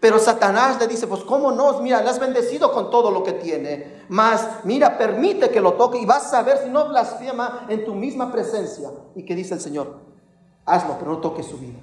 Pero 0.01 0.19
Satanás 0.19 0.79
le 0.79 0.87
dice, 0.87 1.07
pues 1.07 1.23
cómo 1.23 1.51
no, 1.51 1.81
mira, 1.81 2.03
le 2.03 2.11
has 2.11 2.21
bendecido 2.21 2.73
con 2.73 2.91
todo 2.91 3.11
lo 3.11 3.23
que 3.23 3.33
tiene. 3.33 4.05
Mas, 4.09 4.47
mira, 4.65 4.99
permite 4.99 5.49
que 5.49 5.63
lo 5.63 5.73
toque 5.73 5.99
y 5.99 6.05
vas 6.05 6.33
a 6.35 6.43
ver 6.43 6.59
si 6.59 6.69
no 6.69 6.89
blasfema 6.89 7.67
en 7.71 7.87
tu 7.87 7.95
misma 7.95 8.31
presencia. 8.31 8.91
¿Y 9.15 9.25
qué 9.25 9.35
dice 9.35 9.55
el 9.55 9.61
Señor? 9.61 9.97
Hazlo, 10.67 10.97
pero 10.99 11.13
no 11.13 11.19
toques 11.19 11.47
su 11.47 11.57
vida. 11.57 11.79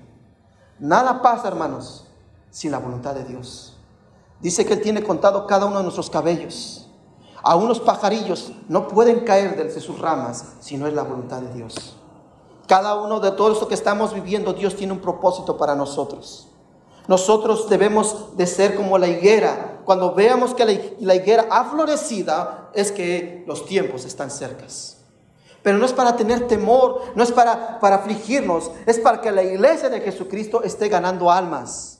Nada 0.79 1.21
pasa, 1.21 1.47
hermanos, 1.47 2.05
sin 2.49 2.71
la 2.71 2.79
voluntad 2.79 3.13
de 3.15 3.23
Dios. 3.23 3.77
Dice 4.39 4.65
que 4.65 4.73
Él 4.73 4.81
tiene 4.81 5.03
contado 5.03 5.47
cada 5.47 5.65
uno 5.65 5.77
de 5.77 5.83
nuestros 5.83 6.09
cabellos. 6.09 6.89
A 7.41 7.55
unos 7.55 7.79
pajarillos 7.79 8.51
no 8.69 8.87
pueden 8.87 9.21
caer 9.21 9.55
desde 9.55 9.81
sus 9.81 9.99
ramas 9.99 10.53
si 10.61 10.77
no 10.77 10.87
es 10.87 10.93
la 10.93 11.03
voluntad 11.03 11.41
de 11.41 11.53
Dios. 11.53 11.95
Cada 12.67 12.95
uno 12.95 13.19
de 13.19 13.31
todo 13.31 13.51
esto 13.51 13.67
que 13.67 13.73
estamos 13.73 14.13
viviendo, 14.13 14.53
Dios 14.53 14.75
tiene 14.75 14.93
un 14.93 14.99
propósito 14.99 15.57
para 15.57 15.75
nosotros. 15.75 16.47
Nosotros 17.07 17.69
debemos 17.69 18.37
de 18.37 18.47
ser 18.47 18.75
como 18.75 18.97
la 18.97 19.07
higuera. 19.07 19.81
Cuando 19.83 20.13
veamos 20.13 20.53
que 20.53 20.95
la 20.99 21.15
higuera 21.15 21.47
ha 21.51 21.65
florecido, 21.65 22.33
es 22.73 22.91
que 22.91 23.43
los 23.45 23.65
tiempos 23.65 24.05
están 24.05 24.31
cercas. 24.31 25.02
Pero 25.63 25.77
no 25.77 25.85
es 25.85 25.93
para 25.93 26.15
tener 26.15 26.47
temor, 26.47 27.01
no 27.15 27.23
es 27.23 27.31
para, 27.31 27.79
para 27.79 27.95
afligirnos, 27.95 28.69
es 28.85 28.99
para 28.99 29.21
que 29.21 29.31
la 29.31 29.43
iglesia 29.43 29.89
de 29.89 30.01
Jesucristo 30.01 30.61
esté 30.61 30.89
ganando 30.89 31.31
almas. 31.31 31.93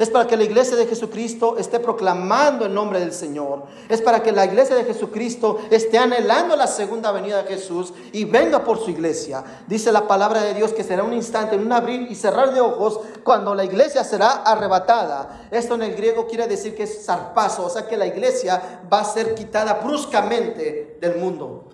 Es 0.00 0.08
para 0.08 0.26
que 0.26 0.34
la 0.34 0.44
iglesia 0.44 0.78
de 0.78 0.86
Jesucristo 0.86 1.58
esté 1.58 1.78
proclamando 1.78 2.64
el 2.64 2.72
nombre 2.72 3.00
del 3.00 3.12
Señor. 3.12 3.64
Es 3.90 4.00
para 4.00 4.22
que 4.22 4.32
la 4.32 4.46
iglesia 4.46 4.74
de 4.74 4.84
Jesucristo 4.84 5.58
esté 5.70 5.98
anhelando 5.98 6.56
la 6.56 6.66
segunda 6.66 7.12
venida 7.12 7.42
de 7.42 7.48
Jesús 7.50 7.92
y 8.10 8.24
venga 8.24 8.64
por 8.64 8.78
su 8.78 8.88
iglesia. 8.88 9.44
Dice 9.66 9.92
la 9.92 10.08
palabra 10.08 10.40
de 10.40 10.54
Dios 10.54 10.72
que 10.72 10.84
será 10.84 11.02
un 11.02 11.12
instante, 11.12 11.56
en 11.56 11.66
un 11.66 11.72
abrir 11.72 12.10
y 12.10 12.14
cerrar 12.14 12.54
de 12.54 12.62
ojos, 12.62 12.98
cuando 13.22 13.54
la 13.54 13.62
iglesia 13.62 14.02
será 14.02 14.42
arrebatada. 14.42 15.48
Esto 15.50 15.74
en 15.74 15.82
el 15.82 15.94
griego 15.94 16.26
quiere 16.26 16.46
decir 16.46 16.74
que 16.74 16.84
es 16.84 17.04
zarpazo, 17.04 17.66
o 17.66 17.68
sea 17.68 17.86
que 17.86 17.98
la 17.98 18.06
iglesia 18.06 18.80
va 18.90 19.00
a 19.00 19.04
ser 19.04 19.34
quitada 19.34 19.82
bruscamente 19.84 20.96
del 20.98 21.16
mundo. 21.18 21.68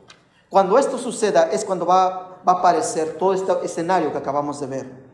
Cuando 0.48 0.78
esto 0.78 0.98
suceda 0.98 1.50
es 1.52 1.64
cuando 1.64 1.86
va, 1.86 2.38
va 2.46 2.52
a 2.52 2.58
aparecer 2.58 3.16
todo 3.18 3.34
este 3.34 3.52
escenario 3.64 4.12
que 4.12 4.18
acabamos 4.18 4.60
de 4.60 4.66
ver. 4.66 5.06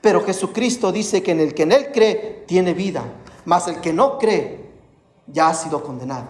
Pero 0.00 0.24
Jesucristo 0.24 0.92
dice 0.92 1.22
que 1.22 1.32
en 1.32 1.40
el 1.40 1.54
que 1.54 1.64
en 1.64 1.72
Él 1.72 1.90
cree 1.92 2.44
tiene 2.46 2.74
vida, 2.74 3.02
mas 3.44 3.66
el 3.68 3.80
que 3.80 3.92
no 3.92 4.18
cree 4.18 4.70
ya 5.26 5.48
ha 5.48 5.54
sido 5.54 5.82
condenado. 5.82 6.26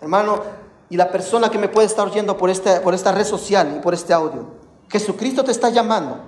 Hermano, 0.00 0.42
y 0.88 0.96
la 0.96 1.10
persona 1.10 1.48
que 1.48 1.58
me 1.58 1.68
puede 1.68 1.86
estar 1.86 2.06
oyendo 2.06 2.36
por 2.36 2.50
esta, 2.50 2.82
por 2.82 2.92
esta 2.92 3.12
red 3.12 3.24
social 3.24 3.76
y 3.76 3.80
por 3.80 3.94
este 3.94 4.12
audio, 4.12 4.46
Jesucristo 4.90 5.44
te 5.44 5.52
está 5.52 5.70
llamando 5.70 6.18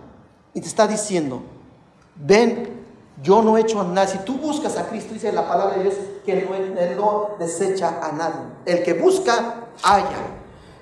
y 0.54 0.60
te 0.60 0.68
está 0.68 0.86
diciendo, 0.86 1.42
ven, 2.14 2.84
yo 3.22 3.42
no 3.42 3.58
he 3.58 3.60
hecho 3.60 3.80
a 3.80 3.84
nadie. 3.84 4.12
Si 4.12 4.18
tú 4.18 4.38
buscas 4.38 4.76
a 4.76 4.86
Cristo, 4.86 5.12
dice 5.12 5.32
la 5.32 5.46
palabra 5.46 5.76
de 5.76 5.82
Dios, 5.82 5.94
que 6.24 6.32
Él 6.32 6.96
no 6.96 7.30
desecha 7.38 8.00
a 8.02 8.12
nadie. 8.12 8.40
El 8.64 8.82
que 8.82 8.94
busca, 8.94 9.66
haya. 9.82 10.33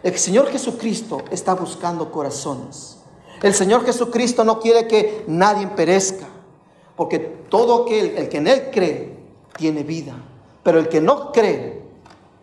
El 0.02 0.18
Señor 0.18 0.48
Jesucristo 0.48 1.22
está 1.30 1.54
buscando 1.54 2.10
corazones. 2.10 2.98
El 3.40 3.54
Señor 3.54 3.84
Jesucristo 3.84 4.44
no 4.44 4.58
quiere 4.58 4.88
que 4.88 5.24
nadie 5.28 5.68
perezca, 5.68 6.26
porque 6.96 7.20
todo 7.20 7.84
aquel, 7.84 8.16
el 8.16 8.28
que 8.28 8.38
en 8.38 8.48
Él 8.48 8.70
cree, 8.72 9.16
tiene 9.56 9.84
vida. 9.84 10.14
Pero 10.64 10.80
el 10.80 10.88
que 10.88 11.00
no 11.00 11.30
cree, 11.30 11.82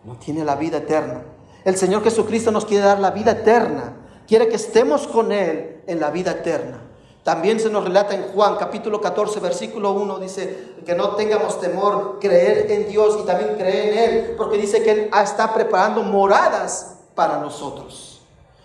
no 0.06 0.16
tiene 0.16 0.46
la 0.46 0.56
vida 0.56 0.78
eterna. 0.78 1.24
El 1.66 1.76
Señor 1.76 2.04
Jesucristo 2.04 2.52
nos 2.52 2.66
quiere 2.66 2.86
dar 2.86 3.00
la 3.00 3.12
vida 3.12 3.32
eterna. 3.32 3.94
Quiere 4.26 4.48
que 4.48 4.56
estemos 4.56 5.08
con 5.08 5.32
Él 5.34 5.82
en 5.86 6.00
la 6.00 6.12
vida 6.12 6.32
eterna. 6.32 6.82
También 7.24 7.60
se 7.60 7.70
nos 7.70 7.84
relata 7.84 8.16
en 8.16 8.24
Juan 8.34 8.56
capítulo 8.56 9.02
14, 9.02 9.40
versículo 9.42 9.92
1, 9.92 10.20
dice 10.20 10.74
que 10.86 10.96
no 10.96 11.16
tengamos 11.16 11.60
temor, 11.60 12.18
creer 12.22 12.72
en 12.72 12.88
Dios 12.88 13.20
y 13.22 13.26
también 13.26 13.56
creer 13.56 13.94
en 13.94 13.98
Él, 13.98 14.36
porque 14.38 14.58
dice 14.58 14.82
que 14.82 14.92
Él 14.92 15.10
está 15.14 15.54
preparando 15.54 16.02
moradas 16.04 16.99
para 17.20 17.38
nosotros. 17.38 18.22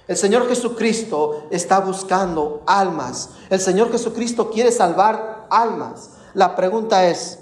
El 0.07 0.17
Señor 0.17 0.47
Jesucristo 0.49 1.49
está 1.51 1.81
buscando 1.81 2.63
almas. 2.69 3.31
El 3.51 3.59
Señor 3.59 3.91
Jesucristo 3.91 4.49
quiere 4.49 4.71
salvar 4.71 5.49
almas. 5.51 6.11
La 6.35 6.55
pregunta 6.55 7.05
es, 7.05 7.41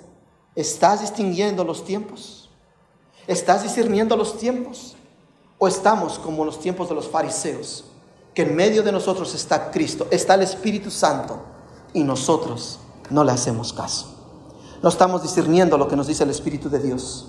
¿estás 0.57 1.03
distinguiendo 1.03 1.65
los 1.65 1.85
tiempos? 1.85 2.49
¿Estás 3.27 3.63
discerniendo 3.63 4.17
los 4.17 4.39
tiempos? 4.39 4.97
¿O 5.59 5.69
estamos 5.69 6.19
como 6.19 6.47
los 6.47 6.59
tiempos 6.59 6.89
de 6.89 6.95
los 6.95 7.11
fariseos? 7.11 7.85
Que 8.33 8.45
en 8.45 8.57
medio 8.57 8.83
de 8.83 8.91
nosotros 8.91 9.35
está 9.35 9.71
Cristo, 9.71 10.07
está 10.11 10.33
el 10.33 10.41
Espíritu 10.41 10.91
Santo 10.91 11.43
y 11.93 12.05
nosotros 12.05 12.79
no 13.11 13.23
le 13.23 13.33
hacemos 13.33 13.75
caso. 13.75 14.07
No 14.83 14.89
estamos 14.89 15.23
discerniendo 15.23 15.77
lo 15.77 15.89
que 15.89 15.97
nos 15.97 16.07
dice 16.07 16.25
el 16.25 16.31
Espíritu 16.31 16.71
de 16.71 16.79
Dios. 16.79 17.27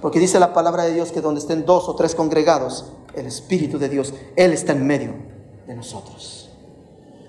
Porque 0.00 0.20
dice 0.20 0.38
la 0.38 0.52
palabra 0.52 0.84
de 0.84 0.94
Dios 0.94 1.10
que 1.10 1.20
donde 1.20 1.40
estén 1.40 1.66
dos 1.66 1.88
o 1.88 1.96
tres 1.96 2.14
congregados, 2.14 2.86
el 3.14 3.26
Espíritu 3.26 3.78
de 3.78 3.88
Dios, 3.88 4.14
Él 4.36 4.52
está 4.52 4.72
en 4.72 4.86
medio 4.86 5.14
de 5.66 5.74
nosotros. 5.74 6.50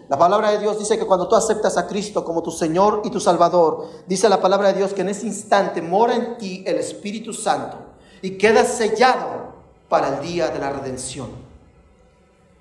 La 0.07 0.17
palabra 0.17 0.51
de 0.51 0.59
Dios 0.59 0.79
dice 0.79 0.97
que 0.97 1.05
cuando 1.05 1.27
tú 1.27 1.35
aceptas 1.35 1.77
a 1.77 1.87
Cristo 1.87 2.23
como 2.23 2.41
tu 2.41 2.51
Señor 2.51 3.01
y 3.03 3.11
tu 3.11 3.19
Salvador, 3.19 3.87
dice 4.07 4.27
la 4.27 4.41
palabra 4.41 4.69
de 4.69 4.79
Dios 4.79 4.93
que 4.93 5.01
en 5.01 5.09
ese 5.09 5.27
instante 5.27 5.81
mora 5.81 6.15
en 6.15 6.37
ti 6.37 6.63
el 6.65 6.77
Espíritu 6.77 7.31
Santo 7.31 7.77
y 8.21 8.37
queda 8.37 8.65
sellado 8.65 9.53
para 9.87 10.15
el 10.15 10.21
día 10.25 10.49
de 10.49 10.59
la 10.59 10.71
redención. 10.71 11.29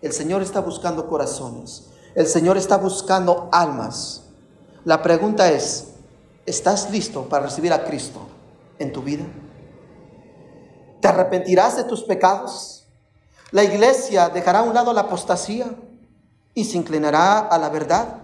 El 0.03 0.13
Señor 0.13 0.43
está 0.43 0.61
buscando 0.61 1.09
corazones. 1.09 1.89
El 2.15 2.27
Señor 2.27 2.57
está 2.57 2.77
buscando 2.77 3.49
almas. 3.51 4.25
La 4.85 5.03
pregunta 5.03 5.51
es, 5.51 5.89
¿estás 6.47 6.91
listo 6.91 7.29
para 7.29 7.47
recibir 7.47 7.73
a 7.73 7.85
Cristo 7.85 8.21
en 8.79 8.93
tu 8.93 9.03
vida? 9.03 9.25
¿Te 11.01 11.09
arrepentirás 11.09 11.77
de 11.77 11.85
tus 11.85 12.03
pecados? 12.03 12.87
La 13.51 13.65
iglesia 13.65 14.29
dejará 14.29 14.61
a 14.61 14.63
un 14.63 14.75
lado 14.75 14.93
la 14.93 15.03
apostasía 15.03 15.75
y 16.55 16.65
se 16.65 16.77
inclinará 16.77 17.39
a 17.39 17.59
la 17.59 17.69
verdad. 17.69 18.23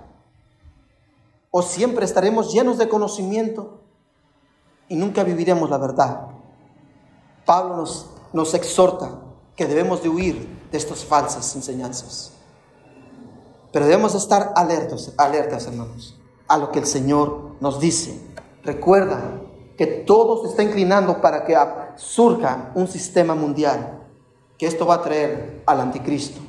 O 1.51 1.63
siempre 1.63 2.05
estaremos 2.05 2.53
llenos 2.53 2.79
de 2.79 2.89
conocimiento 2.89 3.81
y 4.89 4.97
nunca 4.97 5.23
viviremos 5.23 5.71
la 5.71 5.79
verdad. 5.79 6.27
Pablo 7.47 7.77
nos, 7.77 8.07
nos 8.33 8.55
exhorta 8.55 9.21
que 9.57 9.67
debemos 9.67 10.03
de 10.03 10.09
huir 10.09 10.49
de 10.71 10.79
estas 10.79 11.05
falsas 11.05 11.55
enseñanzas. 11.55 12.33
Pero 13.73 13.87
debemos 13.87 14.15
estar 14.15 14.53
alertos, 14.57 15.13
alertas, 15.17 15.67
hermanos, 15.67 16.17
a 16.49 16.59
lo 16.59 16.71
que 16.71 16.81
el 16.81 16.87
Señor 16.87 17.57
nos 17.61 17.81
dice. 17.81 18.21
Recuerda 18.63 19.41
que 19.77 19.87
todo 19.87 20.43
se 20.43 20.49
está 20.49 20.63
inclinando 20.63 21.21
para 21.21 21.45
que 21.45 21.57
surja 21.97 22.71
un 22.75 22.87
sistema 22.89 23.35
mundial 23.35 24.01
que 24.59 24.67
esto 24.67 24.87
va 24.87 24.97
a 24.97 25.03
traer 25.03 25.63
al 25.67 25.81
anticristo. 25.81 26.41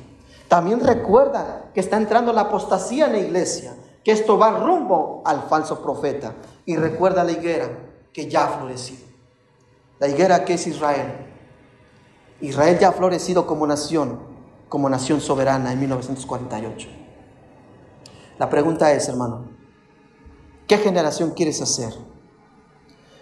También 0.48 0.80
recuerda 0.80 1.70
que 1.74 1.80
está 1.80 1.96
entrando 1.96 2.32
la 2.32 2.42
apostasía 2.42 3.06
en 3.06 3.12
la 3.12 3.18
iglesia, 3.18 3.74
que 4.04 4.12
esto 4.12 4.38
va 4.38 4.50
rumbo 4.50 5.22
al 5.24 5.42
falso 5.48 5.82
profeta. 5.82 6.34
Y 6.64 6.76
recuerda 6.76 7.24
la 7.24 7.32
higuera 7.32 7.68
que 8.12 8.28
ya 8.28 8.44
ha 8.44 8.48
florecido. 8.58 9.04
La 9.98 10.08
higuera 10.08 10.44
que 10.44 10.54
es 10.54 10.66
Israel. 10.66 11.26
Israel 12.40 12.78
ya 12.78 12.88
ha 12.88 12.92
florecido 12.92 13.46
como 13.46 13.66
nación, 13.66 14.20
como 14.68 14.88
nación 14.88 15.20
soberana 15.20 15.72
en 15.72 15.80
1948. 15.80 16.88
La 18.38 18.50
pregunta 18.50 18.92
es, 18.92 19.08
hermano, 19.08 19.48
¿qué 20.66 20.76
generación 20.78 21.30
quieres 21.30 21.62
hacer? 21.62 21.94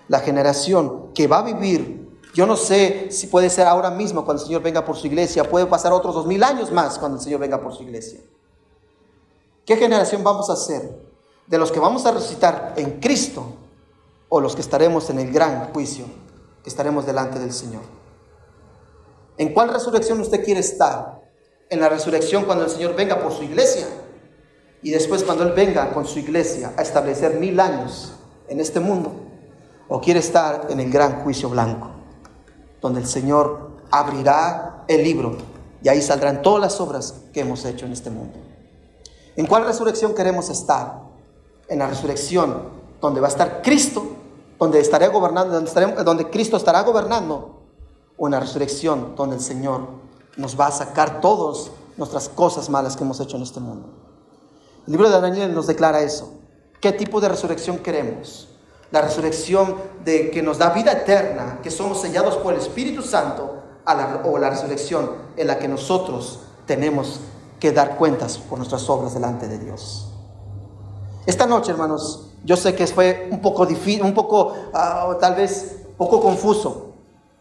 La 0.09 0.21
generación 0.21 1.13
que 1.15 1.27
va 1.27 1.39
a 1.39 1.43
vivir 1.43 2.05
yo 2.35 2.47
no 2.47 2.57
sé 2.57 3.13
si 3.13 3.29
puede 3.29 3.49
ser 3.49 3.69
ahora 3.69 3.91
mismo 3.91 4.25
cuando 4.25 4.43
el 4.43 4.47
Señor 4.49 4.63
venga 4.63 4.85
por 4.85 4.97
su 4.97 5.07
iglesia, 5.07 5.49
puede 5.49 5.67
pasar 5.67 5.93
otros 5.93 6.17
dos 6.17 6.27
mil 6.27 6.43
años 6.43 6.73
más 6.73 6.99
cuando 6.99 7.17
el 7.17 7.23
Señor 7.23 7.39
venga 7.39 7.61
por 7.61 7.73
su 7.73 7.85
iglesia. 7.85 8.21
¿Qué 9.65 9.77
generación 9.77 10.25
vamos 10.25 10.51
a 10.51 10.57
ser? 10.57 10.99
¿De 11.47 11.59
los 11.59 11.71
que 11.71 11.79
vamos 11.79 12.05
a 12.05 12.11
resucitar 12.11 12.75
en 12.77 12.99
Cristo 12.99 13.55
o 14.29 14.41
los 14.41 14.57
que 14.57 14.63
estaremos 14.63 15.09
en 15.11 15.21
el 15.21 15.33
gran 15.33 15.73
juicio, 15.73 16.07
que 16.65 16.69
estaremos 16.69 17.07
delante 17.07 17.39
del 17.39 17.53
Señor? 17.53 17.83
¿En 19.39 19.55
cuál 19.55 19.69
resurrección 19.69 20.21
usted 20.21 20.45
quiere 20.45 20.61
estar? 20.61 21.23
¿En 21.71 21.81
la 21.81 21.89
resurrección 21.89 22.47
cuando 22.47 22.65
el 22.65 22.71
Señor 22.71 22.97
venga 22.97 23.23
por 23.23 23.33
su 23.33 23.45
iglesia? 23.45 23.87
Y 24.83 24.91
después 24.91 25.23
cuando 25.23 25.45
Él 25.45 25.53
venga 25.53 25.93
con 25.95 26.05
su 26.05 26.19
iglesia 26.19 26.73
a 26.77 26.83
establecer 26.83 27.39
mil 27.39 27.61
años 27.61 28.15
en 28.49 28.59
este 28.59 28.81
mundo? 28.81 29.24
¿O 29.89 30.01
quiere 30.01 30.21
estar 30.21 30.67
en 30.71 30.81
el 30.81 30.91
gran 30.91 31.23
juicio 31.23 31.49
blanco? 31.49 31.95
donde 32.85 33.01
el 33.01 33.07
Señor 33.07 33.71
abrirá 33.91 34.85
el 34.89 35.03
libro 35.03 35.39
y 35.83 35.89
ahí 35.89 36.03
saldrán 36.03 36.43
todas 36.43 36.61
las 36.61 36.79
obras 36.83 37.15
que 37.33 37.41
hemos 37.41 37.65
hecho 37.65 37.87
en 37.87 37.93
este 37.93 38.11
mundo. 38.11 38.39
¿En 39.37 39.47
cuál 39.47 39.65
resurrección 39.65 40.15
queremos 40.15 40.51
estar? 40.51 41.01
En 41.67 41.79
la 41.79 41.87
resurrección 41.87 42.69
donde 43.01 43.23
va 43.23 43.29
a 43.29 43.31
estar 43.31 43.63
Cristo, 43.63 44.05
donde 44.59 44.81
estaré 44.81 45.09
gobernando, 45.09 45.59
donde, 46.05 46.29
Cristo 46.29 46.59
estará 46.59 46.83
gobernando, 46.83 47.63
o 48.19 48.27
en 48.27 48.33
la 48.33 48.41
resurrección 48.41 49.15
donde 49.17 49.37
el 49.37 49.43
Señor 49.43 49.89
nos 50.37 50.61
va 50.61 50.67
a 50.67 50.71
sacar 50.71 51.23
todas 51.23 51.71
nuestras 51.97 52.29
cosas 52.29 52.69
malas 52.69 52.99
que 52.99 53.05
hemos 53.05 53.19
hecho 53.19 53.39
en 53.39 53.45
este 53.45 53.61
mundo. 53.61 53.89
El 54.87 54.93
libro 54.93 55.09
de 55.09 55.19
Daniel 55.23 55.55
nos 55.55 55.67
declara 55.67 56.03
eso. 56.03 56.35
¿Qué 56.83 56.93
tipo 56.93 57.19
de 57.23 57.31
resurrección 57.31 57.79
queremos? 57.79 58.54
La 58.95 59.01
resurrección 59.01 59.75
de 60.05 60.31
que 60.31 60.41
nos 60.41 60.59
da 60.59 60.71
vida 60.71 60.93
eterna, 60.93 61.59
que 61.65 61.71
somos 61.73 62.01
sellados 62.01 62.37
por 62.37 62.55
el 62.55 62.61
Espíritu 62.61 63.03
Santo, 63.03 63.61
o 64.25 64.39
la 64.39 64.51
resurrección 64.51 65.11
en 65.37 65.49
la 65.49 65.59
que 65.59 65.67
nosotros 65.67 66.39
tenemos 66.65 67.19
que 67.59 67.73
dar 67.73 67.97
cuentas 67.97 68.39
por 68.39 68.57
nuestras 68.57 68.89
obras 68.89 69.13
delante 69.13 69.49
de 69.49 69.59
Dios. 69.59 70.13
Esta 71.27 71.45
noche, 71.45 71.73
hermanos, 71.73 72.31
yo 72.45 72.57
sé 72.57 72.77
que 72.77 72.87
fue 72.87 73.29
un 73.33 73.43
poco 73.43 73.67
difícil, 73.67 74.05
un 74.05 74.15
poco, 74.15 74.55
ah, 74.73 75.17
tal 75.21 75.35
vez, 75.35 75.75
poco 75.99 76.21
confuso, 76.21 76.93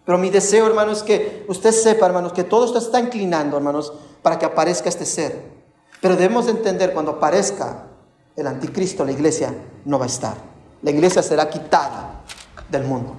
Pero 0.06 0.18
mi 0.18 0.32
deseo, 0.32 0.66
hermanos, 0.66 0.98
es 0.98 1.04
que 1.04 1.46
usted 1.48 1.72
sepa, 1.72 2.08
hermanos, 2.08 2.34
que 2.34 2.44
todo 2.44 2.66
esto 2.66 2.80
está 2.80 3.00
inclinando, 3.00 3.56
hermanos, 3.58 3.94
para 4.24 4.40
que 4.40 4.46
aparezca 4.46 4.90
este 4.90 5.06
ser. 5.06 5.52
Pero 6.02 6.16
debemos 6.16 6.48
entender 6.48 6.94
cuando 6.94 7.12
aparezca 7.12 7.86
el 8.36 8.48
anticristo, 8.48 9.06
la 9.06 9.12
iglesia 9.12 9.54
no 9.86 10.00
va 10.00 10.06
a 10.06 10.08
estar. 10.08 10.53
La 10.84 10.92
iglesia 10.92 11.24
será 11.24 11.50
quitada 11.50 12.22
del 12.70 12.84
mundo. 12.84 13.16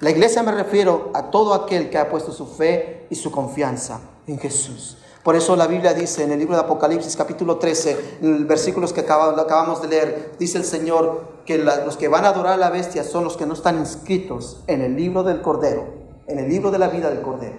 La 0.00 0.10
iglesia 0.10 0.42
me 0.42 0.50
refiero 0.50 1.10
a 1.14 1.30
todo 1.30 1.54
aquel 1.54 1.88
que 1.88 1.98
ha 1.98 2.10
puesto 2.10 2.32
su 2.32 2.46
fe 2.46 3.06
y 3.08 3.14
su 3.14 3.30
confianza 3.30 4.00
en 4.26 4.38
Jesús. 4.38 4.98
Por 5.22 5.36
eso 5.36 5.54
la 5.54 5.68
Biblia 5.68 5.94
dice 5.94 6.24
en 6.24 6.32
el 6.32 6.40
libro 6.40 6.56
de 6.56 6.62
Apocalipsis 6.62 7.16
capítulo 7.16 7.58
13, 7.58 8.18
en 8.22 8.32
los 8.32 8.48
versículos 8.48 8.92
que 8.92 9.00
acabamos 9.00 9.80
de 9.82 9.88
leer, 9.88 10.32
dice 10.38 10.58
el 10.58 10.64
Señor 10.64 11.42
que 11.46 11.58
los 11.58 11.96
que 11.96 12.08
van 12.08 12.24
a 12.24 12.30
adorar 12.30 12.54
a 12.54 12.56
la 12.56 12.70
bestia 12.70 13.04
son 13.04 13.22
los 13.22 13.36
que 13.36 13.46
no 13.46 13.54
están 13.54 13.78
inscritos 13.78 14.64
en 14.66 14.82
el 14.82 14.96
libro 14.96 15.22
del 15.22 15.42
Cordero, 15.42 15.84
en 16.26 16.40
el 16.40 16.48
libro 16.48 16.72
de 16.72 16.80
la 16.80 16.88
vida 16.88 17.08
del 17.08 17.22
Cordero. 17.22 17.54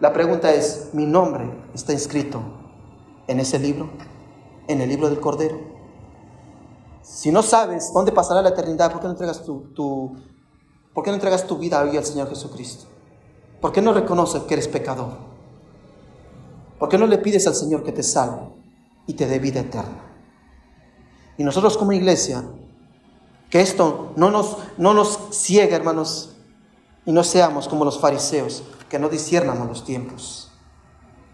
La 0.00 0.12
pregunta 0.12 0.52
es, 0.52 0.90
¿mi 0.92 1.06
nombre 1.06 1.50
está 1.74 1.94
inscrito 1.94 2.42
en 3.26 3.40
ese 3.40 3.58
libro? 3.58 3.88
¿En 4.66 4.82
el 4.82 4.90
libro 4.90 5.08
del 5.08 5.20
Cordero? 5.20 5.77
Si 7.08 7.32
no 7.32 7.42
sabes 7.42 7.90
dónde 7.94 8.12
pasará 8.12 8.42
la 8.42 8.50
eternidad, 8.50 8.92
¿por 8.92 9.00
qué 9.00 9.06
no 9.06 9.12
entregas 9.12 9.42
tu, 9.42 10.14
¿por 10.92 11.02
qué 11.02 11.10
no 11.10 11.14
entregas 11.14 11.46
tu 11.46 11.56
vida 11.56 11.80
hoy 11.80 11.96
al 11.96 12.04
Señor 12.04 12.28
Jesucristo? 12.28 12.84
¿Por 13.62 13.72
qué 13.72 13.80
no 13.80 13.94
reconoces 13.94 14.42
que 14.42 14.54
eres 14.54 14.68
pecador? 14.68 15.16
¿Por 16.78 16.88
qué 16.90 16.98
no 16.98 17.06
le 17.06 17.16
pides 17.16 17.46
al 17.46 17.54
Señor 17.54 17.82
que 17.82 17.92
te 17.92 18.02
salve 18.02 18.42
y 19.06 19.14
te 19.14 19.26
dé 19.26 19.38
vida 19.38 19.60
eterna? 19.60 20.02
Y 21.38 21.44
nosotros 21.44 21.78
como 21.78 21.92
iglesia, 21.92 22.44
que 23.48 23.62
esto 23.62 24.12
no 24.16 24.30
nos, 24.30 24.58
no 24.76 24.92
nos 24.92 25.18
ciegue, 25.30 25.74
hermanos, 25.74 26.36
y 27.06 27.12
no 27.12 27.24
seamos 27.24 27.68
como 27.68 27.86
los 27.86 27.98
fariseos, 27.98 28.62
que 28.90 28.98
no 28.98 29.08
disciernamos 29.08 29.66
los 29.66 29.82
tiempos. 29.82 30.52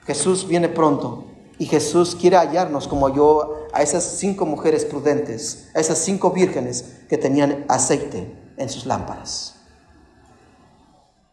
Jesús 0.07 0.47
viene 0.47 0.69
pronto 0.69 1.25
y 1.59 1.67
Jesús 1.67 2.17
quiere 2.17 2.37
hallarnos 2.37 2.89
como 2.89 3.09
yo 3.15 3.67
a 3.73 3.83
esas 3.83 4.05
cinco 4.05 4.47
mujeres 4.47 4.85
prudentes, 4.85 5.71
a 5.75 5.81
esas 5.81 5.99
cinco 5.99 6.31
vírgenes 6.31 7.03
que 7.09 7.19
tenían 7.19 7.65
aceite 7.69 8.33
en 8.57 8.69
sus 8.69 8.87
lámparas. 8.87 9.55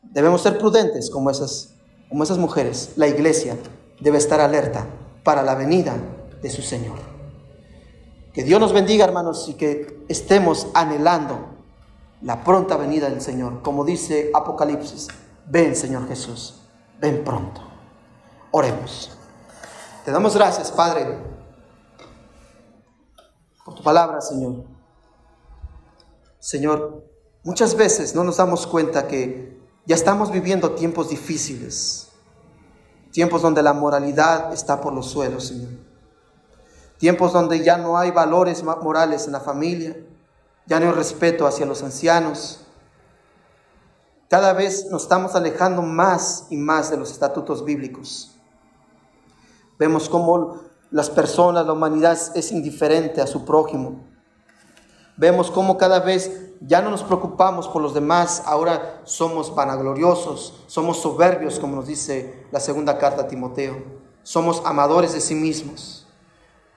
Debemos 0.03 0.41
ser 0.41 0.57
prudentes 0.57 1.09
como 1.09 1.29
esas, 1.29 1.75
como 2.09 2.23
esas 2.23 2.37
mujeres. 2.37 2.91
La 2.95 3.07
iglesia 3.07 3.57
debe 3.99 4.17
estar 4.17 4.41
alerta 4.41 4.85
para 5.23 5.43
la 5.43 5.55
venida 5.55 5.95
de 6.41 6.49
su 6.49 6.61
Señor. 6.61 6.99
Que 8.33 8.43
Dios 8.43 8.59
nos 8.59 8.73
bendiga, 8.73 9.05
hermanos, 9.05 9.47
y 9.49 9.53
que 9.53 10.05
estemos 10.07 10.67
anhelando 10.73 11.49
la 12.21 12.43
pronta 12.43 12.77
venida 12.77 13.09
del 13.09 13.21
Señor. 13.21 13.61
Como 13.61 13.83
dice 13.83 14.31
Apocalipsis, 14.33 15.07
ven 15.47 15.75
Señor 15.75 16.07
Jesús, 16.07 16.61
ven 16.99 17.23
pronto. 17.23 17.61
Oremos. 18.51 19.17
Te 20.05 20.11
damos 20.11 20.35
gracias, 20.35 20.71
Padre, 20.71 21.17
por 23.63 23.75
tu 23.75 23.83
palabra, 23.83 24.21
Señor. 24.21 24.65
Señor, 26.39 27.05
muchas 27.43 27.75
veces 27.75 28.15
no 28.15 28.23
nos 28.23 28.37
damos 28.37 28.65
cuenta 28.65 29.07
que 29.07 29.59
ya 29.85 29.95
estamos 29.95 30.31
viviendo 30.31 30.71
tiempos 30.71 31.09
difíciles 31.09 32.11
Tiempos 33.11 33.41
donde 33.41 33.61
la 33.61 33.73
moralidad 33.73 34.53
está 34.53 34.79
por 34.79 34.93
los 34.93 35.07
suelos, 35.07 35.47
Señor. 35.47 35.71
Tiempos 36.97 37.33
donde 37.33 37.63
ya 37.63 37.77
no 37.77 37.97
hay 37.97 38.11
valores 38.11 38.63
morales 38.63 39.25
en 39.25 39.33
la 39.33 39.41
familia, 39.41 39.97
ya 40.65 40.79
no 40.79 40.87
hay 40.87 40.91
respeto 40.93 41.45
hacia 41.45 41.65
los 41.65 41.83
ancianos. 41.83 42.61
Cada 44.29 44.53
vez 44.53 44.85
nos 44.89 45.03
estamos 45.03 45.35
alejando 45.35 45.81
más 45.81 46.45
y 46.49 46.55
más 46.55 46.89
de 46.89 46.97
los 46.97 47.11
estatutos 47.11 47.65
bíblicos. 47.65 48.39
Vemos 49.81 50.09
cómo 50.09 50.59
las 50.91 51.09
personas, 51.09 51.65
la 51.65 51.73
humanidad 51.73 52.15
es 52.35 52.51
indiferente 52.51 53.19
a 53.19 53.25
su 53.25 53.45
prójimo. 53.45 53.99
Vemos 55.17 55.49
cómo 55.49 55.75
cada 55.79 56.01
vez 56.01 56.51
ya 56.59 56.83
no 56.83 56.91
nos 56.91 57.01
preocupamos 57.01 57.67
por 57.67 57.81
los 57.81 57.95
demás, 57.95 58.43
ahora 58.45 59.01
somos 59.05 59.55
vanagloriosos, 59.55 60.65
somos 60.67 60.97
soberbios, 61.01 61.59
como 61.59 61.77
nos 61.77 61.87
dice 61.87 62.45
la 62.51 62.59
segunda 62.59 62.99
carta 62.99 63.23
a 63.23 63.27
Timoteo. 63.27 63.83
Somos 64.21 64.61
amadores 64.65 65.13
de 65.13 65.19
sí 65.19 65.33
mismos. 65.33 66.05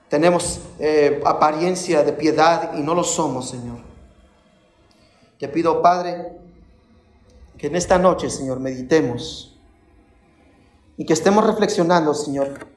Tenemos 0.08 0.60
eh, 0.78 1.20
apariencia 1.26 2.04
de 2.04 2.12
piedad 2.14 2.72
y 2.74 2.80
no 2.80 2.94
lo 2.94 3.04
somos, 3.04 3.50
Señor. 3.50 3.80
Te 5.38 5.46
pido, 5.48 5.82
Padre, 5.82 6.38
que 7.58 7.66
en 7.66 7.76
esta 7.76 7.98
noche, 7.98 8.30
Señor, 8.30 8.60
meditemos 8.60 9.60
y 10.96 11.04
que 11.04 11.12
estemos 11.12 11.46
reflexionando, 11.46 12.14
Señor, 12.14 12.72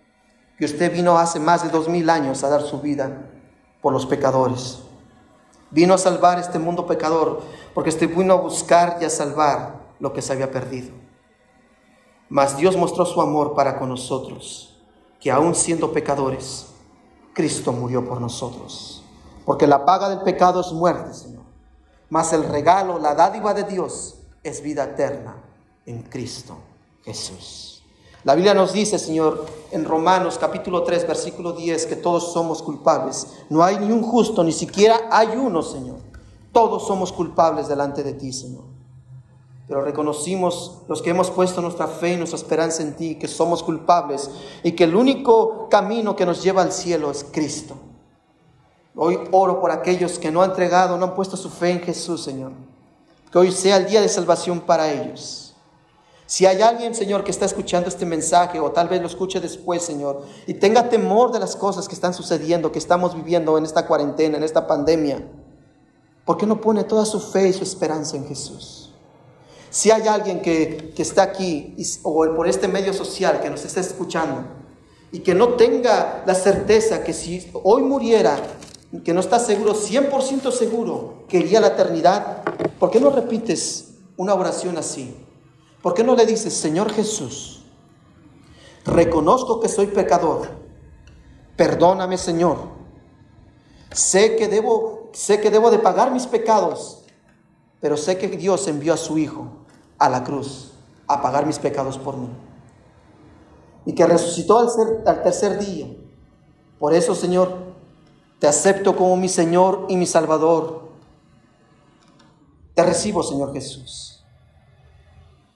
que 0.58 0.66
usted 0.66 0.92
vino 0.92 1.18
hace 1.18 1.40
más 1.40 1.64
de 1.64 1.70
dos 1.70 1.88
mil 1.88 2.10
años 2.10 2.44
a 2.44 2.50
dar 2.50 2.62
su 2.62 2.82
vida 2.82 3.30
por 3.82 3.94
los 3.94 4.06
pecadores. 4.06 4.80
Vino 5.70 5.94
a 5.94 5.98
salvar 5.98 6.40
este 6.40 6.60
mundo 6.60 6.88
pecador, 6.88 7.42
porque 7.74 7.90
este 7.90 8.08
vino 8.08 8.34
a 8.34 8.38
buscar 8.38 8.98
y 9.02 9.06
a 9.06 9.10
salvar 9.10 9.82
lo 10.00 10.14
que 10.14 10.22
se 10.22 10.34
había 10.34 10.52
perdido. 10.52 10.90
Mas 12.30 12.58
Dios 12.58 12.76
mostró 12.76 13.06
su 13.06 13.22
amor 13.22 13.54
para 13.54 13.78
con 13.78 13.90
nosotros, 13.90 14.78
que 15.20 15.32
aún 15.32 15.56
siendo 15.56 15.92
pecadores, 15.92 16.68
Cristo 17.34 17.72
murió 17.72 18.08
por 18.08 18.20
nosotros. 18.20 19.04
Porque 19.46 19.68
la 19.68 19.86
paga 19.86 20.10
del 20.10 20.22
pecado 20.22 20.62
es 20.62 20.72
muerte, 20.72 21.14
Señor. 21.14 21.44
Mas 22.10 22.34
el 22.34 22.44
regalo, 22.44 23.00
la 23.00 23.16
dádiva 23.16 23.54
de 23.54 23.64
Dios 23.64 24.20
es 24.44 24.62
vida 24.62 24.84
eterna 24.84 25.36
en 25.86 26.04
Cristo 26.04 26.58
Jesús. 27.04 27.77
La 28.24 28.36
Biblia 28.36 28.54
nos 28.54 28.74
dice, 28.74 28.98
Señor, 29.00 29.46
en 29.72 29.86
Romanos 29.86 30.38
capítulo 30.40 30.84
3, 30.84 31.08
versículo 31.08 31.54
10, 31.54 31.86
que 31.86 31.96
todos 31.96 32.34
somos 32.34 32.62
culpables. 32.62 33.28
No 33.50 33.64
hay 33.64 33.78
ni 33.80 33.92
un 33.92 34.02
justo, 34.02 34.44
ni 34.44 34.52
siquiera 34.52 35.08
hay 35.12 35.30
uno, 35.30 35.62
Señor. 35.62 35.98
Todos 36.52 36.88
somos 36.88 37.14
culpables 37.14 37.68
delante 37.68 38.04
de 38.04 38.14
ti, 38.14 38.34
Señor. 38.34 38.64
Pero 39.68 39.82
reconocimos 39.82 40.80
los 40.88 41.02
que 41.02 41.10
hemos 41.10 41.30
puesto 41.30 41.62
nuestra 41.62 41.88
fe 41.88 42.14
y 42.14 42.18
nuestra 42.18 42.40
esperanza 42.40 42.82
en 42.82 42.96
ti, 42.96 43.16
que 43.16 43.28
somos 43.28 43.62
culpables 43.62 44.30
y 44.64 44.72
que 44.72 44.86
el 44.86 44.96
único 44.96 45.68
camino 45.70 46.16
que 46.16 46.26
nos 46.26 46.42
lleva 46.42 46.62
al 46.62 46.72
cielo 46.72 47.12
es 47.12 47.26
Cristo. 47.32 47.76
Hoy 48.96 49.20
oro 49.32 49.62
por 49.62 49.72
aquellos 49.72 50.18
que 50.18 50.32
no 50.32 50.42
han 50.42 50.52
entregado, 50.52 50.98
no 50.98 51.06
han 51.06 51.16
puesto 51.16 51.38
su 51.38 51.50
fe 51.50 51.72
en 51.72 51.82
Jesús, 51.82 52.24
Señor. 52.24 52.54
Que 53.32 53.38
hoy 53.38 53.52
sea 53.52 53.78
el 53.78 53.88
día 53.88 54.02
de 54.02 54.10
salvación 54.10 54.62
para 54.62 54.92
ellos. 54.92 55.47
Si 56.28 56.46
hay 56.46 56.62
alguien, 56.62 56.94
Señor, 56.94 57.24
que 57.24 57.32
está 57.32 57.46
escuchando 57.46 57.88
este 57.88 58.06
mensaje 58.06 58.60
o 58.60 58.70
tal 58.74 58.90
vez 58.90 59.00
lo 59.00 59.08
escuche 59.08 59.40
después, 59.40 59.82
Señor, 59.82 60.24
y 60.46 60.56
tenga 60.56 60.90
temor 60.90 61.32
de 61.32 61.40
las 61.40 61.56
cosas 61.56 61.88
que 61.88 61.96
están 61.96 62.14
sucediendo, 62.14 62.70
que 62.70 62.80
estamos 62.80 63.16
viviendo 63.16 63.58
en 63.58 63.64
esta 63.64 63.88
cuarentena, 63.88 64.36
en 64.36 64.44
esta 64.44 64.68
pandemia, 64.68 65.26
¿por 66.26 66.38
qué 66.38 66.46
no 66.46 66.60
pone 66.60 66.84
toda 66.84 67.06
su 67.06 67.22
fe 67.22 67.48
y 67.48 67.54
su 67.54 67.64
esperanza 67.64 68.18
en 68.18 68.28
Jesús? 68.28 68.94
Si 69.70 69.90
hay 69.90 70.06
alguien 70.10 70.42
que, 70.42 70.94
está 70.98 71.24
aquí 71.24 71.74
o 72.04 72.26
por 72.36 72.50
este 72.50 72.68
medio 72.68 72.94
social 72.94 73.40
que 73.40 73.50
nos 73.50 73.64
está 73.64 73.80
escuchando 73.80 74.44
y 75.14 75.20
que 75.20 75.34
no 75.34 75.54
tenga 75.54 76.24
la 76.26 76.36
certeza 76.36 77.06
que 77.06 77.14
si 77.14 77.50
hoy 77.64 77.84
muriera, 77.84 78.38
que 79.06 79.14
no 79.14 79.22
está 79.22 79.40
seguro, 79.40 79.74
100% 79.74 80.52
seguro 80.52 81.24
que 81.30 81.38
iría 81.38 81.60
a 81.60 81.62
la 81.62 81.68
eternidad, 81.68 82.44
¿por 82.80 82.92
qué 82.92 83.00
no 83.00 83.12
repites 83.12 83.94
una 84.18 84.34
oración 84.34 84.78
así? 84.78 85.16
¿Por 85.82 85.94
qué 85.94 86.04
no 86.04 86.16
le 86.16 86.26
dices, 86.26 86.54
Señor 86.54 86.92
Jesús, 86.92 87.64
reconozco 88.84 89.60
que 89.60 89.70
soy 89.70 89.88
pecador, 89.88 90.50
perdóname 91.56 92.18
Señor, 92.18 92.58
sé 93.92 94.36
que 94.36 94.48
debo, 94.48 95.10
sé 95.14 95.40
que 95.40 95.52
debo 95.52 95.70
de 95.70 95.80
pagar 95.80 96.12
mis 96.12 96.26
pecados, 96.26 97.04
pero 97.80 97.96
sé 97.96 98.18
que 98.18 98.28
Dios 98.28 98.68
envió 98.68 98.94
a 98.94 98.98
su 98.98 99.18
Hijo 99.18 99.50
a 100.00 100.10
la 100.10 100.24
cruz 100.24 100.72
a 101.08 101.22
pagar 101.22 101.46
mis 101.46 101.60
pecados 101.60 101.98
por 101.98 102.18
mí 102.18 102.30
y 103.86 103.94
que 103.94 104.06
resucitó 104.06 104.60
al, 104.60 104.68
al 105.06 105.24
tercer 105.24 105.58
día. 105.60 105.88
Por 106.78 106.94
eso, 106.94 107.16
Señor, 107.16 107.56
te 108.40 108.48
acepto 108.48 108.96
como 108.96 109.16
mi 109.16 109.30
Señor 109.30 109.86
y 109.88 109.96
mi 109.96 110.06
Salvador. 110.06 110.90
Te 112.76 112.84
recibo, 112.84 113.24
Señor 113.24 113.54
Jesús 113.54 114.17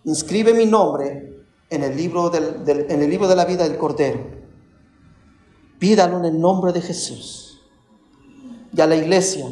inscribe 0.04 0.54
mi 0.54 0.66
nombre 0.66 1.46
en 1.70 1.84
el 1.84 1.96
libro, 1.96 2.30
del, 2.30 2.68
en 2.90 3.02
el 3.02 3.10
libro 3.10 3.28
de 3.28 3.36
la 3.36 3.46
vida 3.46 3.64
del 3.64 3.78
Cordero. 3.78 4.20
Pídalo 5.80 6.18
en 6.18 6.26
el 6.26 6.40
nombre 6.40 6.74
de 6.74 6.82
Jesús. 6.82 7.62
Y 8.74 8.82
a 8.82 8.88
la 8.88 8.96
iglesia, 8.96 9.46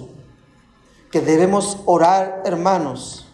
que 1.12 1.22
debemos 1.22 1.80
orar, 1.86 2.43
hermanos, 2.45 3.28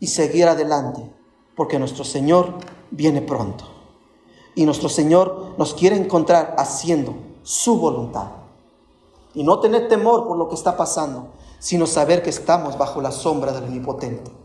y 0.00 0.08
seguir 0.08 0.46
adelante, 0.48 1.10
porque 1.56 1.78
nuestro 1.78 2.04
Señor 2.04 2.54
viene 2.90 3.22
pronto. 3.22 3.64
Y 4.54 4.64
nuestro 4.66 4.88
Señor 4.88 5.54
nos 5.58 5.74
quiere 5.74 5.96
encontrar 5.96 6.54
haciendo 6.58 7.14
su 7.42 7.78
voluntad. 7.78 8.30
Y 9.32 9.42
no 9.42 9.60
tener 9.60 9.88
temor 9.88 10.26
por 10.26 10.36
lo 10.36 10.48
que 10.48 10.54
está 10.54 10.76
pasando, 10.76 11.32
sino 11.58 11.86
saber 11.86 12.22
que 12.22 12.30
estamos 12.30 12.78
bajo 12.78 13.00
la 13.00 13.10
sombra 13.10 13.52
del 13.52 13.64
Omnipotente 13.64 14.43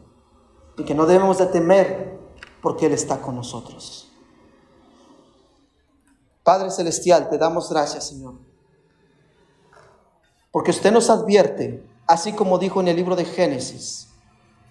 y 0.80 0.84
que 0.84 0.96
no 0.96 1.06
debemos 1.06 1.38
de 1.38 1.46
temer 1.48 2.18
porque 2.62 2.86
Él 2.86 2.94
está 2.94 3.22
con 3.22 3.36
nosotros. 3.36 4.10
Padre 6.44 6.72
Celestial, 6.72 7.30
te 7.30 7.38
damos 7.38 7.70
gracias, 7.70 8.08
Señor, 8.08 8.36
porque 10.52 10.72
usted 10.72 10.92
nos 10.92 11.10
advierte, 11.10 11.84
así 12.08 12.34
como 12.34 12.58
dijo 12.58 12.80
en 12.80 12.88
el 12.88 12.96
libro 12.96 13.16
de 13.16 13.26
Génesis, 13.26 14.08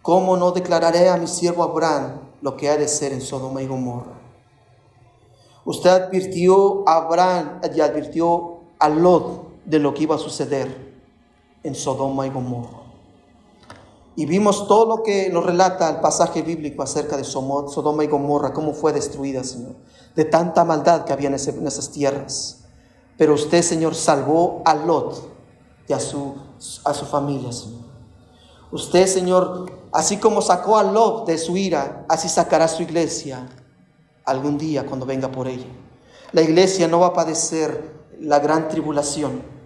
¿cómo 0.02 0.36
no 0.36 0.50
declararé 0.50 1.08
a 1.10 1.18
mi 1.18 1.26
siervo 1.26 1.62
Abraham 1.62 2.20
lo 2.40 2.56
que 2.56 2.70
ha 2.70 2.76
de 2.76 2.88
ser 2.88 3.12
en 3.12 3.20
Sodoma 3.20 3.62
y 3.62 3.66
Gomorra? 3.66 4.18
Usted 5.66 5.90
advirtió 5.90 6.88
a 6.88 6.96
Abraham 6.96 7.60
y 7.76 7.80
advirtió 7.80 8.60
a 8.78 8.88
Lot 8.88 9.64
de 9.66 9.78
lo 9.78 9.92
que 9.92 10.04
iba 10.04 10.14
a 10.14 10.18
suceder 10.18 10.98
en 11.62 11.74
Sodoma 11.74 12.26
y 12.26 12.30
Gomorra. 12.30 12.87
Y 14.18 14.26
vimos 14.26 14.66
todo 14.66 14.96
lo 14.96 15.04
que 15.04 15.30
nos 15.30 15.46
relata 15.46 15.88
el 15.88 16.00
pasaje 16.00 16.42
bíblico 16.42 16.82
acerca 16.82 17.16
de 17.16 17.22
Sodoma 17.22 18.02
y 18.02 18.08
Gomorra, 18.08 18.52
cómo 18.52 18.74
fue 18.74 18.92
destruida, 18.92 19.44
Señor, 19.44 19.76
de 20.16 20.24
tanta 20.24 20.64
maldad 20.64 21.04
que 21.04 21.12
había 21.12 21.28
en, 21.28 21.34
esas 21.34 21.90
tierras. 21.92 22.64
Pero 23.16 23.34
usted, 23.34 23.62
Señor, 23.62 23.94
salvó 23.94 24.60
a 24.64 24.74
Lot 24.74 25.22
y 25.86 25.92
a 25.92 26.00
su, 26.00 26.34
a 26.84 26.94
su 26.94 27.06
familia, 27.06 27.52
Señor. 27.52 27.84
Usted, 28.72 29.06
Señor, 29.06 29.70
así 29.92 30.16
como 30.16 30.42
sacó 30.42 30.78
a 30.78 30.82
Lot 30.82 31.24
de 31.28 31.38
su 31.38 31.56
ira, 31.56 32.04
así 32.08 32.28
sacará 32.28 32.66
su 32.66 32.82
iglesia 32.82 33.48
algún 34.24 34.58
día 34.58 34.84
cuando 34.84 35.06
venga 35.06 35.30
por 35.30 35.46
ella. 35.46 35.68
La 36.32 36.42
iglesia 36.42 36.88
no 36.88 36.98
va 36.98 37.06
a 37.06 37.12
padecer 37.12 37.94
la 38.18 38.40
gran 38.40 38.66
tribulación 38.66 39.57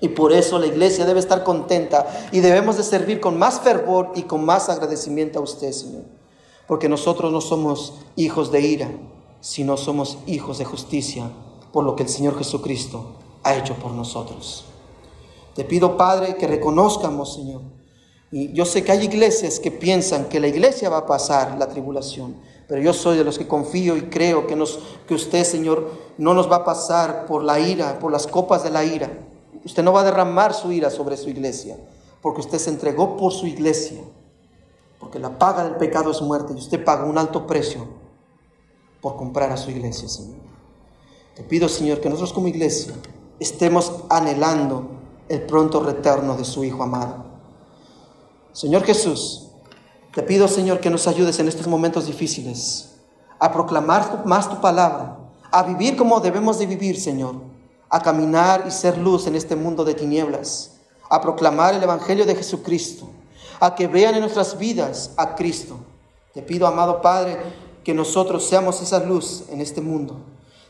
y 0.00 0.08
por 0.08 0.32
eso 0.32 0.58
la 0.58 0.66
iglesia 0.66 1.04
debe 1.04 1.20
estar 1.20 1.42
contenta 1.42 2.06
y 2.30 2.40
debemos 2.40 2.76
de 2.76 2.84
servir 2.84 3.20
con 3.20 3.38
más 3.38 3.60
fervor 3.60 4.12
y 4.14 4.22
con 4.22 4.44
más 4.44 4.68
agradecimiento 4.68 5.40
a 5.40 5.42
usted, 5.42 5.72
Señor. 5.72 6.04
Porque 6.66 6.88
nosotros 6.88 7.32
no 7.32 7.40
somos 7.40 7.94
hijos 8.14 8.52
de 8.52 8.60
ira, 8.60 8.90
sino 9.40 9.76
somos 9.76 10.18
hijos 10.26 10.58
de 10.58 10.64
justicia 10.64 11.30
por 11.72 11.84
lo 11.84 11.96
que 11.96 12.04
el 12.04 12.08
Señor 12.08 12.38
Jesucristo 12.38 13.16
ha 13.42 13.56
hecho 13.56 13.74
por 13.74 13.92
nosotros. 13.92 14.66
Te 15.54 15.64
pido, 15.64 15.96
Padre, 15.96 16.36
que 16.36 16.46
reconozcamos, 16.46 17.34
Señor. 17.34 17.62
Y 18.30 18.52
yo 18.52 18.64
sé 18.64 18.84
que 18.84 18.92
hay 18.92 19.04
iglesias 19.04 19.58
que 19.58 19.70
piensan 19.70 20.28
que 20.28 20.38
la 20.38 20.48
iglesia 20.48 20.90
va 20.90 20.98
a 20.98 21.06
pasar 21.06 21.56
la 21.58 21.68
tribulación, 21.68 22.36
pero 22.68 22.80
yo 22.80 22.92
soy 22.92 23.16
de 23.16 23.24
los 23.24 23.38
que 23.38 23.48
confío 23.48 23.96
y 23.96 24.02
creo 24.02 24.46
que, 24.46 24.54
nos, 24.54 24.78
que 25.08 25.14
usted, 25.14 25.42
Señor, 25.44 25.90
no 26.18 26.34
nos 26.34 26.50
va 26.50 26.56
a 26.56 26.64
pasar 26.64 27.26
por 27.26 27.42
la 27.42 27.58
ira, 27.58 27.98
por 27.98 28.12
las 28.12 28.26
copas 28.26 28.62
de 28.62 28.70
la 28.70 28.84
ira, 28.84 29.10
Usted 29.68 29.82
no 29.82 29.92
va 29.92 30.00
a 30.00 30.04
derramar 30.04 30.54
su 30.54 30.72
ira 30.72 30.88
sobre 30.88 31.18
su 31.18 31.28
iglesia, 31.28 31.76
porque 32.22 32.40
usted 32.40 32.58
se 32.58 32.70
entregó 32.70 33.18
por 33.18 33.34
su 33.34 33.46
iglesia, 33.46 34.00
porque 34.98 35.18
la 35.18 35.38
paga 35.38 35.62
del 35.62 35.76
pecado 35.76 36.10
es 36.10 36.22
muerte 36.22 36.54
y 36.54 36.56
usted 36.56 36.82
paga 36.82 37.04
un 37.04 37.18
alto 37.18 37.46
precio 37.46 37.86
por 39.02 39.16
comprar 39.16 39.52
a 39.52 39.58
su 39.58 39.70
iglesia, 39.70 40.08
Señor. 40.08 40.38
Te 41.36 41.42
pido, 41.42 41.68
Señor, 41.68 42.00
que 42.00 42.08
nosotros 42.08 42.32
como 42.32 42.48
iglesia 42.48 42.94
estemos 43.40 43.92
anhelando 44.08 44.88
el 45.28 45.42
pronto 45.42 45.80
retorno 45.80 46.34
de 46.38 46.46
su 46.46 46.64
Hijo 46.64 46.82
amado. 46.82 47.26
Señor 48.54 48.84
Jesús, 48.84 49.50
te 50.14 50.22
pido, 50.22 50.48
Señor, 50.48 50.80
que 50.80 50.88
nos 50.88 51.06
ayudes 51.06 51.40
en 51.40 51.48
estos 51.48 51.66
momentos 51.66 52.06
difíciles 52.06 52.94
a 53.38 53.52
proclamar 53.52 54.22
más 54.24 54.48
tu 54.48 54.62
palabra, 54.62 55.18
a 55.50 55.62
vivir 55.62 55.94
como 55.98 56.20
debemos 56.20 56.58
de 56.58 56.64
vivir, 56.64 56.98
Señor 56.98 57.47
a 57.90 58.00
caminar 58.00 58.64
y 58.66 58.70
ser 58.70 58.98
luz 58.98 59.26
en 59.26 59.34
este 59.34 59.56
mundo 59.56 59.84
de 59.84 59.94
tinieblas, 59.94 60.72
a 61.08 61.20
proclamar 61.20 61.74
el 61.74 61.82
Evangelio 61.82 62.26
de 62.26 62.34
Jesucristo, 62.34 63.08
a 63.60 63.74
que 63.74 63.86
vean 63.86 64.14
en 64.14 64.20
nuestras 64.20 64.58
vidas 64.58 65.12
a 65.16 65.34
Cristo. 65.34 65.78
Te 66.34 66.42
pido, 66.42 66.66
amado 66.66 67.00
Padre, 67.00 67.38
que 67.82 67.94
nosotros 67.94 68.46
seamos 68.46 68.82
esa 68.82 69.00
luz 69.00 69.44
en 69.48 69.60
este 69.60 69.80
mundo. 69.80 70.16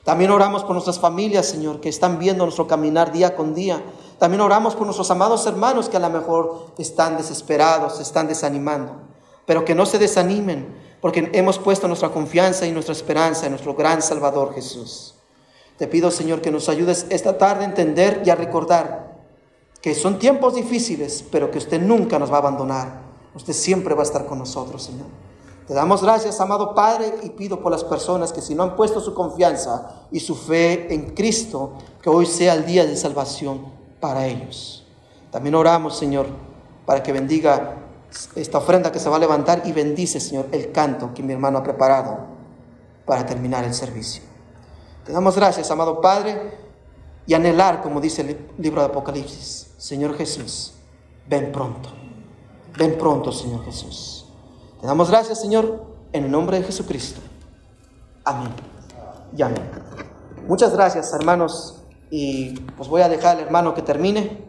También 0.04 0.30
oramos 0.30 0.62
por 0.62 0.72
nuestras 0.72 0.98
familias, 0.98 1.46
Señor, 1.46 1.80
que 1.80 1.88
están 1.88 2.18
viendo 2.18 2.44
nuestro 2.44 2.66
caminar 2.66 3.12
día 3.12 3.36
con 3.36 3.54
día. 3.54 3.82
También 4.18 4.40
oramos 4.40 4.74
por 4.74 4.86
nuestros 4.86 5.10
amados 5.10 5.44
hermanos 5.46 5.88
que 5.88 5.98
a 5.98 6.00
lo 6.00 6.08
mejor 6.08 6.68
están 6.78 7.16
desesperados, 7.16 8.00
están 8.00 8.26
desanimando, 8.26 8.92
pero 9.44 9.64
que 9.64 9.74
no 9.74 9.84
se 9.84 9.98
desanimen, 9.98 10.74
porque 11.00 11.30
hemos 11.34 11.58
puesto 11.58 11.88
nuestra 11.88 12.08
confianza 12.08 12.66
y 12.66 12.72
nuestra 12.72 12.94
esperanza 12.94 13.46
en 13.46 13.52
nuestro 13.52 13.74
gran 13.74 14.00
Salvador 14.00 14.54
Jesús. 14.54 15.17
Te 15.78 15.86
pido, 15.86 16.10
Señor, 16.10 16.40
que 16.40 16.50
nos 16.50 16.68
ayudes 16.68 17.06
esta 17.08 17.38
tarde 17.38 17.64
a 17.64 17.68
entender 17.68 18.22
y 18.24 18.30
a 18.30 18.34
recordar 18.34 19.16
que 19.80 19.94
son 19.94 20.18
tiempos 20.18 20.56
difíciles, 20.56 21.24
pero 21.30 21.50
que 21.50 21.58
usted 21.58 21.80
nunca 21.80 22.18
nos 22.18 22.30
va 22.32 22.36
a 22.36 22.40
abandonar. 22.40 23.00
Usted 23.34 23.52
siempre 23.52 23.94
va 23.94 24.00
a 24.00 24.04
estar 24.04 24.26
con 24.26 24.38
nosotros, 24.38 24.82
Señor. 24.82 25.06
Te 25.68 25.74
damos 25.74 26.02
gracias, 26.02 26.40
amado 26.40 26.74
Padre, 26.74 27.14
y 27.22 27.30
pido 27.30 27.60
por 27.60 27.70
las 27.70 27.84
personas 27.84 28.32
que 28.32 28.40
si 28.40 28.54
no 28.54 28.64
han 28.64 28.74
puesto 28.74 29.00
su 29.00 29.14
confianza 29.14 30.06
y 30.10 30.18
su 30.18 30.34
fe 30.34 30.92
en 30.92 31.14
Cristo, 31.14 31.74
que 32.02 32.10
hoy 32.10 32.26
sea 32.26 32.54
el 32.54 32.66
día 32.66 32.84
de 32.84 32.96
salvación 32.96 33.66
para 34.00 34.26
ellos. 34.26 34.86
También 35.30 35.54
oramos, 35.54 35.96
Señor, 35.96 36.26
para 36.86 37.02
que 37.02 37.12
bendiga 37.12 37.76
esta 38.34 38.58
ofrenda 38.58 38.90
que 38.90 38.98
se 38.98 39.10
va 39.10 39.16
a 39.16 39.20
levantar 39.20 39.62
y 39.66 39.72
bendice, 39.72 40.18
Señor, 40.18 40.46
el 40.52 40.72
canto 40.72 41.12
que 41.14 41.22
mi 41.22 41.34
hermano 41.34 41.58
ha 41.58 41.62
preparado 41.62 42.16
para 43.04 43.26
terminar 43.26 43.64
el 43.64 43.74
servicio. 43.74 44.27
Te 45.08 45.14
damos 45.14 45.36
gracias, 45.36 45.70
amado 45.70 46.02
Padre, 46.02 46.38
y 47.26 47.32
anhelar, 47.32 47.80
como 47.80 47.98
dice 47.98 48.20
el 48.20 48.46
libro 48.62 48.82
de 48.82 48.88
Apocalipsis, 48.88 49.70
Señor 49.78 50.14
Jesús, 50.18 50.74
ven 51.26 51.50
pronto, 51.50 51.88
ven 52.76 52.98
pronto, 52.98 53.32
Señor 53.32 53.64
Jesús. 53.64 54.26
Te 54.78 54.86
damos 54.86 55.08
gracias, 55.08 55.40
Señor, 55.40 55.82
en 56.12 56.24
el 56.24 56.30
nombre 56.30 56.58
de 56.58 56.66
Jesucristo. 56.66 57.22
Amén. 58.22 58.52
Y 59.34 59.40
amén. 59.40 59.62
Muchas 60.46 60.74
gracias, 60.74 61.10
hermanos, 61.14 61.82
y 62.10 62.60
pues 62.76 62.90
voy 62.90 63.00
a 63.00 63.08
dejar 63.08 63.38
al 63.38 63.44
hermano 63.44 63.72
que 63.72 63.80
termine 63.80 64.44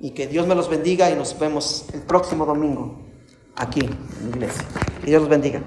y 0.00 0.10
que 0.10 0.26
Dios 0.26 0.48
me 0.48 0.56
los 0.56 0.68
bendiga 0.68 1.12
y 1.12 1.14
nos 1.14 1.38
vemos 1.38 1.84
el 1.94 2.00
próximo 2.02 2.44
domingo 2.44 2.98
aquí 3.54 3.78
en 3.84 4.30
la 4.30 4.36
iglesia. 4.36 4.64
Que 5.00 5.06
Dios 5.06 5.20
los 5.20 5.30
bendiga. 5.30 5.62